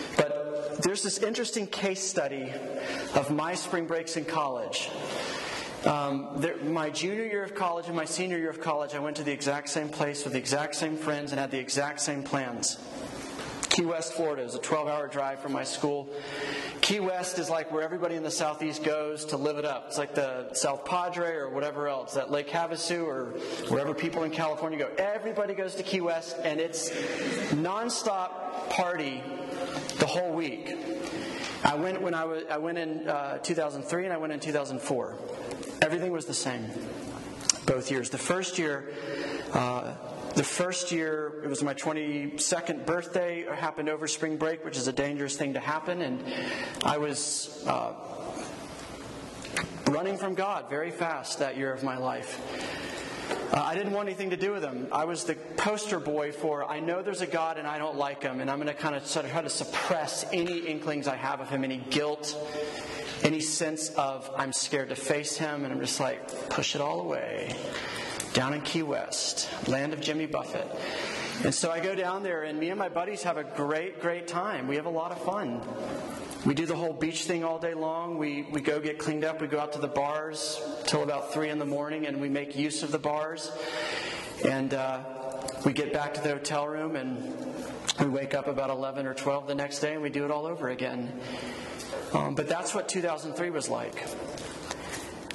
There's 0.80 1.02
this 1.02 1.18
interesting 1.18 1.66
case 1.66 2.02
study 2.02 2.52
of 3.14 3.30
my 3.30 3.54
spring 3.54 3.86
breaks 3.86 4.16
in 4.16 4.24
college. 4.24 4.90
Um, 5.84 6.28
there, 6.36 6.56
my 6.56 6.90
junior 6.90 7.24
year 7.24 7.44
of 7.44 7.54
college 7.54 7.86
and 7.86 7.96
my 7.96 8.04
senior 8.04 8.36
year 8.36 8.50
of 8.50 8.60
college, 8.60 8.94
I 8.94 8.98
went 8.98 9.16
to 9.16 9.22
the 9.22 9.32
exact 9.32 9.70
same 9.70 9.88
place 9.88 10.24
with 10.24 10.34
the 10.34 10.38
exact 10.38 10.74
same 10.74 10.96
friends 10.96 11.32
and 11.32 11.40
had 11.40 11.50
the 11.50 11.58
exact 11.58 12.00
same 12.00 12.22
plans. 12.22 12.78
Key 13.70 13.84
West, 13.84 14.14
Florida 14.14 14.42
is 14.42 14.54
a 14.54 14.58
12 14.58 14.88
hour 14.88 15.06
drive 15.06 15.38
from 15.38 15.52
my 15.52 15.64
school. 15.64 16.08
Key 16.80 17.00
West 17.00 17.38
is 17.38 17.48
like 17.48 17.70
where 17.70 17.82
everybody 17.82 18.14
in 18.14 18.22
the 18.22 18.30
southeast 18.30 18.82
goes 18.82 19.26
to 19.26 19.36
live 19.36 19.58
it 19.58 19.64
up. 19.64 19.84
It's 19.88 19.98
like 19.98 20.14
the 20.14 20.52
South 20.54 20.84
Padre 20.84 21.34
or 21.34 21.50
whatever 21.50 21.86
else, 21.86 22.14
that 22.14 22.30
Lake 22.30 22.48
Havasu 22.48 23.04
or 23.04 23.32
wherever 23.68 23.94
people 23.94 24.24
in 24.24 24.30
California 24.30 24.78
go. 24.78 24.90
Everybody 24.98 25.54
goes 25.54 25.74
to 25.74 25.82
Key 25.82 26.00
West 26.00 26.36
and 26.42 26.58
it's 26.58 26.90
nonstop 27.52 28.70
party 28.70 29.22
the 29.98 30.06
whole 30.06 30.32
week. 30.32 30.74
I 31.64 31.74
went 31.74 32.00
when 32.02 32.14
I 32.14 32.24
was 32.24 32.44
I 32.50 32.58
went 32.58 32.78
in 32.78 33.08
uh, 33.08 33.38
2003 33.38 34.04
and 34.04 34.12
I 34.12 34.16
went 34.16 34.32
in 34.32 34.40
2004. 34.40 35.16
Everything 35.82 36.12
was 36.12 36.26
the 36.26 36.34
same 36.34 36.70
both 37.66 37.90
years. 37.90 38.10
The 38.10 38.18
first 38.18 38.58
year. 38.58 38.92
Uh, 39.52 39.94
the 40.34 40.44
first 40.44 40.92
year, 40.92 41.40
it 41.42 41.48
was 41.48 41.62
my 41.62 41.72
22nd 41.72 42.84
birthday, 42.84 43.40
it 43.40 43.54
happened 43.54 43.88
over 43.88 44.06
spring 44.06 44.36
break, 44.36 44.66
which 44.66 44.76
is 44.76 44.86
a 44.86 44.92
dangerous 44.92 45.34
thing 45.34 45.54
to 45.54 45.60
happen, 45.60 46.02
and 46.02 46.22
I 46.84 46.98
was 46.98 47.64
uh, 47.66 47.94
running 49.88 50.18
from 50.18 50.34
God 50.34 50.68
very 50.68 50.90
fast 50.90 51.38
that 51.38 51.56
year 51.56 51.72
of 51.72 51.82
my 51.82 51.96
life. 51.96 52.38
Uh, 53.30 53.62
I 53.62 53.74
didn't 53.74 53.92
want 53.92 54.08
anything 54.08 54.30
to 54.30 54.36
do 54.36 54.52
with 54.52 54.62
him. 54.62 54.88
I 54.92 55.04
was 55.04 55.24
the 55.24 55.34
poster 55.56 55.98
boy 56.00 56.32
for 56.32 56.64
I 56.64 56.80
know 56.80 57.02
there's 57.02 57.20
a 57.20 57.26
God 57.26 57.58
and 57.58 57.66
I 57.66 57.78
don't 57.78 57.96
like 57.96 58.22
him, 58.22 58.40
and 58.40 58.50
I'm 58.50 58.58
going 58.58 58.68
to 58.68 58.74
kind 58.74 58.94
of 58.94 59.10
try 59.10 59.42
to 59.42 59.48
suppress 59.48 60.26
any 60.32 60.58
inklings 60.58 61.08
I 61.08 61.16
have 61.16 61.40
of 61.40 61.48
him, 61.48 61.64
any 61.64 61.78
guilt, 61.78 62.36
any 63.22 63.40
sense 63.40 63.90
of 63.90 64.30
I'm 64.36 64.52
scared 64.52 64.90
to 64.90 64.96
face 64.96 65.36
him, 65.36 65.64
and 65.64 65.72
I'm 65.72 65.80
just 65.80 66.00
like, 66.00 66.50
push 66.50 66.74
it 66.74 66.80
all 66.80 67.00
away 67.00 67.54
down 68.32 68.52
in 68.52 68.60
Key 68.60 68.82
West, 68.82 69.48
land 69.66 69.94
of 69.94 70.00
Jimmy 70.00 70.26
Buffett. 70.26 70.68
And 71.42 71.54
so 71.54 71.70
I 71.70 71.80
go 71.80 71.94
down 71.94 72.22
there, 72.22 72.42
and 72.42 72.58
me 72.58 72.68
and 72.68 72.78
my 72.78 72.90
buddies 72.90 73.22
have 73.22 73.38
a 73.38 73.44
great, 73.44 74.00
great 74.00 74.26
time. 74.26 74.68
We 74.68 74.76
have 74.76 74.86
a 74.86 74.90
lot 74.90 75.10
of 75.12 75.22
fun. 75.22 75.62
We 76.46 76.54
do 76.54 76.64
the 76.64 76.76
whole 76.76 76.92
beach 76.92 77.24
thing 77.24 77.42
all 77.42 77.58
day 77.58 77.74
long. 77.74 78.18
We, 78.18 78.42
we 78.42 78.60
go 78.60 78.78
get 78.78 79.00
cleaned 79.00 79.24
up. 79.24 79.40
We 79.40 79.48
go 79.48 79.58
out 79.58 79.72
to 79.72 79.80
the 79.80 79.88
bars 79.88 80.62
till 80.86 81.02
about 81.02 81.32
3 81.32 81.48
in 81.48 81.58
the 81.58 81.66
morning, 81.66 82.06
and 82.06 82.20
we 82.20 82.28
make 82.28 82.54
use 82.54 82.84
of 82.84 82.92
the 82.92 83.00
bars. 83.00 83.50
And 84.48 84.72
uh, 84.72 85.00
we 85.64 85.72
get 85.72 85.92
back 85.92 86.14
to 86.14 86.20
the 86.20 86.28
hotel 86.28 86.68
room, 86.68 86.94
and 86.94 87.34
we 87.98 88.06
wake 88.06 88.32
up 88.32 88.46
about 88.46 88.70
11 88.70 89.06
or 89.06 89.14
12 89.14 89.48
the 89.48 89.56
next 89.56 89.80
day, 89.80 89.94
and 89.94 90.02
we 90.02 90.08
do 90.08 90.24
it 90.24 90.30
all 90.30 90.46
over 90.46 90.68
again. 90.68 91.12
Um, 92.12 92.36
but 92.36 92.46
that's 92.46 92.72
what 92.76 92.88
2003 92.88 93.50
was 93.50 93.68
like. 93.68 94.06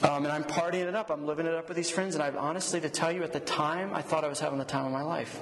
Um, 0.03 0.23
and 0.23 0.31
I'm 0.31 0.45
partying 0.45 0.87
it 0.87 0.95
up. 0.95 1.09
I'm 1.09 1.25
living 1.25 1.45
it 1.45 1.53
up 1.53 1.67
with 1.67 1.75
these 1.75 1.89
friends. 1.89 2.15
And 2.15 2.23
I 2.23 2.29
honestly, 2.29 2.79
to 2.79 2.89
tell 2.89 3.11
you, 3.11 3.23
at 3.23 3.33
the 3.33 3.41
time, 3.41 3.93
I 3.93 4.01
thought 4.01 4.23
I 4.23 4.29
was 4.29 4.39
having 4.39 4.59
the 4.59 4.65
time 4.65 4.85
of 4.85 4.93
my 4.93 5.03
life. 5.03 5.41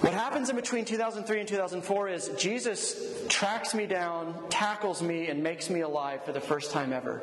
What 0.00 0.14
happens 0.14 0.48
in 0.48 0.56
between 0.56 0.86
2003 0.86 1.40
and 1.40 1.48
2004 1.48 2.08
is 2.08 2.30
Jesus 2.38 2.96
tracks 3.28 3.74
me 3.74 3.84
down, 3.84 4.34
tackles 4.48 5.02
me, 5.02 5.28
and 5.28 5.42
makes 5.42 5.68
me 5.68 5.80
alive 5.80 6.24
for 6.24 6.32
the 6.32 6.40
first 6.40 6.70
time 6.70 6.92
ever. 6.92 7.20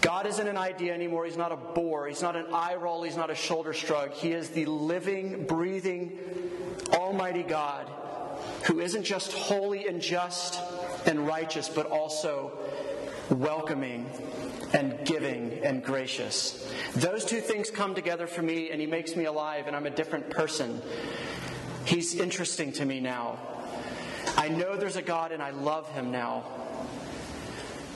God 0.00 0.26
isn't 0.26 0.48
an 0.48 0.56
idea 0.56 0.94
anymore. 0.94 1.26
He's 1.26 1.36
not 1.36 1.52
a 1.52 1.56
bore. 1.56 2.06
He's 2.06 2.22
not 2.22 2.36
an 2.36 2.46
eye 2.54 2.76
roll. 2.76 3.02
He's 3.02 3.16
not 3.16 3.30
a 3.30 3.34
shoulder 3.34 3.74
shrug. 3.74 4.12
He 4.12 4.32
is 4.32 4.48
the 4.48 4.64
living, 4.64 5.44
breathing, 5.44 6.18
almighty 6.94 7.42
God 7.42 7.86
who 8.64 8.80
isn't 8.80 9.02
just 9.02 9.32
holy 9.32 9.88
and 9.88 10.00
just 10.00 10.60
and 11.06 11.26
righteous, 11.26 11.68
but 11.68 11.86
also 11.86 12.52
welcoming 13.30 14.06
and 14.72 15.04
giving 15.04 15.60
and 15.62 15.82
gracious. 15.82 16.70
Those 16.94 17.24
two 17.24 17.40
things 17.40 17.70
come 17.70 17.94
together 17.94 18.26
for 18.26 18.42
me, 18.42 18.70
and 18.70 18.80
He 18.80 18.86
makes 18.86 19.16
me 19.16 19.24
alive, 19.24 19.66
and 19.66 19.76
I'm 19.76 19.86
a 19.86 19.90
different 19.90 20.30
person. 20.30 20.80
He's 21.88 22.14
interesting 22.14 22.72
to 22.72 22.84
me 22.84 23.00
now. 23.00 23.38
I 24.36 24.48
know 24.48 24.76
there's 24.76 24.96
a 24.96 25.02
God, 25.02 25.32
and 25.32 25.42
I 25.42 25.52
love 25.52 25.88
Him 25.92 26.10
now. 26.10 26.44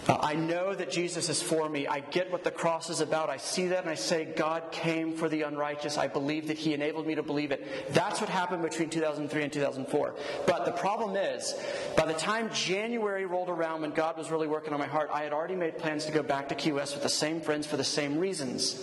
Uh, 0.08 0.16
I 0.18 0.34
know 0.34 0.74
that 0.74 0.90
Jesus 0.90 1.28
is 1.28 1.42
for 1.42 1.68
me. 1.68 1.86
I 1.86 2.00
get 2.00 2.32
what 2.32 2.42
the 2.42 2.50
cross 2.50 2.88
is 2.88 3.02
about. 3.02 3.28
I 3.28 3.36
see 3.36 3.66
that 3.68 3.82
and 3.82 3.90
I 3.90 3.94
say, 3.94 4.24
God 4.24 4.72
came 4.72 5.12
for 5.12 5.28
the 5.28 5.42
unrighteous. 5.42 5.98
I 5.98 6.08
believe 6.08 6.48
that 6.48 6.56
He 6.56 6.72
enabled 6.72 7.06
me 7.06 7.16
to 7.16 7.22
believe 7.22 7.52
it. 7.52 7.92
That's 7.92 8.18
what 8.18 8.30
happened 8.30 8.62
between 8.62 8.88
2003 8.88 9.42
and 9.42 9.52
2004. 9.52 10.14
But 10.46 10.64
the 10.64 10.72
problem 10.72 11.14
is, 11.14 11.54
by 11.94 12.06
the 12.06 12.14
time 12.14 12.48
January 12.54 13.26
rolled 13.26 13.50
around 13.50 13.82
when 13.82 13.90
God 13.90 14.16
was 14.16 14.30
really 14.30 14.48
working 14.48 14.72
on 14.72 14.80
my 14.80 14.86
heart, 14.86 15.10
I 15.12 15.22
had 15.22 15.34
already 15.34 15.54
made 15.54 15.76
plans 15.76 16.06
to 16.06 16.12
go 16.12 16.22
back 16.22 16.48
to 16.48 16.54
Key 16.54 16.72
West 16.72 16.94
with 16.94 17.02
the 17.02 17.10
same 17.10 17.42
friends 17.42 17.66
for 17.66 17.76
the 17.76 17.84
same 17.84 18.18
reasons. 18.18 18.82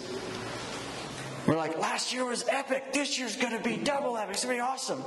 We're 1.49 1.57
like, 1.57 1.79
last 1.79 2.13
year 2.13 2.25
was 2.25 2.45
epic. 2.47 2.93
This 2.93 3.17
year's 3.17 3.35
going 3.35 3.57
to 3.57 3.63
be 3.63 3.75
double 3.75 4.15
epic. 4.15 4.35
It's 4.35 4.43
going 4.43 4.55
to 4.55 4.61
be 4.61 4.67
awesome. 4.67 5.03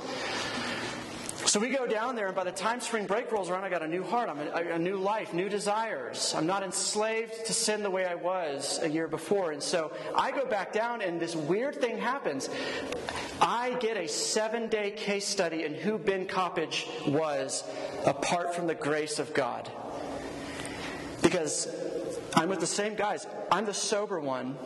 So 1.47 1.61
we 1.61 1.69
go 1.69 1.87
down 1.87 2.17
there, 2.17 2.27
and 2.27 2.35
by 2.35 2.43
the 2.43 2.51
time 2.51 2.81
spring 2.81 3.07
break 3.07 3.31
rolls 3.31 3.49
around, 3.49 3.63
I 3.63 3.69
got 3.69 3.83
a 3.83 3.87
new 3.87 4.03
heart, 4.03 4.29
I'm 4.29 4.41
a, 4.41 4.75
a, 4.75 4.79
new 4.79 4.97
life, 4.97 5.33
new 5.33 5.49
desires. 5.49 6.35
I'm 6.37 6.47
not 6.47 6.65
enslaved 6.65 7.47
to 7.47 7.53
sin 7.53 7.85
the 7.85 7.91
way 7.91 8.07
I 8.07 8.17
was 8.17 8.81
a 8.83 8.89
year 8.89 9.07
before. 9.07 9.53
And 9.53 9.63
so 9.63 9.93
I 10.17 10.33
go 10.33 10.45
back 10.45 10.73
down, 10.73 11.01
and 11.01 11.21
this 11.21 11.37
weird 11.37 11.77
thing 11.77 11.97
happens. 11.97 12.51
I 13.41 13.75
get 13.75 13.97
a 13.97 14.09
seven 14.09 14.69
day 14.69 14.91
case 14.91 15.29
study 15.29 15.63
in 15.63 15.75
who 15.75 15.97
Ben 15.97 16.27
Coppage 16.27 16.89
was 17.07 17.63
apart 18.05 18.53
from 18.53 18.67
the 18.67 18.75
grace 18.75 19.21
of 19.21 19.33
God. 19.33 19.71
Because 21.23 21.73
I'm 22.35 22.49
with 22.49 22.59
the 22.59 22.67
same 22.67 22.97
guys. 22.97 23.29
I'm 23.53 23.65
the 23.65 23.75
sober 23.75 24.19
one 24.19 24.59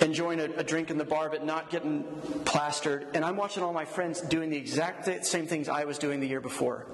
enjoying 0.00 0.40
a, 0.40 0.44
a, 0.56 0.64
drink 0.64 0.90
in 0.90 0.98
the 0.98 1.04
bar 1.04 1.28
but 1.28 1.44
not 1.44 1.70
getting 1.70 2.04
plastered. 2.44 3.06
And 3.14 3.24
I'm 3.24 3.36
watching 3.36 3.62
all 3.62 3.72
my 3.72 3.84
friends 3.84 4.20
doing 4.20 4.50
the 4.50 4.56
exact 4.56 5.26
same 5.26 5.46
things 5.46 5.68
I 5.68 5.84
was 5.84 5.98
doing 5.98 6.20
the 6.20 6.26
year 6.26 6.40
before. 6.40 6.86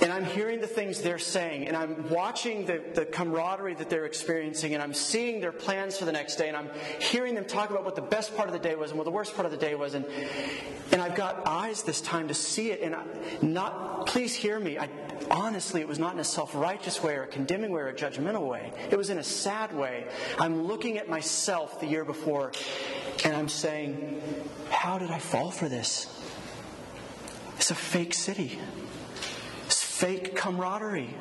And 0.00 0.12
I'm 0.12 0.24
hearing 0.24 0.60
the 0.60 0.66
things 0.66 1.00
they're 1.00 1.18
saying, 1.18 1.68
and 1.68 1.76
I'm 1.76 2.08
watching 2.08 2.66
the, 2.66 2.82
the 2.94 3.04
camaraderie 3.04 3.74
that 3.74 3.88
they're 3.88 4.06
experiencing, 4.06 4.74
and 4.74 4.82
I'm 4.82 4.94
seeing 4.94 5.40
their 5.40 5.52
plans 5.52 5.96
for 5.96 6.06
the 6.06 6.12
next 6.12 6.36
day, 6.36 6.48
and 6.48 6.56
I'm 6.56 6.70
hearing 6.98 7.34
them 7.34 7.44
talk 7.44 7.70
about 7.70 7.84
what 7.84 7.94
the 7.94 8.02
best 8.02 8.36
part 8.36 8.48
of 8.48 8.52
the 8.52 8.58
day 8.58 8.74
was 8.74 8.90
and 8.90 8.98
what 8.98 9.04
the 9.04 9.12
worst 9.12 9.34
part 9.34 9.46
of 9.46 9.52
the 9.52 9.58
day 9.58 9.74
was. 9.74 9.94
And, 9.94 10.04
and 10.90 11.00
I've 11.00 11.14
got 11.14 11.46
eyes 11.46 11.82
this 11.82 12.00
time 12.00 12.28
to 12.28 12.34
see 12.34 12.72
it, 12.72 12.80
and 12.80 12.96
I, 12.96 13.04
not, 13.42 14.06
please 14.06 14.34
hear 14.34 14.58
me. 14.58 14.78
I, 14.78 14.88
honestly, 15.30 15.80
it 15.80 15.88
was 15.88 15.98
not 15.98 16.14
in 16.14 16.20
a 16.20 16.24
self 16.24 16.54
righteous 16.54 17.02
way 17.02 17.14
or 17.14 17.24
a 17.24 17.28
condemning 17.28 17.70
way 17.70 17.82
or 17.82 17.88
a 17.88 17.94
judgmental 17.94 18.48
way. 18.48 18.72
It 18.90 18.96
was 18.96 19.10
in 19.10 19.18
a 19.18 19.24
sad 19.24 19.72
way. 19.72 20.06
I'm 20.38 20.66
looking 20.66 20.98
at 20.98 21.08
myself 21.08 21.80
the 21.80 21.86
year 21.86 22.04
before, 22.04 22.52
and 23.24 23.36
I'm 23.36 23.48
saying, 23.48 24.20
How 24.70 24.98
did 24.98 25.10
I 25.10 25.18
fall 25.18 25.50
for 25.50 25.68
this? 25.68 26.08
It's 27.56 27.70
a 27.70 27.76
fake 27.76 28.14
city 28.14 28.58
fake 30.02 30.34
camaraderie. 30.34 31.14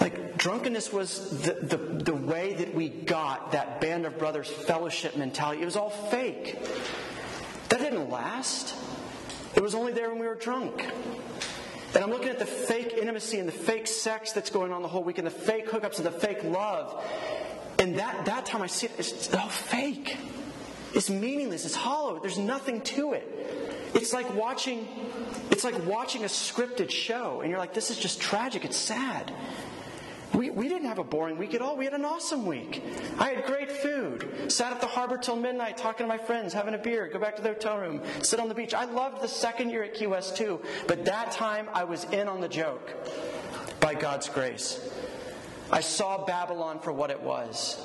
Like, 0.00 0.36
drunkenness 0.36 0.92
was 0.92 1.42
the, 1.42 1.52
the, 1.52 1.76
the, 1.76 2.14
way 2.14 2.54
that 2.54 2.74
we 2.74 2.88
got 2.88 3.52
that 3.52 3.80
band 3.80 4.06
of 4.06 4.18
brothers 4.18 4.48
fellowship 4.48 5.16
mentality. 5.16 5.62
It 5.62 5.64
was 5.64 5.76
all 5.76 5.90
fake. 5.90 6.58
That 7.68 7.78
didn't 7.78 8.10
last. 8.10 8.74
It 9.54 9.62
was 9.62 9.76
only 9.76 9.92
there 9.92 10.10
when 10.10 10.18
we 10.18 10.26
were 10.26 10.34
drunk. 10.34 10.84
And 11.94 12.02
I'm 12.02 12.10
looking 12.10 12.30
at 12.30 12.40
the 12.40 12.46
fake 12.46 12.94
intimacy 12.94 13.38
and 13.38 13.46
the 13.46 13.52
fake 13.52 13.86
sex 13.86 14.32
that's 14.32 14.50
going 14.50 14.72
on 14.72 14.82
the 14.82 14.88
whole 14.88 15.04
week 15.04 15.18
and 15.18 15.26
the 15.26 15.30
fake 15.30 15.68
hookups 15.68 15.98
and 15.98 16.06
the 16.06 16.10
fake 16.10 16.42
love. 16.42 17.04
And 17.78 18.00
that, 18.00 18.24
that 18.24 18.46
time 18.46 18.62
I 18.62 18.66
see 18.66 18.86
it, 18.86 18.92
it's 18.98 19.32
all 19.32 19.48
fake. 19.48 20.16
It's 20.92 21.08
meaningless. 21.08 21.66
It's 21.66 21.76
hollow. 21.76 22.18
There's 22.18 22.38
nothing 22.38 22.80
to 22.80 23.12
it. 23.12 23.71
It's 23.94 24.12
like 24.12 24.34
watching 24.34 24.88
it's 25.50 25.64
like 25.64 25.86
watching 25.86 26.22
a 26.22 26.26
scripted 26.26 26.90
show 26.90 27.40
and 27.40 27.50
you're 27.50 27.58
like 27.58 27.74
this 27.74 27.90
is 27.90 27.98
just 27.98 28.20
tragic. 28.20 28.64
It's 28.64 28.76
sad. 28.76 29.32
We, 30.34 30.48
we 30.48 30.66
didn't 30.66 30.88
have 30.88 30.98
a 30.98 31.04
boring 31.04 31.36
week 31.36 31.52
at 31.52 31.60
all. 31.60 31.76
We 31.76 31.84
had 31.84 31.92
an 31.92 32.06
awesome 32.06 32.46
week. 32.46 32.82
I 33.18 33.28
had 33.28 33.44
great 33.44 33.70
food. 33.70 34.50
Sat 34.50 34.72
at 34.72 34.80
the 34.80 34.86
harbor 34.86 35.18
till 35.18 35.36
midnight 35.36 35.76
talking 35.76 36.04
to 36.04 36.08
my 36.08 36.16
friends, 36.16 36.54
having 36.54 36.72
a 36.72 36.78
beer, 36.78 37.06
go 37.12 37.18
back 37.18 37.36
to 37.36 37.42
the 37.42 37.50
hotel 37.50 37.76
room, 37.76 38.00
sit 38.22 38.40
on 38.40 38.48
the 38.48 38.54
beach. 38.54 38.72
I 38.72 38.86
loved 38.86 39.20
the 39.20 39.28
second 39.28 39.68
year 39.68 39.82
at 39.82 39.92
Key 39.92 40.06
West 40.06 40.34
too, 40.36 40.62
but 40.88 41.04
that 41.04 41.32
time 41.32 41.68
I 41.74 41.84
was 41.84 42.04
in 42.04 42.28
on 42.28 42.40
the 42.40 42.48
joke. 42.48 42.94
by 43.80 43.94
God's 43.94 44.28
grace. 44.28 44.78
I 45.72 45.80
saw 45.80 46.24
Babylon 46.26 46.80
for 46.80 46.92
what 46.92 47.10
it 47.10 47.20
was. 47.20 47.80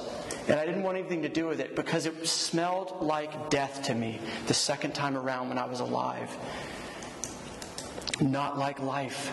And 0.49 0.59
I 0.59 0.65
didn't 0.65 0.83
want 0.83 0.97
anything 0.97 1.21
to 1.21 1.29
do 1.29 1.47
with 1.47 1.61
it 1.61 1.75
because 1.75 2.05
it 2.05 2.27
smelled 2.27 3.01
like 3.01 3.49
death 3.49 3.83
to 3.83 3.95
me 3.95 4.19
the 4.47 4.53
second 4.53 4.93
time 4.93 5.17
around 5.17 5.47
when 5.49 5.57
I 5.57 5.65
was 5.65 5.79
alive. 5.79 6.29
Not 8.19 8.57
like 8.57 8.79
life. 8.79 9.31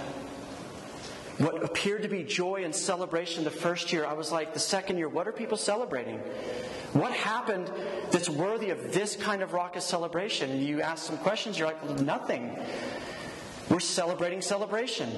What 1.38 1.64
appeared 1.64 2.02
to 2.02 2.08
be 2.08 2.22
joy 2.22 2.62
and 2.64 2.72
celebration 2.72 3.42
the 3.42 3.50
first 3.50 3.92
year, 3.92 4.06
I 4.06 4.12
was 4.12 4.30
like, 4.30 4.54
the 4.54 4.60
second 4.60 4.98
year, 4.98 5.08
what 5.08 5.26
are 5.26 5.32
people 5.32 5.56
celebrating? 5.56 6.18
What 6.92 7.10
happened 7.12 7.72
that's 8.12 8.28
worthy 8.28 8.70
of 8.70 8.92
this 8.92 9.16
kind 9.16 9.42
of 9.42 9.52
raucous 9.52 9.84
celebration? 9.84 10.52
And 10.52 10.62
you 10.62 10.80
ask 10.80 11.04
some 11.04 11.18
questions, 11.18 11.58
you're 11.58 11.66
like, 11.66 12.00
nothing. 12.00 12.56
We're 13.68 13.80
celebrating 13.80 14.42
celebration. 14.42 15.10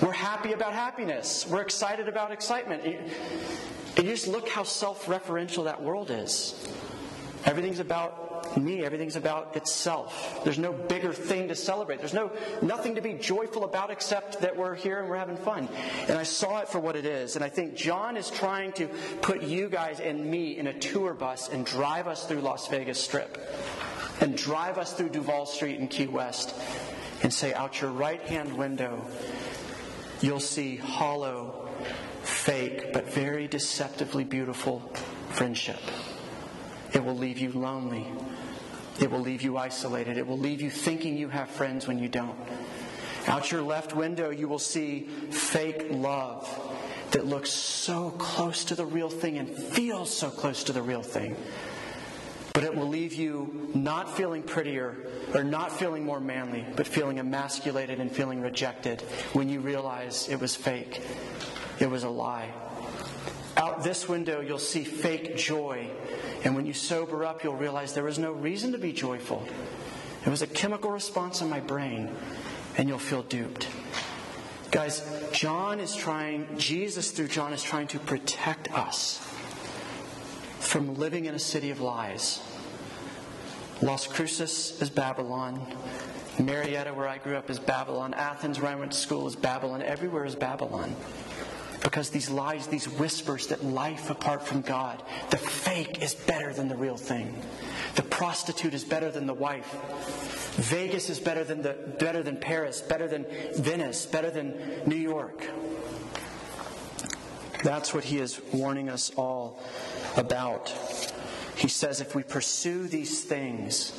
We're 0.00 0.12
happy 0.12 0.52
about 0.52 0.72
happiness. 0.72 1.46
We're 1.48 1.62
excited 1.62 2.08
about 2.08 2.32
excitement. 2.32 2.84
And 2.84 4.06
you 4.06 4.12
just 4.12 4.26
look 4.26 4.48
how 4.48 4.64
self 4.64 5.06
referential 5.06 5.64
that 5.64 5.82
world 5.82 6.10
is. 6.10 6.54
Everything's 7.44 7.78
about 7.78 8.56
me, 8.56 8.84
everything's 8.84 9.16
about 9.16 9.56
itself. 9.56 10.40
There's 10.44 10.58
no 10.58 10.72
bigger 10.72 11.12
thing 11.12 11.48
to 11.48 11.54
celebrate. 11.54 11.98
There's 11.98 12.14
no 12.14 12.30
nothing 12.62 12.94
to 12.96 13.00
be 13.00 13.14
joyful 13.14 13.64
about 13.64 13.90
except 13.90 14.40
that 14.40 14.56
we're 14.56 14.74
here 14.74 15.00
and 15.00 15.08
we're 15.08 15.16
having 15.16 15.36
fun. 15.36 15.68
And 16.08 16.18
I 16.18 16.24
saw 16.24 16.60
it 16.60 16.68
for 16.68 16.80
what 16.80 16.96
it 16.96 17.04
is. 17.04 17.36
And 17.36 17.44
I 17.44 17.48
think 17.48 17.74
John 17.74 18.16
is 18.16 18.30
trying 18.30 18.72
to 18.72 18.88
put 19.22 19.42
you 19.42 19.68
guys 19.68 20.00
and 20.00 20.24
me 20.24 20.58
in 20.58 20.66
a 20.66 20.78
tour 20.78 21.14
bus 21.14 21.48
and 21.48 21.64
drive 21.64 22.08
us 22.08 22.26
through 22.26 22.40
Las 22.40 22.68
Vegas 22.68 23.00
Strip 23.00 23.38
and 24.20 24.36
drive 24.36 24.78
us 24.78 24.92
through 24.92 25.10
Duval 25.10 25.46
Street 25.46 25.78
in 25.78 25.88
Key 25.88 26.06
West 26.06 26.54
and 27.22 27.32
say, 27.32 27.54
out 27.54 27.80
your 27.80 27.90
right 27.90 28.20
hand 28.22 28.56
window, 28.56 29.04
you'll 30.20 30.40
see 30.40 30.76
hollow, 30.76 31.68
fake, 32.22 32.92
but 32.92 33.12
very 33.12 33.46
deceptively 33.46 34.24
beautiful 34.24 34.80
friendship. 35.30 35.80
It 36.92 37.04
will 37.04 37.16
leave 37.16 37.38
you 37.38 37.52
lonely. 37.52 38.06
It 39.00 39.10
will 39.10 39.20
leave 39.20 39.42
you 39.42 39.56
isolated. 39.56 40.16
It 40.16 40.26
will 40.26 40.38
leave 40.38 40.60
you 40.60 40.70
thinking 40.70 41.16
you 41.16 41.28
have 41.28 41.50
friends 41.50 41.88
when 41.88 41.98
you 41.98 42.08
don't. 42.08 42.38
Out 43.26 43.50
your 43.50 43.62
left 43.62 43.96
window, 43.96 44.30
you 44.30 44.48
will 44.48 44.58
see 44.58 45.00
fake 45.30 45.86
love 45.90 46.48
that 47.10 47.26
looks 47.26 47.50
so 47.50 48.10
close 48.10 48.64
to 48.66 48.74
the 48.74 48.84
real 48.84 49.08
thing 49.08 49.38
and 49.38 49.48
feels 49.48 50.14
so 50.14 50.30
close 50.30 50.64
to 50.64 50.72
the 50.72 50.82
real 50.82 51.02
thing. 51.02 51.36
But 52.54 52.62
it 52.62 52.72
will 52.72 52.86
leave 52.86 53.14
you 53.14 53.68
not 53.74 54.16
feeling 54.16 54.44
prettier 54.44 54.96
or 55.34 55.42
not 55.42 55.72
feeling 55.72 56.04
more 56.04 56.20
manly, 56.20 56.64
but 56.76 56.86
feeling 56.86 57.18
emasculated 57.18 57.98
and 57.98 58.10
feeling 58.10 58.40
rejected 58.40 59.00
when 59.32 59.48
you 59.48 59.58
realize 59.58 60.28
it 60.28 60.40
was 60.40 60.54
fake. 60.54 61.02
It 61.80 61.90
was 61.90 62.04
a 62.04 62.08
lie. 62.08 62.52
Out 63.56 63.82
this 63.82 64.08
window, 64.08 64.40
you'll 64.40 64.60
see 64.60 64.84
fake 64.84 65.36
joy. 65.36 65.90
And 66.44 66.54
when 66.54 66.64
you 66.64 66.74
sober 66.74 67.24
up, 67.24 67.42
you'll 67.42 67.56
realize 67.56 67.92
there 67.92 68.04
was 68.04 68.20
no 68.20 68.30
reason 68.30 68.70
to 68.70 68.78
be 68.78 68.92
joyful. 68.92 69.44
It 70.24 70.30
was 70.30 70.42
a 70.42 70.46
chemical 70.46 70.92
response 70.92 71.40
in 71.40 71.50
my 71.50 71.58
brain, 71.58 72.08
and 72.78 72.88
you'll 72.88 73.00
feel 73.00 73.24
duped. 73.24 73.66
Guys, 74.70 75.02
John 75.32 75.80
is 75.80 75.96
trying, 75.96 76.46
Jesus 76.56 77.10
through 77.10 77.28
John 77.28 77.52
is 77.52 77.64
trying 77.64 77.88
to 77.88 77.98
protect 77.98 78.72
us 78.72 79.33
from 80.74 80.96
living 80.96 81.26
in 81.26 81.36
a 81.36 81.38
city 81.38 81.70
of 81.70 81.80
lies. 81.80 82.42
Las 83.80 84.08
Cruces 84.08 84.76
is 84.82 84.90
Babylon. 84.90 85.64
Marietta, 86.40 86.92
where 86.92 87.06
I 87.06 87.18
grew 87.18 87.36
up, 87.36 87.48
is 87.48 87.60
Babylon. 87.60 88.12
Athens, 88.12 88.58
where 88.58 88.72
I 88.72 88.74
went 88.74 88.90
to 88.90 88.98
school, 88.98 89.28
is 89.28 89.36
Babylon. 89.36 89.82
Everywhere 89.82 90.24
is 90.24 90.34
Babylon. 90.34 90.96
Because 91.84 92.10
these 92.10 92.28
lies, 92.28 92.66
these 92.66 92.88
whispers 92.88 93.46
that 93.46 93.62
life 93.62 94.10
apart 94.10 94.44
from 94.44 94.62
God, 94.62 95.00
the 95.30 95.36
fake 95.36 96.02
is 96.02 96.12
better 96.12 96.52
than 96.52 96.66
the 96.66 96.76
real 96.76 96.96
thing. 96.96 97.40
The 97.94 98.02
prostitute 98.02 98.74
is 98.74 98.82
better 98.82 99.12
than 99.12 99.26
the 99.26 99.32
wife. 99.32 99.72
Vegas 100.56 101.08
is 101.08 101.20
better 101.20 101.44
than 101.44 101.62
the 101.62 101.74
better 102.00 102.24
than 102.24 102.36
Paris, 102.36 102.80
better 102.80 103.06
than 103.06 103.26
Venice, 103.54 104.06
better 104.06 104.32
than 104.32 104.54
New 104.86 104.96
York. 104.96 105.48
That's 107.62 107.94
what 107.94 108.02
he 108.02 108.18
is 108.18 108.40
warning 108.52 108.88
us 108.88 109.12
all 109.16 109.62
about. 110.16 110.72
He 111.56 111.68
says 111.68 112.00
if 112.00 112.14
we 112.14 112.22
pursue 112.22 112.86
these 112.88 113.22
things, 113.22 113.92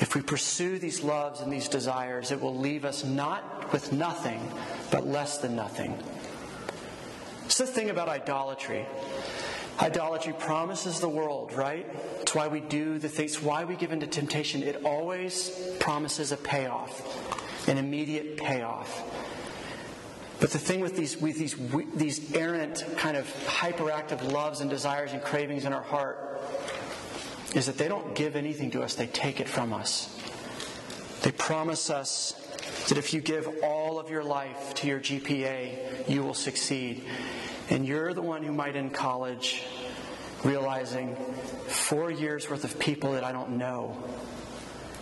if 0.00 0.14
we 0.14 0.22
pursue 0.22 0.78
these 0.78 1.02
loves 1.02 1.40
and 1.40 1.52
these 1.52 1.68
desires, 1.68 2.30
it 2.30 2.40
will 2.40 2.56
leave 2.56 2.84
us 2.84 3.04
not 3.04 3.72
with 3.72 3.92
nothing, 3.92 4.40
but 4.90 5.06
less 5.06 5.38
than 5.38 5.54
nothing. 5.54 5.96
It's 7.44 7.58
the 7.58 7.66
thing 7.66 7.90
about 7.90 8.08
idolatry. 8.08 8.86
Idolatry 9.80 10.34
promises 10.38 11.00
the 11.00 11.08
world, 11.08 11.52
right? 11.52 11.86
It's 12.20 12.34
why 12.34 12.48
we 12.48 12.60
do 12.60 12.98
the 12.98 13.08
things, 13.08 13.42
why 13.42 13.64
we 13.64 13.76
give 13.76 13.92
into 13.92 14.06
temptation. 14.06 14.62
It 14.62 14.84
always 14.84 15.50
promises 15.80 16.32
a 16.32 16.36
payoff, 16.36 17.68
an 17.68 17.78
immediate 17.78 18.36
payoff. 18.36 19.02
But 20.40 20.50
the 20.50 20.58
thing 20.58 20.80
with 20.80 20.96
these, 20.96 21.18
with 21.18 21.38
these, 21.38 21.54
these 21.94 22.34
errant, 22.34 22.84
kind 22.96 23.16
of 23.16 23.26
hyperactive 23.46 24.32
loves 24.32 24.62
and 24.62 24.70
desires 24.70 25.12
and 25.12 25.22
cravings 25.22 25.66
in 25.66 25.74
our 25.74 25.82
heart 25.82 26.40
is 27.54 27.66
that 27.66 27.76
they 27.76 27.88
don't 27.88 28.14
give 28.14 28.36
anything 28.36 28.70
to 28.70 28.82
us, 28.82 28.94
they 28.94 29.06
take 29.06 29.38
it 29.38 29.48
from 29.48 29.74
us. 29.74 30.16
They 31.22 31.32
promise 31.32 31.90
us 31.90 32.32
that 32.88 32.96
if 32.96 33.12
you 33.12 33.20
give 33.20 33.48
all 33.62 33.98
of 33.98 34.08
your 34.08 34.24
life 34.24 34.74
to 34.76 34.86
your 34.86 34.98
GPA, 34.98 36.08
you 36.08 36.22
will 36.22 36.34
succeed. 36.34 37.04
And 37.68 37.86
you're 37.86 38.14
the 38.14 38.22
one 38.22 38.42
who 38.42 38.52
might 38.52 38.76
in 38.76 38.88
college 38.88 39.62
realizing 40.42 41.16
four 41.66 42.10
years 42.10 42.48
worth 42.48 42.64
of 42.64 42.78
people 42.78 43.12
that 43.12 43.24
I 43.24 43.32
don't 43.32 43.58
know. 43.58 44.02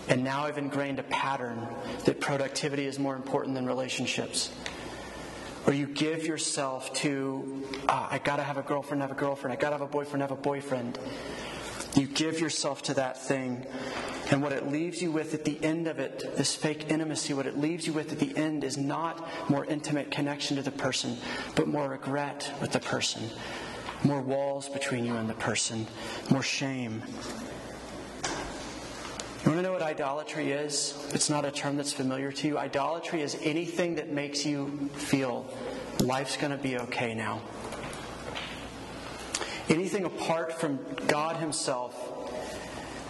And 0.08 0.24
now 0.24 0.46
I've 0.46 0.58
ingrained 0.58 0.98
a 0.98 1.04
pattern 1.04 1.68
that 2.06 2.20
productivity 2.20 2.86
is 2.86 2.98
more 2.98 3.14
important 3.14 3.54
than 3.54 3.66
relationships 3.66 4.50
or 5.68 5.74
you 5.74 5.86
give 5.86 6.26
yourself 6.26 6.94
to, 6.94 7.62
uh, 7.90 8.08
I 8.10 8.16
gotta 8.16 8.42
have 8.42 8.56
a 8.56 8.62
girlfriend, 8.62 9.02
have 9.02 9.10
a 9.10 9.14
girlfriend, 9.14 9.52
I 9.52 9.60
gotta 9.60 9.74
have 9.74 9.82
a 9.82 9.86
boyfriend, 9.86 10.22
have 10.22 10.30
a 10.30 10.34
boyfriend. 10.34 10.98
You 11.94 12.06
give 12.06 12.40
yourself 12.40 12.80
to 12.84 12.94
that 12.94 13.22
thing. 13.22 13.66
And 14.30 14.42
what 14.42 14.52
it 14.52 14.72
leaves 14.72 15.02
you 15.02 15.12
with 15.12 15.34
at 15.34 15.44
the 15.44 15.62
end 15.62 15.86
of 15.86 15.98
it, 15.98 16.36
this 16.38 16.54
fake 16.54 16.86
intimacy, 16.88 17.34
what 17.34 17.44
it 17.44 17.58
leaves 17.58 17.86
you 17.86 17.92
with 17.92 18.12
at 18.12 18.18
the 18.18 18.34
end 18.34 18.64
is 18.64 18.78
not 18.78 19.28
more 19.50 19.66
intimate 19.66 20.10
connection 20.10 20.56
to 20.56 20.62
the 20.62 20.70
person, 20.70 21.18
but 21.54 21.68
more 21.68 21.86
regret 21.86 22.50
with 22.62 22.72
the 22.72 22.80
person, 22.80 23.28
more 24.04 24.22
walls 24.22 24.70
between 24.70 25.04
you 25.04 25.16
and 25.16 25.28
the 25.28 25.34
person, 25.34 25.86
more 26.30 26.42
shame. 26.42 27.02
You 29.44 29.52
want 29.52 29.58
to 29.58 29.62
know 29.62 29.72
what 29.72 29.82
idolatry 29.82 30.50
is? 30.50 30.98
It's 31.14 31.30
not 31.30 31.44
a 31.44 31.52
term 31.52 31.76
that's 31.76 31.92
familiar 31.92 32.32
to 32.32 32.48
you. 32.48 32.58
Idolatry 32.58 33.22
is 33.22 33.38
anything 33.44 33.94
that 33.94 34.10
makes 34.10 34.44
you 34.44 34.90
feel 34.94 35.46
life's 36.00 36.36
going 36.36 36.50
to 36.50 36.58
be 36.58 36.76
okay 36.78 37.14
now. 37.14 37.40
Anything 39.68 40.04
apart 40.04 40.54
from 40.54 40.80
God 41.06 41.36
Himself 41.36 41.94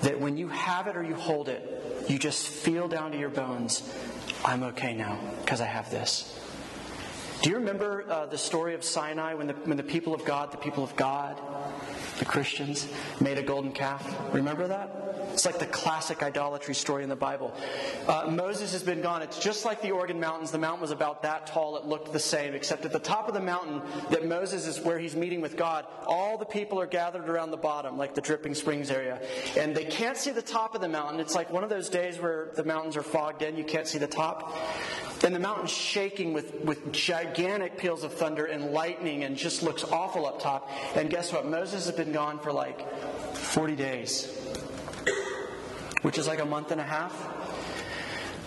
that 0.03 0.21
when 0.21 0.37
you 0.37 0.49
have 0.49 0.87
it 0.87 0.97
or 0.99 1.03
you 1.03 1.15
hold 1.15 1.49
it, 1.49 2.07
you 2.09 2.19
just 2.19 2.47
feel 2.47 2.89
down 2.89 3.13
to 3.13 3.19
your 3.19 3.31
bones, 3.31 3.83
I'm 4.45 4.63
okay 4.65 4.95
now 4.95 5.19
because 5.41 5.63
I 5.63 5.67
have 5.67 5.91
this. 5.91 6.39
Do 7.41 7.49
you 7.51 7.57
remember 7.57 8.05
uh, 8.09 8.27
the 8.27 8.39
story 8.39 8.75
of 8.75 8.85
Sinai 8.85 9.33
when 9.33 9.47
the, 9.47 9.55
when 9.55 9.77
the 9.79 9.83
people 9.83 10.13
of 10.13 10.25
God, 10.27 10.53
the 10.53 10.59
people 10.59 10.85
of 10.85 10.95
God, 10.95 11.41
the 12.19 12.25
Christians, 12.25 12.89
made 13.21 13.39
a 13.39 13.43
golden 13.43 13.73
calf? 13.73 14.07
Remember 14.33 14.67
that? 14.69 15.09
It's 15.33 15.47
like 15.47 15.59
the 15.59 15.67
classic 15.67 16.23
idolatry 16.23 16.75
story 16.75 17.03
in 17.03 17.09
the 17.09 17.17
Bible. 17.17 17.55
Uh, 18.07 18.29
Moses 18.31 18.73
has 18.73 18.83
been 18.83 19.01
gone. 19.01 19.23
It's 19.23 19.39
just 19.39 19.65
like 19.65 19.81
the 19.83 19.93
Organ 19.93 20.19
Mountains. 20.19 20.51
The 20.51 20.59
mountain 20.59 20.81
was 20.81 20.91
about 20.91 21.23
that 21.23 21.47
tall. 21.47 21.77
It 21.77 21.85
looked 21.85 22.13
the 22.13 22.19
same, 22.19 22.55
except 22.55 22.85
at 22.85 22.93
the 22.93 22.99
top 22.99 23.29
of 23.29 23.35
the 23.35 23.41
mountain 23.41 23.83
that 24.11 24.27
Moses 24.27 24.67
is 24.67 24.81
where 24.81 24.99
he's 24.99 25.15
meeting 25.15 25.41
with 25.41 25.57
God, 25.57 25.87
all 26.07 26.39
the 26.39 26.45
people 26.45 26.81
are 26.81 26.87
gathered 26.87 27.29
around 27.29 27.51
the 27.51 27.57
bottom, 27.57 27.97
like 27.97 28.15
the 28.15 28.21
Dripping 28.21 28.55
Springs 28.55 28.91
area. 28.91 29.21
And 29.57 29.77
they 29.77 29.85
can't 29.85 30.17
see 30.17 30.31
the 30.31 30.43
top 30.43 30.75
of 30.75 30.81
the 30.81 30.89
mountain. 30.89 31.21
It's 31.21 31.35
like 31.35 31.53
one 31.53 31.63
of 31.63 31.71
those 31.71 31.89
days 31.89 32.19
where 32.19 32.51
the 32.57 32.65
mountains 32.65 32.97
are 32.97 33.03
fogged 33.03 33.43
in. 33.43 33.57
You 33.57 33.65
can't 33.65 33.87
see 33.87 33.99
the 33.99 34.09
top. 34.09 34.57
And 35.25 35.35
the 35.35 35.41
mountain's 35.41 35.73
shaking 35.73 36.33
with, 36.33 36.61
with 36.63 36.93
gigantic 36.93 37.77
peals 37.77 38.05
of 38.05 38.13
thunder 38.15 38.47
and 38.47 38.73
lightning 38.73 39.25
and 39.25 39.37
just 39.37 39.63
looks 39.63 39.85
awful 39.85 40.27
up 40.27 40.41
top. 40.41 40.71
And 40.95 41.11
guess 41.11 41.33
what? 41.33 41.47
Moses 41.47 41.87
has 41.87 41.95
been 41.95 42.13
gone 42.13 42.39
for 42.39 42.53
like 42.53 43.35
40 43.35 43.75
days 43.75 44.39
which 46.03 46.19
is 46.19 46.27
like 46.27 46.41
a 46.41 46.45
month 46.45 46.71
and 46.71 46.81
a 46.81 46.85
half. 46.85 47.13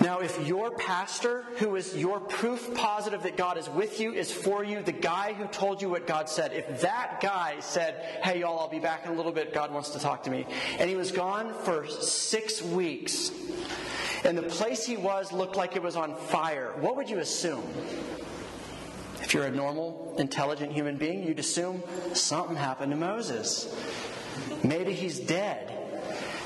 Now, 0.02 0.20
if 0.20 0.48
your 0.48 0.72
pastor, 0.72 1.44
who 1.58 1.76
is 1.76 1.96
your 1.96 2.20
proof 2.20 2.74
positive 2.74 3.22
that 3.22 3.38
God 3.38 3.58
is 3.60 3.70
with 3.70 4.00
you, 4.00 4.14
is 4.14 4.32
for 4.32 4.64
you, 4.64 4.82
the 4.82 4.92
guy 4.92 5.34
who 5.34 5.46
told 5.46 5.80
you 5.80 5.90
what 5.90 6.08
God 6.08 6.28
said, 6.28 6.54
if 6.54 6.82
that 6.82 7.20
guy 7.22 7.60
said, 7.60 7.94
Hey, 8.24 8.40
y'all, 8.40 8.58
I'll 8.58 8.68
be 8.68 8.80
back 8.80 9.06
in 9.06 9.12
a 9.12 9.16
little 9.16 9.32
bit, 9.32 9.54
God 9.54 9.72
wants 9.72 9.92
to 9.92 10.00
talk 10.00 10.24
to 10.24 10.32
me, 10.32 10.48
and 10.80 10.90
he 10.90 10.96
was 10.96 11.12
gone 11.12 11.54
for 11.54 11.88
six 11.88 12.64
weeks, 12.64 13.32
and 14.24 14.38
the 14.38 14.44
place 14.44 14.86
he 14.86 14.98
was 14.98 15.32
looked 15.32 15.56
like 15.56 15.76
it 15.76 15.84
was 15.84 15.96
on 15.96 16.16
fire, 16.16 16.74
what 16.80 16.96
would 16.96 17.10
you 17.10 17.20
assume? 17.20 17.64
If 19.22 19.34
you're 19.34 19.46
a 19.46 19.52
normal, 19.52 20.16
intelligent 20.18 20.72
human 20.72 20.98
being, 20.98 21.24
you'd 21.24 21.40
assume 21.40 21.84
something 22.14 22.56
happened 22.56 22.92
to 22.92 22.98
Moses. 22.98 23.74
Maybe 24.64 24.94
he's 24.94 25.20
dead. 25.20 25.78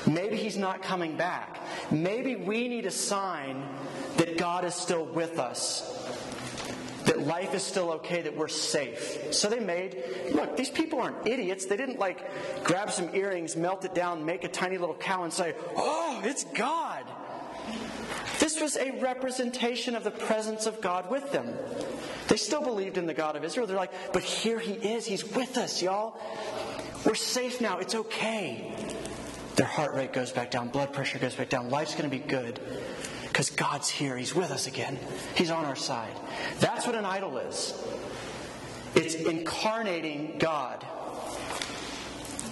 Maybe 0.06 0.36
he's 0.36 0.56
not 0.56 0.82
coming 0.82 1.16
back. 1.16 1.60
Maybe 1.90 2.36
we 2.36 2.68
need 2.68 2.86
a 2.86 2.90
sign 2.90 3.66
that 4.18 4.38
God 4.38 4.64
is 4.64 4.74
still 4.74 5.04
with 5.04 5.38
us, 5.38 5.82
that 7.06 7.26
life 7.26 7.54
is 7.54 7.62
still 7.62 7.90
okay, 7.92 8.22
that 8.22 8.36
we're 8.36 8.48
safe. 8.48 9.34
So 9.34 9.48
they 9.48 9.60
made, 9.60 10.02
look, 10.32 10.56
these 10.56 10.70
people 10.70 11.00
aren't 11.00 11.26
idiots. 11.26 11.66
They 11.66 11.76
didn't 11.76 11.98
like 11.98 12.64
grab 12.64 12.90
some 12.90 13.14
earrings, 13.14 13.56
melt 13.56 13.84
it 13.84 13.94
down, 13.94 14.24
make 14.24 14.44
a 14.44 14.48
tiny 14.48 14.78
little 14.78 14.94
cow, 14.94 15.24
and 15.24 15.32
say, 15.32 15.54
oh, 15.76 16.20
it's 16.24 16.44
God. 16.44 16.95
This 18.38 18.60
was 18.60 18.76
a 18.76 18.92
representation 19.00 19.94
of 19.94 20.04
the 20.04 20.10
presence 20.10 20.66
of 20.66 20.80
God 20.80 21.10
with 21.10 21.32
them. 21.32 21.54
They 22.28 22.36
still 22.36 22.62
believed 22.62 22.98
in 22.98 23.06
the 23.06 23.14
God 23.14 23.36
of 23.36 23.44
Israel. 23.44 23.66
They're 23.66 23.76
like, 23.76 24.12
but 24.12 24.22
here 24.22 24.58
he 24.58 24.72
is. 24.72 25.06
He's 25.06 25.24
with 25.24 25.56
us, 25.56 25.80
y'all. 25.82 26.20
We're 27.04 27.14
safe 27.14 27.60
now. 27.60 27.78
It's 27.78 27.94
okay. 27.94 28.72
Their 29.56 29.66
heart 29.66 29.94
rate 29.94 30.12
goes 30.12 30.32
back 30.32 30.50
down, 30.50 30.68
blood 30.68 30.92
pressure 30.92 31.18
goes 31.18 31.34
back 31.34 31.48
down. 31.48 31.70
Life's 31.70 31.92
going 31.92 32.10
to 32.10 32.14
be 32.14 32.22
good 32.22 32.60
because 33.22 33.48
God's 33.50 33.88
here. 33.88 34.16
He's 34.16 34.34
with 34.34 34.50
us 34.50 34.66
again. 34.66 34.98
He's 35.34 35.50
on 35.50 35.64
our 35.64 35.76
side. 35.76 36.12
That's 36.58 36.86
what 36.86 36.94
an 36.94 37.04
idol 37.04 37.38
is 37.38 37.74
it's 38.96 39.14
incarnating 39.14 40.36
God. 40.38 40.84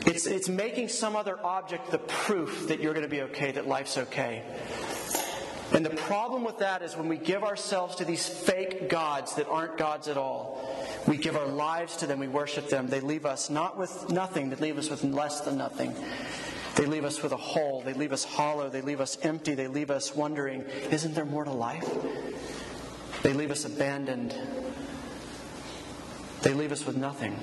It's, 0.06 0.26
it's 0.26 0.50
making 0.50 0.88
some 0.88 1.16
other 1.16 1.38
object 1.42 1.90
the 1.90 1.98
proof 1.98 2.68
that 2.68 2.80
you're 2.80 2.92
going 2.92 3.04
to 3.04 3.08
be 3.08 3.22
okay, 3.22 3.52
that 3.52 3.66
life's 3.66 3.96
okay. 3.96 4.42
And 5.72 5.84
the 5.84 5.90
problem 5.90 6.44
with 6.44 6.58
that 6.58 6.82
is 6.82 6.96
when 6.96 7.08
we 7.08 7.16
give 7.16 7.42
ourselves 7.42 7.96
to 7.96 8.04
these 8.04 8.28
fake 8.28 8.88
gods 8.88 9.34
that 9.36 9.48
aren't 9.48 9.76
gods 9.76 10.08
at 10.08 10.16
all, 10.16 10.60
we 11.08 11.16
give 11.16 11.36
our 11.36 11.46
lives 11.46 11.96
to 11.98 12.06
them, 12.06 12.20
we 12.20 12.28
worship 12.28 12.68
them, 12.68 12.86
they 12.86 13.00
leave 13.00 13.26
us 13.26 13.50
not 13.50 13.78
with 13.78 14.10
nothing, 14.10 14.50
they 14.50 14.56
leave 14.56 14.78
us 14.78 14.90
with 14.90 15.02
less 15.02 15.40
than 15.40 15.56
nothing. 15.56 15.94
They 16.74 16.86
leave 16.86 17.04
us 17.04 17.22
with 17.22 17.32
a 17.32 17.36
hole. 17.36 17.82
They 17.82 17.92
leave 17.92 18.12
us 18.12 18.24
hollow. 18.24 18.68
They 18.68 18.80
leave 18.80 19.00
us 19.00 19.16
empty. 19.22 19.54
They 19.54 19.68
leave 19.68 19.90
us 19.90 20.14
wondering, 20.14 20.64
isn't 20.90 21.14
there 21.14 21.24
more 21.24 21.44
to 21.44 21.52
life? 21.52 21.88
They 23.22 23.32
leave 23.32 23.50
us 23.50 23.64
abandoned. 23.64 24.34
They 26.42 26.52
leave 26.52 26.72
us 26.72 26.84
with 26.84 26.96
nothing. 26.96 27.38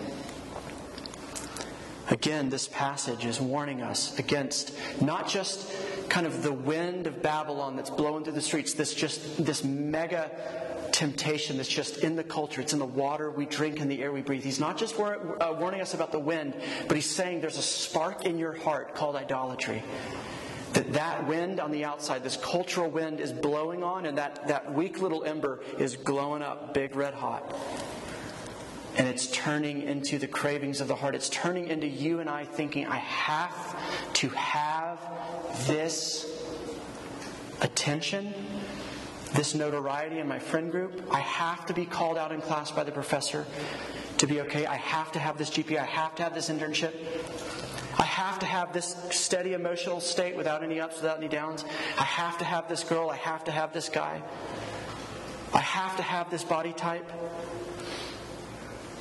Again, 2.09 2.49
this 2.49 2.67
passage 2.67 3.23
is 3.25 3.39
warning 3.39 3.81
us 3.81 4.19
against 4.19 4.77
not 5.01 5.29
just 5.29 5.71
kind 6.11 6.27
of 6.27 6.43
the 6.43 6.51
wind 6.51 7.07
of 7.07 7.23
Babylon 7.23 7.77
that's 7.77 7.89
blowing 7.89 8.25
through 8.25 8.33
the 8.33 8.41
streets, 8.41 8.73
this 8.73 8.93
just 8.93 9.43
this 9.43 9.63
mega 9.63 10.29
temptation 10.91 11.55
that's 11.55 11.69
just 11.69 11.99
in 11.99 12.17
the 12.17 12.23
culture. 12.23 12.59
It's 12.59 12.73
in 12.73 12.79
the 12.79 12.85
water 12.85 13.31
we 13.31 13.45
drink 13.45 13.79
and 13.79 13.89
the 13.89 14.03
air 14.03 14.11
we 14.11 14.21
breathe. 14.21 14.43
He's 14.43 14.59
not 14.59 14.77
just 14.77 14.99
uh, 14.99 15.55
warning 15.57 15.79
us 15.79 15.93
about 15.93 16.11
the 16.11 16.19
wind, 16.19 16.53
but 16.89 16.97
he's 16.97 17.09
saying 17.09 17.39
there's 17.39 17.57
a 17.57 17.61
spark 17.61 18.25
in 18.25 18.37
your 18.37 18.51
heart 18.51 18.93
called 18.93 19.15
idolatry. 19.15 19.81
That 20.73 20.91
that 20.91 21.27
wind 21.27 21.61
on 21.61 21.71
the 21.71 21.85
outside, 21.85 22.23
this 22.23 22.35
cultural 22.35 22.89
wind, 22.89 23.21
is 23.21 23.31
blowing 23.31 23.81
on, 23.81 24.05
and 24.05 24.17
that, 24.17 24.49
that 24.49 24.73
weak 24.73 25.01
little 25.01 25.23
ember 25.23 25.61
is 25.79 25.95
glowing 25.95 26.41
up 26.41 26.73
big 26.73 26.93
red 26.97 27.13
hot. 27.13 27.55
And 28.97 29.07
it's 29.07 29.27
turning 29.27 29.83
into 29.83 30.17
the 30.19 30.27
cravings 30.27 30.81
of 30.81 30.87
the 30.87 30.95
heart. 30.95 31.15
It's 31.15 31.29
turning 31.29 31.67
into 31.67 31.87
you 31.87 32.19
and 32.19 32.29
I 32.29 32.45
thinking, 32.45 32.87
I 32.87 32.97
have 32.97 34.13
to 34.13 34.29
have 34.29 34.99
this 35.67 36.27
attention 37.61 38.33
this 39.33 39.55
notoriety 39.55 40.19
in 40.19 40.27
my 40.27 40.39
friend 40.39 40.71
group. 40.71 41.01
I 41.11 41.19
have 41.19 41.65
to 41.67 41.73
be 41.73 41.85
called 41.85 42.17
out 42.17 42.31
in 42.31 42.41
class 42.41 42.71
by 42.71 42.83
the 42.83 42.91
professor 42.91 43.45
to 44.17 44.27
be 44.27 44.41
okay. 44.41 44.65
I 44.65 44.75
have 44.75 45.11
to 45.13 45.19
have 45.19 45.37
this 45.37 45.49
GPA. 45.49 45.79
I 45.79 45.85
have 45.85 46.15
to 46.15 46.23
have 46.23 46.33
this 46.33 46.49
internship. 46.49 46.93
I 47.97 48.03
have 48.03 48.39
to 48.39 48.45
have 48.45 48.73
this 48.73 48.95
steady 49.11 49.53
emotional 49.53 49.99
state 49.99 50.35
without 50.35 50.63
any 50.63 50.79
ups, 50.79 50.97
without 50.97 51.17
any 51.17 51.27
downs. 51.27 51.63
I 51.97 52.03
have 52.03 52.37
to 52.39 52.45
have 52.45 52.67
this 52.67 52.83
girl. 52.83 53.09
I 53.09 53.15
have 53.17 53.43
to 53.45 53.51
have 53.51 53.73
this 53.73 53.89
guy. 53.89 54.21
I 55.53 55.59
have 55.59 55.95
to 55.97 56.03
have 56.03 56.29
this 56.29 56.43
body 56.43 56.73
type. 56.73 57.09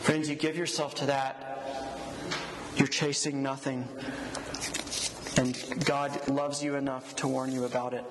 Friends, 0.00 0.28
you 0.28 0.34
give 0.34 0.56
yourself 0.56 0.94
to 0.96 1.06
that, 1.06 1.62
you're 2.76 2.88
chasing 2.88 3.42
nothing. 3.42 3.86
And 5.36 5.56
God 5.84 6.28
loves 6.28 6.64
you 6.64 6.74
enough 6.74 7.14
to 7.16 7.28
warn 7.28 7.52
you 7.52 7.64
about 7.64 7.94
it. 7.94 8.04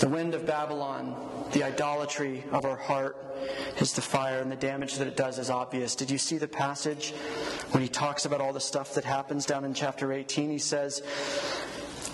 The 0.00 0.08
wind 0.08 0.34
of 0.34 0.46
Babylon, 0.46 1.14
the 1.52 1.62
idolatry 1.64 2.44
of 2.50 2.64
our 2.64 2.76
heart, 2.76 3.16
is 3.78 3.92
the 3.92 4.00
fire, 4.00 4.40
and 4.40 4.50
the 4.50 4.56
damage 4.56 4.96
that 4.96 5.06
it 5.06 5.16
does 5.16 5.38
is 5.38 5.50
obvious. 5.50 5.94
Did 5.94 6.10
you 6.10 6.18
see 6.18 6.38
the 6.38 6.48
passage 6.48 7.12
when 7.72 7.82
he 7.82 7.88
talks 7.88 8.24
about 8.24 8.40
all 8.40 8.52
the 8.52 8.60
stuff 8.60 8.94
that 8.94 9.04
happens 9.04 9.46
down 9.46 9.64
in 9.64 9.74
chapter 9.74 10.12
18? 10.12 10.50
He 10.50 10.58
says, 10.58 11.02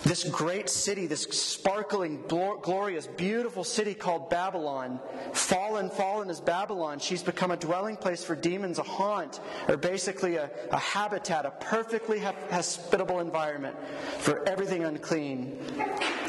this 0.05 0.25
great 0.25 0.69
city, 0.69 1.07
this 1.07 1.23
sparkling, 1.23 2.23
glorious, 2.27 3.07
beautiful 3.07 3.65
city 3.65 3.95
called 3.95 4.31
Babylon, 4.31 5.01
fallen, 5.33 5.91
fallen 5.91 6.31
is 6.31 6.41
Babylon. 6.41 6.99
She's 6.99 7.23
become 7.23 7.51
a 7.51 7.57
dwelling 7.57 7.97
place 7.97 8.25
for 8.25 8.35
demons, 8.35 8.79
a 8.79 8.83
haunt, 8.83 9.41
or 9.69 9.77
basically 9.77 10.37
a, 10.37 10.51
a 10.71 10.79
habitat, 10.79 11.47
a 11.47 11.51
perfectly 11.51 12.21
hospitable 12.21 13.21
environment 13.21 13.77
for 14.19 14.49
everything 14.49 14.85
unclean, 14.85 15.59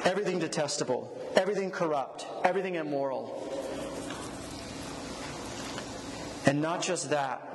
everything 0.04 0.40
detestable, 0.40 1.16
everything 1.36 1.72
corrupt, 1.72 2.26
everything 2.44 2.76
immoral. 2.76 3.48
And 6.46 6.62
not 6.62 6.82
just 6.82 7.12
that, 7.12 7.46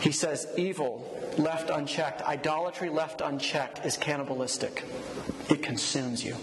he 0.00 0.10
says 0.10 0.48
evil 0.56 1.21
left 1.38 1.70
unchecked, 1.70 2.22
idolatry 2.22 2.88
left 2.88 3.20
unchecked 3.20 3.84
is 3.84 3.96
cannibalistic. 3.96 4.84
It 5.48 5.62
consumes 5.62 6.24
you. 6.24 6.36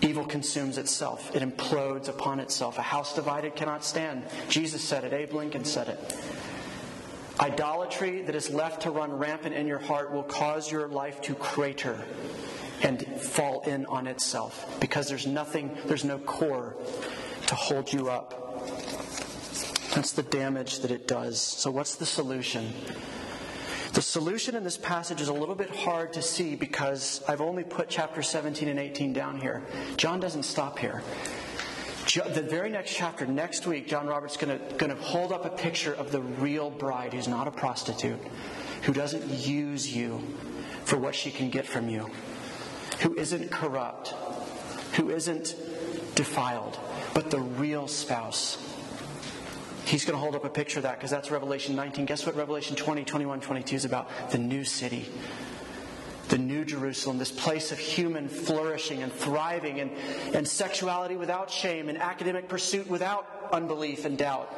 Evil 0.00 0.24
consumes 0.24 0.78
itself. 0.78 1.34
It 1.34 1.42
implodes 1.42 2.08
upon 2.08 2.40
itself. 2.40 2.78
A 2.78 2.82
house 2.82 3.14
divided 3.14 3.54
cannot 3.54 3.84
stand. 3.84 4.24
Jesus 4.48 4.82
said 4.82 5.04
it. 5.04 5.12
Abe 5.12 5.32
Lincoln 5.32 5.64
said 5.64 5.88
it. 5.88 6.16
Idolatry 7.40 8.22
that 8.22 8.34
is 8.34 8.50
left 8.50 8.82
to 8.82 8.90
run 8.90 9.12
rampant 9.12 9.54
in 9.54 9.66
your 9.66 9.78
heart 9.78 10.12
will 10.12 10.24
cause 10.24 10.70
your 10.70 10.88
life 10.88 11.20
to 11.22 11.34
crater 11.34 11.98
and 12.82 13.06
fall 13.06 13.60
in 13.60 13.86
on 13.86 14.06
itself 14.06 14.76
because 14.80 15.08
there's 15.08 15.26
nothing, 15.26 15.76
there's 15.86 16.04
no 16.04 16.18
core 16.18 16.76
to 17.46 17.54
hold 17.54 17.92
you 17.92 18.08
up. 18.08 18.42
That's 19.94 20.12
the 20.12 20.22
damage 20.22 20.80
that 20.80 20.90
it 20.90 21.06
does. 21.06 21.40
So, 21.40 21.70
what's 21.70 21.96
the 21.96 22.06
solution? 22.06 22.72
The 23.92 24.00
solution 24.00 24.54
in 24.56 24.64
this 24.64 24.78
passage 24.78 25.20
is 25.20 25.28
a 25.28 25.34
little 25.34 25.54
bit 25.54 25.68
hard 25.68 26.14
to 26.14 26.22
see 26.22 26.56
because 26.56 27.22
I've 27.28 27.42
only 27.42 27.62
put 27.62 27.90
chapter 27.90 28.22
17 28.22 28.68
and 28.68 28.78
18 28.78 29.12
down 29.12 29.38
here. 29.38 29.62
John 29.98 30.18
doesn't 30.18 30.44
stop 30.44 30.78
here. 30.78 31.02
The 32.34 32.42
very 32.42 32.70
next 32.70 32.94
chapter, 32.94 33.26
next 33.26 33.66
week, 33.66 33.86
John 33.86 34.06
Roberts 34.06 34.34
is 34.34 34.40
going 34.40 34.90
to 34.90 34.94
hold 34.96 35.30
up 35.30 35.44
a 35.44 35.50
picture 35.50 35.92
of 35.92 36.10
the 36.10 36.20
real 36.20 36.70
bride 36.70 37.12
who's 37.12 37.28
not 37.28 37.46
a 37.46 37.50
prostitute, 37.50 38.18
who 38.82 38.94
doesn't 38.94 39.28
use 39.28 39.94
you 39.94 40.22
for 40.84 40.96
what 40.96 41.14
she 41.14 41.30
can 41.30 41.50
get 41.50 41.66
from 41.66 41.90
you, 41.90 42.08
who 43.00 43.14
isn't 43.16 43.50
corrupt, 43.50 44.14
who 44.94 45.10
isn't 45.10 45.54
defiled, 46.14 46.78
but 47.12 47.30
the 47.30 47.40
real 47.40 47.86
spouse 47.88 48.56
He's 49.84 50.04
going 50.04 50.14
to 50.14 50.20
hold 50.20 50.34
up 50.34 50.44
a 50.44 50.48
picture 50.48 50.78
of 50.78 50.84
that 50.84 50.96
because 50.96 51.10
that's 51.10 51.30
Revelation 51.30 51.76
19. 51.76 52.06
Guess 52.06 52.24
what 52.24 52.36
Revelation 52.36 52.76
20, 52.76 53.04
21, 53.04 53.40
22 53.40 53.76
is 53.76 53.84
about? 53.84 54.08
The 54.30 54.38
new 54.38 54.64
city. 54.64 55.08
The 56.28 56.38
new 56.38 56.64
Jerusalem, 56.64 57.18
this 57.18 57.32
place 57.32 57.72
of 57.72 57.78
human 57.78 58.28
flourishing 58.28 59.02
and 59.02 59.12
thriving 59.12 59.80
and, 59.80 59.90
and 60.32 60.46
sexuality 60.46 61.16
without 61.16 61.50
shame 61.50 61.88
and 61.88 61.98
academic 61.98 62.48
pursuit 62.48 62.88
without 62.88 63.26
unbelief 63.52 64.04
and 64.04 64.16
doubt. 64.16 64.50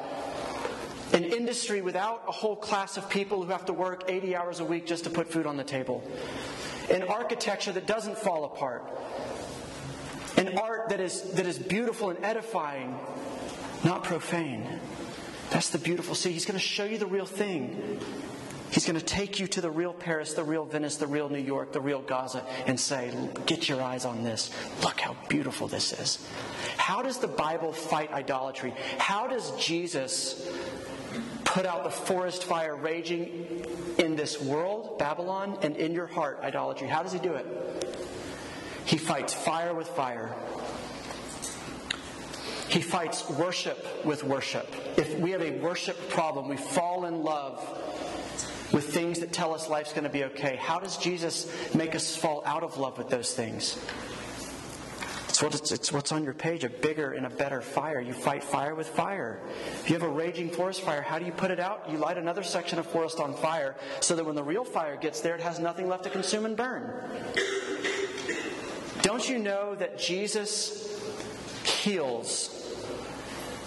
An 1.12 1.24
industry 1.24 1.80
without 1.80 2.24
a 2.28 2.32
whole 2.32 2.56
class 2.56 2.96
of 2.96 3.08
people 3.08 3.42
who 3.42 3.50
have 3.50 3.64
to 3.66 3.72
work 3.72 4.04
80 4.08 4.36
hours 4.36 4.60
a 4.60 4.64
week 4.64 4.86
just 4.86 5.04
to 5.04 5.10
put 5.10 5.30
food 5.30 5.46
on 5.46 5.56
the 5.56 5.64
table. 5.64 6.02
An 6.90 7.04
architecture 7.04 7.72
that 7.72 7.86
doesn't 7.86 8.18
fall 8.18 8.44
apart. 8.44 8.84
An 10.36 10.58
art 10.58 10.88
that 10.90 11.00
is, 11.00 11.22
that 11.32 11.46
is 11.46 11.58
beautiful 11.58 12.10
and 12.10 12.24
edifying, 12.24 12.98
not 13.84 14.04
profane. 14.04 14.80
That's 15.54 15.68
the 15.68 15.78
beautiful 15.78 16.16
city. 16.16 16.32
He's 16.32 16.46
going 16.46 16.58
to 16.58 16.66
show 16.66 16.82
you 16.82 16.98
the 16.98 17.06
real 17.06 17.26
thing. 17.26 18.00
He's 18.72 18.84
going 18.84 18.98
to 18.98 19.04
take 19.04 19.38
you 19.38 19.46
to 19.46 19.60
the 19.60 19.70
real 19.70 19.92
Paris, 19.92 20.34
the 20.34 20.42
real 20.42 20.64
Venice, 20.64 20.96
the 20.96 21.06
real 21.06 21.28
New 21.28 21.38
York, 21.38 21.70
the 21.70 21.80
real 21.80 22.02
Gaza, 22.02 22.44
and 22.66 22.78
say, 22.78 23.14
Get 23.46 23.68
your 23.68 23.80
eyes 23.80 24.04
on 24.04 24.24
this. 24.24 24.50
Look 24.82 24.98
how 24.98 25.16
beautiful 25.28 25.68
this 25.68 25.92
is. 25.92 26.28
How 26.76 27.02
does 27.02 27.18
the 27.18 27.28
Bible 27.28 27.72
fight 27.72 28.10
idolatry? 28.12 28.74
How 28.98 29.28
does 29.28 29.52
Jesus 29.56 30.44
put 31.44 31.66
out 31.66 31.84
the 31.84 31.90
forest 31.90 32.42
fire 32.42 32.74
raging 32.74 33.64
in 33.98 34.16
this 34.16 34.42
world, 34.42 34.98
Babylon, 34.98 35.56
and 35.62 35.76
in 35.76 35.92
your 35.92 36.08
heart, 36.08 36.40
idolatry? 36.42 36.88
How 36.88 37.04
does 37.04 37.12
he 37.12 37.20
do 37.20 37.34
it? 37.34 37.46
He 38.86 38.96
fights 38.96 39.32
fire 39.32 39.72
with 39.72 39.86
fire. 39.86 40.34
He 42.74 42.82
fights 42.82 43.30
worship 43.30 44.04
with 44.04 44.24
worship. 44.24 44.66
If 44.96 45.16
we 45.20 45.30
have 45.30 45.42
a 45.42 45.52
worship 45.60 46.08
problem, 46.08 46.48
we 46.48 46.56
fall 46.56 47.04
in 47.04 47.22
love 47.22 47.60
with 48.72 48.92
things 48.92 49.20
that 49.20 49.32
tell 49.32 49.54
us 49.54 49.68
life's 49.68 49.92
going 49.92 50.02
to 50.02 50.10
be 50.10 50.24
okay. 50.24 50.56
How 50.56 50.80
does 50.80 50.96
Jesus 50.96 51.48
make 51.72 51.94
us 51.94 52.16
fall 52.16 52.42
out 52.44 52.64
of 52.64 52.76
love 52.76 52.98
with 52.98 53.08
those 53.10 53.32
things? 53.32 53.78
It's, 55.28 55.40
what 55.40 55.54
it's, 55.54 55.70
it's 55.70 55.92
what's 55.92 56.10
on 56.10 56.24
your 56.24 56.34
page 56.34 56.64
a 56.64 56.68
bigger 56.68 57.12
and 57.12 57.26
a 57.26 57.30
better 57.30 57.60
fire. 57.60 58.00
You 58.00 58.12
fight 58.12 58.42
fire 58.42 58.74
with 58.74 58.88
fire. 58.88 59.38
If 59.84 59.88
you 59.88 59.94
have 59.94 60.02
a 60.02 60.08
raging 60.08 60.50
forest 60.50 60.80
fire, 60.80 61.00
how 61.00 61.20
do 61.20 61.26
you 61.26 61.32
put 61.32 61.52
it 61.52 61.60
out? 61.60 61.88
You 61.88 61.98
light 61.98 62.18
another 62.18 62.42
section 62.42 62.80
of 62.80 62.88
forest 62.88 63.20
on 63.20 63.34
fire 63.34 63.76
so 64.00 64.16
that 64.16 64.26
when 64.26 64.34
the 64.34 64.42
real 64.42 64.64
fire 64.64 64.96
gets 64.96 65.20
there, 65.20 65.36
it 65.36 65.42
has 65.42 65.60
nothing 65.60 65.86
left 65.86 66.02
to 66.02 66.10
consume 66.10 66.44
and 66.44 66.56
burn. 66.56 66.92
Don't 69.02 69.28
you 69.28 69.38
know 69.38 69.76
that 69.76 69.96
Jesus 69.96 70.90
heals 71.62 72.63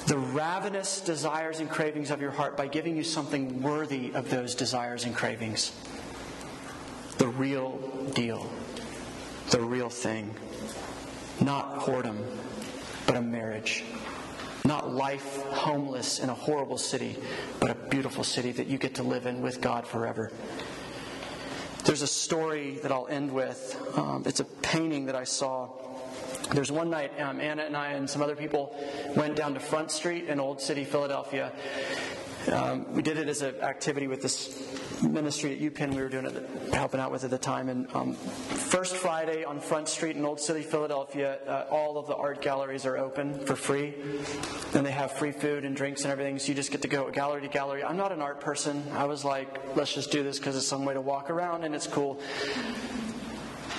the 0.07 0.17
ravenous 0.17 1.01
desires 1.01 1.59
and 1.59 1.69
cravings 1.69 2.11
of 2.11 2.21
your 2.21 2.31
heart 2.31 2.55
by 2.55 2.67
giving 2.67 2.95
you 2.95 3.03
something 3.03 3.61
worthy 3.61 4.13
of 4.13 4.29
those 4.29 4.55
desires 4.55 5.03
and 5.03 5.13
cravings. 5.13 5.73
The 7.17 7.27
real 7.27 7.77
deal. 8.13 8.49
The 9.49 9.61
real 9.61 9.89
thing. 9.89 10.33
Not 11.41 11.79
whoredom, 11.79 12.17
but 13.05 13.17
a 13.17 13.21
marriage. 13.21 13.83
Not 14.63 14.93
life 14.93 15.43
homeless 15.47 16.19
in 16.19 16.29
a 16.29 16.33
horrible 16.33 16.77
city, 16.77 17.17
but 17.59 17.69
a 17.71 17.75
beautiful 17.75 18.23
city 18.23 18.53
that 18.53 18.67
you 18.67 18.77
get 18.77 18.95
to 18.95 19.03
live 19.03 19.25
in 19.25 19.41
with 19.41 19.59
God 19.59 19.85
forever. 19.85 20.31
There's 21.83 22.01
a 22.01 22.07
story 22.07 22.79
that 22.81 22.93
I'll 22.93 23.07
end 23.07 23.31
with. 23.31 23.77
Um, 23.97 24.23
it's 24.25 24.39
a 24.39 24.45
painting 24.45 25.05
that 25.07 25.15
I 25.15 25.25
saw 25.25 25.69
there's 26.53 26.71
one 26.71 26.89
night, 26.89 27.19
um, 27.19 27.41
Anna 27.41 27.63
and 27.63 27.75
I 27.75 27.93
and 27.93 28.09
some 28.09 28.21
other 28.21 28.35
people 28.35 28.75
went 29.15 29.35
down 29.35 29.53
to 29.53 29.59
Front 29.59 29.91
Street 29.91 30.25
in 30.25 30.39
Old 30.39 30.61
City, 30.61 30.83
Philadelphia. 30.83 31.51
Um, 32.51 32.93
we 32.93 33.01
did 33.01 33.17
it 33.17 33.27
as 33.27 33.41
an 33.41 33.55
activity 33.61 34.07
with 34.07 34.21
this 34.21 34.63
ministry 35.03 35.53
at 35.53 35.59
UPenn 35.59 35.93
we 35.93 36.01
were 36.01 36.07
doing 36.07 36.25
it, 36.25 36.73
helping 36.73 36.99
out 36.99 37.11
with 37.11 37.25
at 37.25 37.29
the 37.29 37.37
time. 37.37 37.67
And 37.67 37.93
um, 37.93 38.13
first 38.13 38.95
Friday 38.95 39.43
on 39.43 39.59
Front 39.59 39.89
Street 39.89 40.15
in 40.15 40.23
Old 40.23 40.39
City, 40.39 40.61
Philadelphia, 40.61 41.39
uh, 41.45 41.65
all 41.69 41.97
of 41.97 42.07
the 42.07 42.15
art 42.15 42.41
galleries 42.41 42.85
are 42.85 42.97
open 42.97 43.37
for 43.45 43.55
free. 43.55 43.93
And 44.73 44.85
they 44.85 44.91
have 44.91 45.11
free 45.11 45.33
food 45.33 45.65
and 45.65 45.75
drinks 45.75 46.03
and 46.03 46.11
everything, 46.11 46.39
so 46.39 46.47
you 46.47 46.53
just 46.55 46.71
get 46.71 46.81
to 46.83 46.87
go 46.87 47.11
gallery 47.11 47.41
to 47.41 47.47
gallery. 47.47 47.83
I'm 47.83 47.97
not 47.97 48.11
an 48.13 48.21
art 48.21 48.39
person. 48.39 48.81
I 48.93 49.05
was 49.05 49.25
like, 49.25 49.75
let's 49.75 49.93
just 49.93 50.11
do 50.11 50.23
this 50.23 50.37
because 50.37 50.55
it's 50.55 50.67
some 50.67 50.85
way 50.85 50.93
to 50.93 51.01
walk 51.01 51.29
around 51.29 51.65
and 51.65 51.75
it's 51.75 51.87
cool. 51.87 52.19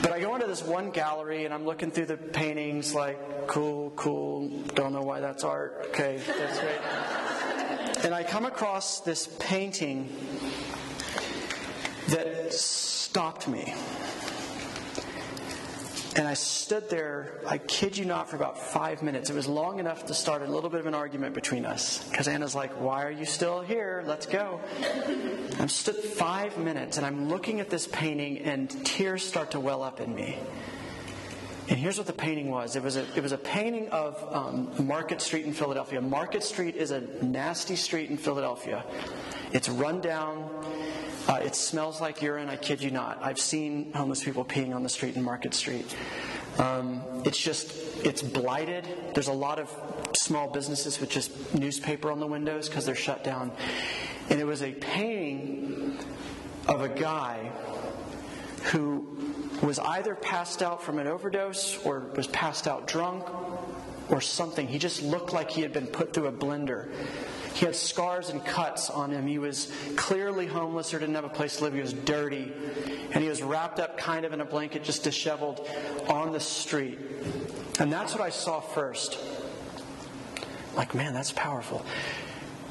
But 0.03 0.13
I 0.13 0.21
go 0.21 0.35
into 0.35 0.47
this 0.47 0.63
one 0.63 0.91
gallery 0.91 1.45
and 1.45 1.53
I'm 1.53 1.65
looking 1.65 1.91
through 1.91 2.07
the 2.07 2.17
paintings, 2.17 2.95
like, 2.95 3.49
cool, 3.49 3.91
cool, 3.97 4.49
don't 4.75 4.93
know 4.93 5.03
why 5.03 5.21
that's 5.21 5.43
art. 5.43 5.87
Okay, 5.89 6.21
that's 6.27 6.61
great. 6.61 8.05
And 8.05 8.15
I 8.15 8.23
come 8.23 8.47
across 8.47 9.01
this 9.01 9.29
painting 9.41 10.09
that 12.09 12.55
stopped 12.55 13.49
me. 13.49 13.75
And 16.19 16.27
I 16.27 16.35
stood 16.35 16.91
there, 16.91 17.39
I 17.47 17.59
kid 17.59 17.97
you 17.97 18.05
not, 18.05 18.29
for 18.29 18.35
about 18.35 18.59
five 18.59 19.05
minutes. 19.05 19.31
It 19.31 19.37
was 19.37 19.47
long 19.47 19.79
enough 19.79 20.07
to 20.07 20.15
start 20.15 20.43
a 20.43 20.47
little 20.47 20.69
bit 20.69 20.81
of 20.81 20.87
an 20.87 20.95
argument 20.95 21.33
between 21.33 21.65
us. 21.65 22.03
Because 22.11 22.27
Anna's 22.27 22.57
like, 22.57 22.73
Why 22.73 23.05
are 23.05 23.11
you 23.13 23.25
still 23.25 23.61
here? 23.61 24.03
Let's 24.05 24.27
go. 24.27 24.59
I'm 25.61 25.69
stood 25.69 25.95
five 25.95 26.59
minutes 26.59 26.97
and 26.97 27.07
I'm 27.07 27.29
looking 27.29 27.61
at 27.61 27.71
this 27.71 27.87
painting, 27.87 28.39
and 28.39 28.69
tears 28.85 29.23
start 29.23 29.53
to 29.53 29.61
well 29.61 29.85
up 29.85 30.01
in 30.01 30.13
me. 30.13 30.37
And 31.69 31.79
here's 31.79 31.99
what 31.99 32.09
the 32.09 32.13
painting 32.13 32.51
was 32.51 32.75
it 32.75 32.83
was 32.83 32.97
a, 32.97 33.05
it 33.15 33.23
was 33.23 33.33
a 33.33 33.39
painting 33.39 33.89
of 33.91 34.27
um, 34.35 34.87
Market 34.87 35.21
Street 35.21 35.45
in 35.45 35.53
Philadelphia. 35.53 36.01
Market 36.01 36.43
Street 36.43 36.75
is 36.75 36.91
a 36.91 37.01
nasty 37.23 37.77
street 37.77 38.11
in 38.11 38.17
Philadelphia. 38.17 38.85
It's 39.53 39.69
run 39.69 40.01
down, 40.01 40.51
uh, 41.29 41.41
it 41.45 41.55
smells 41.55 42.01
like 42.01 42.23
urine, 42.23 42.49
I 42.49 42.57
kid 42.57 42.83
you 42.83 42.91
not. 42.91 43.23
I've 43.23 43.39
seen 43.39 43.93
homeless 43.93 44.25
people 44.25 44.45
peeing 44.45 44.75
on 44.75 44.83
the 44.83 44.89
street 44.89 45.15
in 45.15 45.23
Market 45.23 45.53
Street. 45.53 45.95
Um, 46.59 47.03
it's 47.25 47.39
just, 47.39 47.73
it's 48.05 48.23
blighted. 48.23 48.89
There's 49.15 49.29
a 49.29 49.33
lot 49.33 49.59
of 49.59 49.71
small 50.17 50.49
businesses 50.49 50.99
with 50.99 51.11
just 51.11 51.55
newspaper 51.55 52.11
on 52.11 52.19
the 52.19 52.27
windows 52.27 52.69
because 52.69 52.87
they're 52.87 52.95
shut 52.95 53.23
down. 53.23 53.53
And 54.31 54.41
it 54.41 54.45
was 54.45 54.63
a 54.63 54.73
painting 54.73 55.99
of 56.67 56.81
a 56.81 56.89
guy 56.89 57.53
who 58.65 59.07
was 59.63 59.79
either 59.79 60.15
passed 60.15 60.63
out 60.63 60.83
from 60.83 60.99
an 60.99 61.07
overdose 61.07 61.79
or 61.85 62.11
was 62.17 62.27
passed 62.29 62.67
out 62.67 62.87
drunk 62.87 63.25
or 64.11 64.21
something. 64.21 64.67
He 64.67 64.79
just 64.79 65.03
looked 65.03 65.33
like 65.33 65.51
he 65.51 65.63
had 65.63 65.73
been 65.73 65.87
put 65.87 66.13
through 66.15 66.27
a 66.27 66.33
blender. 66.33 66.91
He 67.55 67.67
had 67.67 67.75
scars 67.75 68.29
and 68.29 68.45
cuts 68.45 68.91
on 68.91 69.11
him. 69.11 69.27
He 69.27 69.39
was 69.39 69.73
clearly 69.97 70.47
homeless 70.47 70.95
or 70.95 70.99
didn't 70.99 71.15
have 71.15 71.25
a 71.25 71.29
place 71.29 71.57
to 71.57 71.65
live. 71.65 71.75
He 71.75 71.81
was 71.81 71.93
dirty. 71.93 72.53
And 73.13 73.23
he 73.23 73.29
was 73.29 73.43
wrapped 73.43 73.81
up 73.81 73.97
kind 73.97 74.25
of 74.25 74.33
in 74.33 74.41
a 74.41 74.45
blanket, 74.45 74.85
just 74.85 75.05
disheveled 75.05 75.69
on 76.09 76.33
the 76.33 76.41
street. 76.41 76.99
And 77.81 77.93
that's 77.93 78.13
what 78.13 78.23
I 78.23 78.31
saw 78.31 78.61
first. 78.61 79.19
Like, 80.77 80.95
man, 80.95 81.15
that's 81.15 81.33
powerful. 81.33 81.85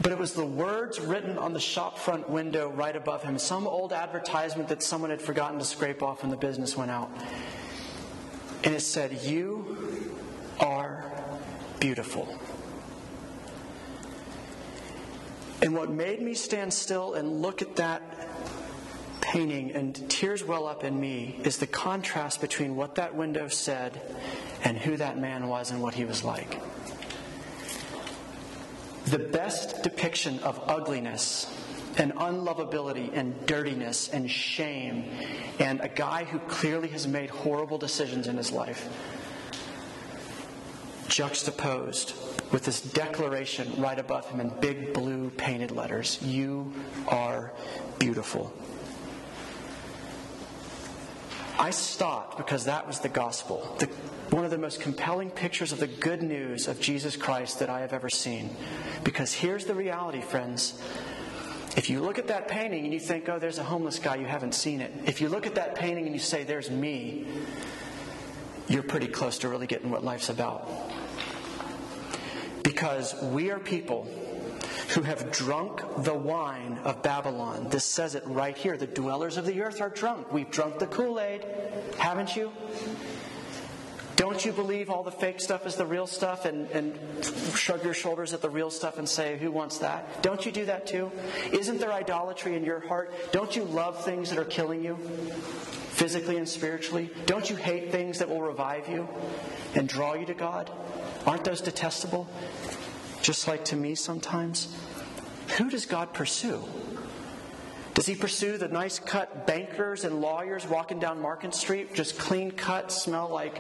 But 0.02 0.12
it 0.12 0.18
was 0.18 0.34
the 0.34 0.46
words 0.46 1.00
written 1.00 1.38
on 1.38 1.54
the 1.54 1.60
shop 1.60 1.98
front 1.98 2.30
window 2.30 2.70
right 2.70 2.96
above 2.96 3.24
him, 3.24 3.40
some 3.40 3.68
old 3.68 3.92
advertisement 3.92 4.70
that 4.70 4.84
someone 4.84 5.10
had 5.10 5.22
forgotten 5.22 5.58
to 5.60 5.66
scrape 5.66 6.04
off 6.04 6.22
when 6.22 6.30
the 6.30 6.38
business 6.38 6.78
went 6.78 6.92
out. 6.92 7.10
And 8.64 8.76
it 8.76 8.82
said, 8.82 9.24
You 9.24 10.16
are 10.60 11.04
beautiful. 11.80 12.40
And 15.62 15.76
what 15.76 15.90
made 15.90 16.22
me 16.22 16.34
stand 16.34 16.74
still 16.74 17.16
and 17.16 17.42
look 17.42 17.62
at 17.62 17.76
that 17.78 18.02
painting 19.22 19.72
and 19.72 20.10
tears 20.10 20.44
well 20.44 20.68
up 20.68 20.84
in 20.84 21.00
me 21.00 21.40
is 21.44 21.58
the 21.58 21.68
contrast 21.68 22.40
between 22.40 22.76
what 22.76 22.96
that 22.96 23.16
window 23.16 23.48
said 23.48 24.00
and 24.64 24.78
who 24.78 24.98
that 24.98 25.18
man 25.18 25.48
was 25.48 25.72
and 25.72 25.82
what 25.82 25.96
he 25.96 26.06
was 26.06 26.24
like. 26.24 26.62
The 29.06 29.20
best 29.20 29.84
depiction 29.84 30.40
of 30.40 30.62
ugliness 30.68 31.52
and 31.98 32.14
unlovability 32.14 33.10
and 33.14 33.46
dirtiness 33.46 34.10
and 34.10 34.30
shame 34.30 35.06
and 35.60 35.82
a 35.82 35.88
guy 35.88 36.24
who 36.24 36.40
clearly 36.40 36.90
has 36.90 37.08
made 37.08 37.30
horrible 37.30 37.78
decisions 37.78 38.28
in 38.28 38.38
his 38.38 38.52
life 38.52 38.88
juxtaposed 41.18 42.14
with 42.52 42.64
this 42.64 42.80
declaration 42.80 43.68
right 43.82 43.98
above 43.98 44.30
him 44.30 44.40
in 44.40 44.50
big 44.62 44.94
blue 44.94 45.32
painted 45.32 45.72
letters 45.72 46.22
You 46.22 46.72
are 47.08 47.52
beautiful. 47.98 48.54
I 51.58 51.72
stopped 51.72 52.38
because 52.38 52.66
that 52.66 52.86
was 52.86 53.00
the 53.00 53.10
gospel. 53.10 53.78
The, 53.80 53.88
one 54.30 54.46
of 54.46 54.52
the 54.52 54.60
most 54.60 54.80
compelling 54.80 55.32
pictures 55.32 55.72
of 55.72 55.80
the 55.80 55.88
good 55.88 56.22
news 56.22 56.68
of 56.68 56.80
Jesus 56.80 57.18
Christ 57.18 57.58
that 57.62 57.70
I 57.72 57.80
have 57.80 57.94
ever 57.94 58.12
seen. 58.12 58.56
Because 59.04 59.34
here's 59.34 59.66
the 59.66 59.74
reality, 59.74 60.22
friends. 60.22 60.80
If 61.76 61.90
you 61.90 62.00
look 62.00 62.20
at 62.20 62.28
that 62.28 62.48
painting 62.48 62.84
and 62.84 62.94
you 62.94 63.00
think, 63.00 63.28
oh, 63.28 63.40
there's 63.40 63.58
a 63.58 63.64
homeless 63.64 63.98
guy, 63.98 64.18
you 64.18 64.28
haven't 64.28 64.54
seen 64.54 64.82
it. 64.82 64.94
If 65.08 65.20
you 65.20 65.30
look 65.30 65.48
at 65.48 65.56
that 65.56 65.74
painting 65.74 66.06
and 66.06 66.14
you 66.14 66.22
say, 66.22 66.44
there's 66.44 66.70
me, 66.70 67.26
you're 68.68 68.84
pretty 68.84 69.08
close 69.08 69.40
to 69.40 69.50
really 69.50 69.66
getting 69.66 69.90
what 69.90 70.04
life's 70.04 70.30
about. 70.30 70.70
Because 72.64 73.16
we 73.22 73.52
are 73.52 73.60
people 73.60 74.08
who 74.90 75.02
have 75.02 75.32
drunk 75.32 75.82
the 76.04 76.14
wine 76.14 76.80
of 76.84 77.02
Babylon. 77.04 77.68
This 77.70 77.84
says 77.84 78.16
it 78.16 78.24
right 78.26 78.58
here. 78.58 78.78
The 78.78 78.88
dwellers 78.88 79.38
of 79.38 79.46
the 79.46 79.62
earth 79.62 79.82
are 79.82 79.90
drunk. 79.90 80.32
We've 80.32 80.50
drunk 80.50 80.80
the 80.80 80.88
Kool 80.88 81.20
Aid, 81.20 81.46
haven't 81.98 82.36
you? 82.36 82.52
Don't 84.18 84.44
you 84.44 84.52
believe 84.52 84.90
all 84.90 85.04
the 85.04 85.12
fake 85.12 85.40
stuff 85.40 85.68
is 85.68 85.76
the 85.76 85.86
real 85.86 86.08
stuff 86.08 86.46
and, 86.46 86.70
and 86.72 87.00
shrug 87.56 87.84
your 87.84 87.94
shoulders 87.94 88.34
at 88.34 88.42
the 88.42 88.50
real 88.50 88.72
stuff 88.72 88.98
and 88.98 89.08
say, 89.08 89.38
Who 89.38 89.52
wants 89.52 89.78
that? 89.78 90.24
Don't 90.24 90.44
you 90.44 90.52
do 90.52 90.66
that 90.66 90.88
too? 90.88 91.12
Isn't 91.54 91.80
there 91.80 91.94
idolatry 91.94 92.56
in 92.56 92.64
your 92.64 92.80
heart? 92.80 93.14
Don't 93.32 93.56
you 93.56 93.64
love 93.64 94.04
things 94.04 94.32
that 94.32 94.40
are 94.40 94.46
killing 94.46 94.84
you, 94.84 94.96
physically 95.92 96.38
and 96.38 96.50
spiritually? 96.50 97.12
Don't 97.28 97.48
you 97.48 97.56
hate 97.56 97.92
things 97.92 98.18
that 98.18 98.28
will 98.28 98.42
revive 98.42 98.90
you 98.90 99.08
and 99.76 99.88
draw 99.88 100.16
you 100.16 100.26
to 100.26 100.34
God? 100.34 100.72
Aren't 101.28 101.44
those 101.44 101.62
detestable? 101.62 102.28
Just 103.22 103.48
like 103.48 103.66
to 103.66 103.76
me 103.76 103.94
sometimes? 103.94 104.76
Who 105.60 105.70
does 105.70 105.86
God 105.86 106.12
pursue? 106.14 106.64
Does 107.98 108.06
he 108.06 108.14
pursue 108.14 108.60
the 108.60 108.68
nice 108.68 109.00
cut 109.00 109.48
bankers 109.48 110.04
and 110.04 110.22
lawyers 110.22 110.68
walking 110.68 111.00
down 111.00 111.20
Market 111.20 111.56
Street, 111.56 111.96
just 111.96 112.20
clean 112.20 112.52
cut, 112.52 112.92
smell 112.92 113.28
like 113.28 113.60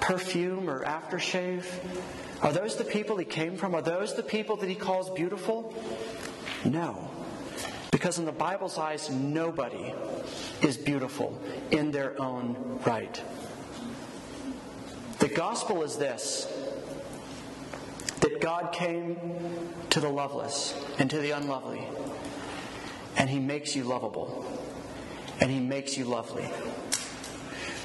perfume 0.00 0.68
or 0.68 0.84
aftershave? 0.84 1.64
Are 2.42 2.52
those 2.52 2.74
the 2.74 2.82
people 2.82 3.18
he 3.18 3.24
came 3.24 3.56
from? 3.56 3.76
Are 3.76 3.80
those 3.80 4.16
the 4.16 4.22
people 4.24 4.56
that 4.56 4.68
he 4.68 4.74
calls 4.74 5.10
beautiful? 5.10 5.72
No. 6.64 7.08
Because 7.92 8.18
in 8.18 8.24
the 8.24 8.32
Bible's 8.32 8.78
eyes, 8.78 9.08
nobody 9.10 9.94
is 10.60 10.76
beautiful 10.76 11.40
in 11.70 11.92
their 11.92 12.20
own 12.20 12.80
right. 12.84 13.22
The 15.20 15.28
gospel 15.28 15.84
is 15.84 15.96
this 15.98 16.48
that 18.22 18.40
God 18.40 18.72
came 18.72 19.16
to 19.90 20.00
the 20.00 20.08
loveless 20.08 20.74
and 20.98 21.08
to 21.10 21.18
the 21.18 21.30
unlovely, 21.30 21.86
and 23.16 23.28
He 23.28 23.38
makes 23.38 23.74
you 23.76 23.84
lovable, 23.84 24.46
and 25.40 25.50
He 25.50 25.60
makes 25.60 25.96
you 25.96 26.04
lovely. 26.04 26.48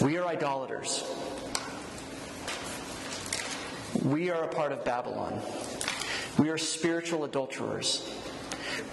We 0.01 0.17
are 0.17 0.25
idolaters. 0.25 1.03
We 4.03 4.29
are 4.29 4.43
a 4.43 4.47
part 4.47 4.71
of 4.71 4.85
Babylon. 4.85 5.41
We 6.37 6.49
are 6.49 6.57
spiritual 6.57 7.23
adulterers. 7.23 8.07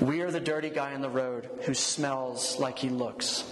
We 0.00 0.22
are 0.22 0.30
the 0.30 0.40
dirty 0.40 0.70
guy 0.70 0.94
on 0.94 1.02
the 1.02 1.10
road 1.10 1.48
who 1.62 1.74
smells 1.74 2.58
like 2.58 2.78
he 2.78 2.88
looks. 2.88 3.44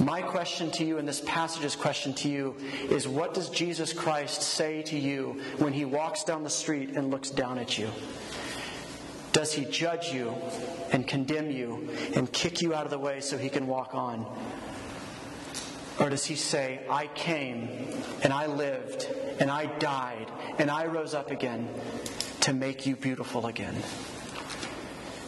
My 0.00 0.20
question 0.20 0.70
to 0.72 0.84
you, 0.84 0.98
and 0.98 1.06
this 1.06 1.22
passage's 1.24 1.76
question 1.76 2.12
to 2.14 2.28
you, 2.28 2.56
is 2.90 3.06
what 3.06 3.34
does 3.34 3.50
Jesus 3.50 3.92
Christ 3.92 4.42
say 4.42 4.82
to 4.82 4.98
you 4.98 5.40
when 5.58 5.72
he 5.72 5.84
walks 5.84 6.24
down 6.24 6.42
the 6.42 6.50
street 6.50 6.90
and 6.96 7.10
looks 7.10 7.30
down 7.30 7.58
at 7.58 7.78
you? 7.78 7.88
Does 9.32 9.52
he 9.52 9.64
judge 9.64 10.12
you 10.12 10.34
and 10.92 11.06
condemn 11.06 11.50
you 11.50 11.88
and 12.14 12.30
kick 12.32 12.60
you 12.60 12.74
out 12.74 12.84
of 12.84 12.90
the 12.90 12.98
way 12.98 13.20
so 13.20 13.38
he 13.38 13.48
can 13.48 13.66
walk 13.66 13.94
on? 13.94 14.26
Or 15.98 16.10
does 16.10 16.24
he 16.24 16.36
say, 16.36 16.80
I 16.90 17.06
came 17.06 17.68
and 18.22 18.32
I 18.32 18.46
lived 18.46 19.08
and 19.40 19.50
I 19.50 19.66
died 19.78 20.30
and 20.58 20.70
I 20.70 20.86
rose 20.86 21.14
up 21.14 21.30
again 21.30 21.68
to 22.40 22.52
make 22.52 22.86
you 22.86 22.96
beautiful 22.96 23.46
again? 23.46 23.74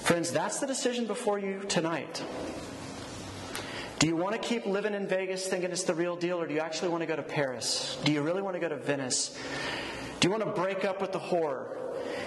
Friends, 0.00 0.30
that's 0.30 0.59
the 0.59 0.66
decision 0.66 1.07
before 1.07 1.38
you 1.38 1.61
tonight. 1.68 2.22
Do 3.98 4.07
you 4.07 4.16
want 4.16 4.34
to 4.34 4.38
keep 4.38 4.66
living 4.66 4.92
in 4.92 5.07
Vegas 5.07 5.46
thinking 5.46 5.70
it's 5.70 5.84
the 5.84 5.94
real 5.94 6.14
deal, 6.14 6.38
or 6.38 6.46
do 6.46 6.52
you 6.52 6.61
actually 6.61 6.90
want 6.90 7.00
to 7.00 7.07
go 7.07 7.16
to 7.16 7.22
Paris? 7.22 7.96
Do 8.05 8.12
you 8.12 8.20
really 8.20 8.42
want 8.42 8.55
to 8.55 8.61
go 8.61 8.68
to 8.68 8.76
Venice? 8.76 9.34
Do 10.20 10.28
you 10.28 10.30
want 10.30 10.44
to 10.44 10.50
break 10.50 10.84
up 10.84 11.00
with 11.00 11.12
the 11.12 11.18
whore 11.18 11.84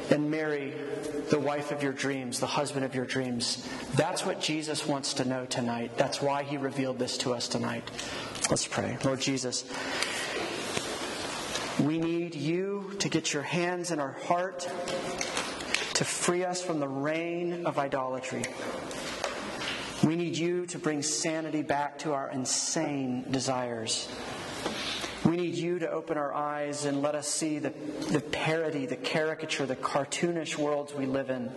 and 0.10 0.32
marry 0.32 0.74
the 1.30 1.39
wife 1.39 1.72
of 1.72 1.84
your 1.84 1.93
dreams, 1.93 2.39
the 2.39 2.47
husband 2.47 2.86
of 2.86 2.95
your 2.95 3.05
dreams? 3.05 3.68
That's 3.95 4.26
what 4.26 4.41
Jesus 4.41 4.88
wants 4.88 5.14
to 5.16 5.26
know 5.26 5.45
tonight. 5.45 5.91
That's 5.97 6.22
why 6.22 6.43
he 6.43 6.58
revealed 6.58 6.99
this 6.99 7.18
to 7.20 7.34
us 7.34 7.47
tonight. 7.47 7.89
Let's 8.49 8.68
pray. 8.68 8.97
Lord 9.03 9.20
Jesus, 9.20 9.66
we 11.80 11.97
need 11.97 12.34
you 12.36 12.91
to 12.99 13.10
get 13.10 13.34
your 13.34 13.43
hands 13.43 13.91
in 13.91 13.99
our 13.99 14.14
heart 14.24 14.68
to 15.93 16.05
free 16.05 16.43
us 16.43 16.62
from 16.62 16.80
the 16.80 16.88
reign 16.88 17.66
of 17.66 17.78
idolatry. 17.78 18.45
We 20.03 20.16
need 20.16 20.38
you 20.38 20.66
to 20.68 20.80
bring 20.80 21.01
sanity 21.01 21.64
back 21.64 21.99
to 21.99 22.14
our 22.14 22.30
insane 22.30 23.26
desires. 23.32 24.08
We 25.26 25.36
need 25.36 25.55
you 25.55 25.80
to 25.80 25.89
open 25.89 26.18
our 26.18 26.34
eyes 26.34 26.86
and 26.86 27.01
let 27.01 27.15
us 27.15 27.28
see 27.28 27.59
the, 27.59 27.72
the 28.11 28.22
parody, 28.22 28.86
the 28.86 28.95
caricature, 28.95 29.65
the 29.65 29.76
cartoonish 29.76 30.57
worlds 30.57 30.93
we 30.93 31.05
live 31.05 31.30
in. 31.30 31.51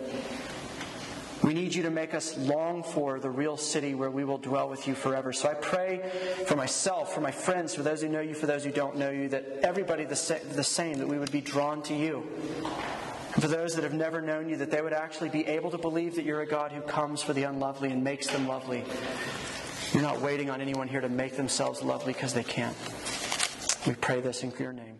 We 1.43 1.55
need 1.55 1.73
you 1.73 1.83
to 1.83 1.89
make 1.89 2.13
us 2.13 2.37
long 2.37 2.83
for 2.83 3.19
the 3.19 3.29
real 3.29 3.57
city 3.57 3.95
where 3.95 4.11
we 4.11 4.23
will 4.23 4.37
dwell 4.37 4.69
with 4.69 4.87
you 4.87 4.93
forever. 4.93 5.33
So 5.33 5.49
I 5.49 5.55
pray 5.55 6.11
for 6.45 6.55
myself, 6.55 7.15
for 7.15 7.21
my 7.21 7.31
friends, 7.31 7.73
for 7.73 7.81
those 7.81 8.01
who 8.01 8.09
know 8.09 8.21
you, 8.21 8.35
for 8.35 8.45
those 8.45 8.63
who 8.63 8.71
don't 8.71 8.95
know 8.97 9.09
you, 9.09 9.27
that 9.29 9.61
everybody 9.63 10.05
the, 10.05 10.15
same, 10.15 10.93
that 10.99 11.07
we 11.07 11.17
would 11.17 11.31
be 11.31 11.41
drawn 11.41 11.81
to 11.83 11.95
you. 11.95 12.27
And 13.33 13.41
for 13.41 13.47
those 13.47 13.73
that 13.75 13.83
have 13.83 13.93
never 13.93 14.21
known 14.21 14.49
you, 14.49 14.57
that 14.57 14.69
they 14.69 14.81
would 14.81 14.93
actually 14.93 15.29
be 15.29 15.47
able 15.47 15.71
to 15.71 15.79
believe 15.79 16.15
that 16.15 16.25
you're 16.25 16.41
a 16.41 16.47
God 16.47 16.71
who 16.71 16.81
comes 16.81 17.23
for 17.23 17.33
the 17.33 17.43
unlovely 17.43 17.91
and 17.91 18.03
makes 18.03 18.27
them 18.27 18.47
lovely. 18.47 18.83
You're 19.93 20.03
not 20.03 20.21
waiting 20.21 20.49
on 20.49 20.61
anyone 20.61 20.87
here 20.87 21.01
to 21.01 21.09
make 21.09 21.37
themselves 21.37 21.81
lovely 21.81 22.13
because 22.13 22.33
they 22.33 22.43
can't. 22.43 22.77
We 23.87 23.93
pray 23.95 24.21
this 24.21 24.43
in 24.43 24.53
your 24.59 24.73
name. 24.73 24.99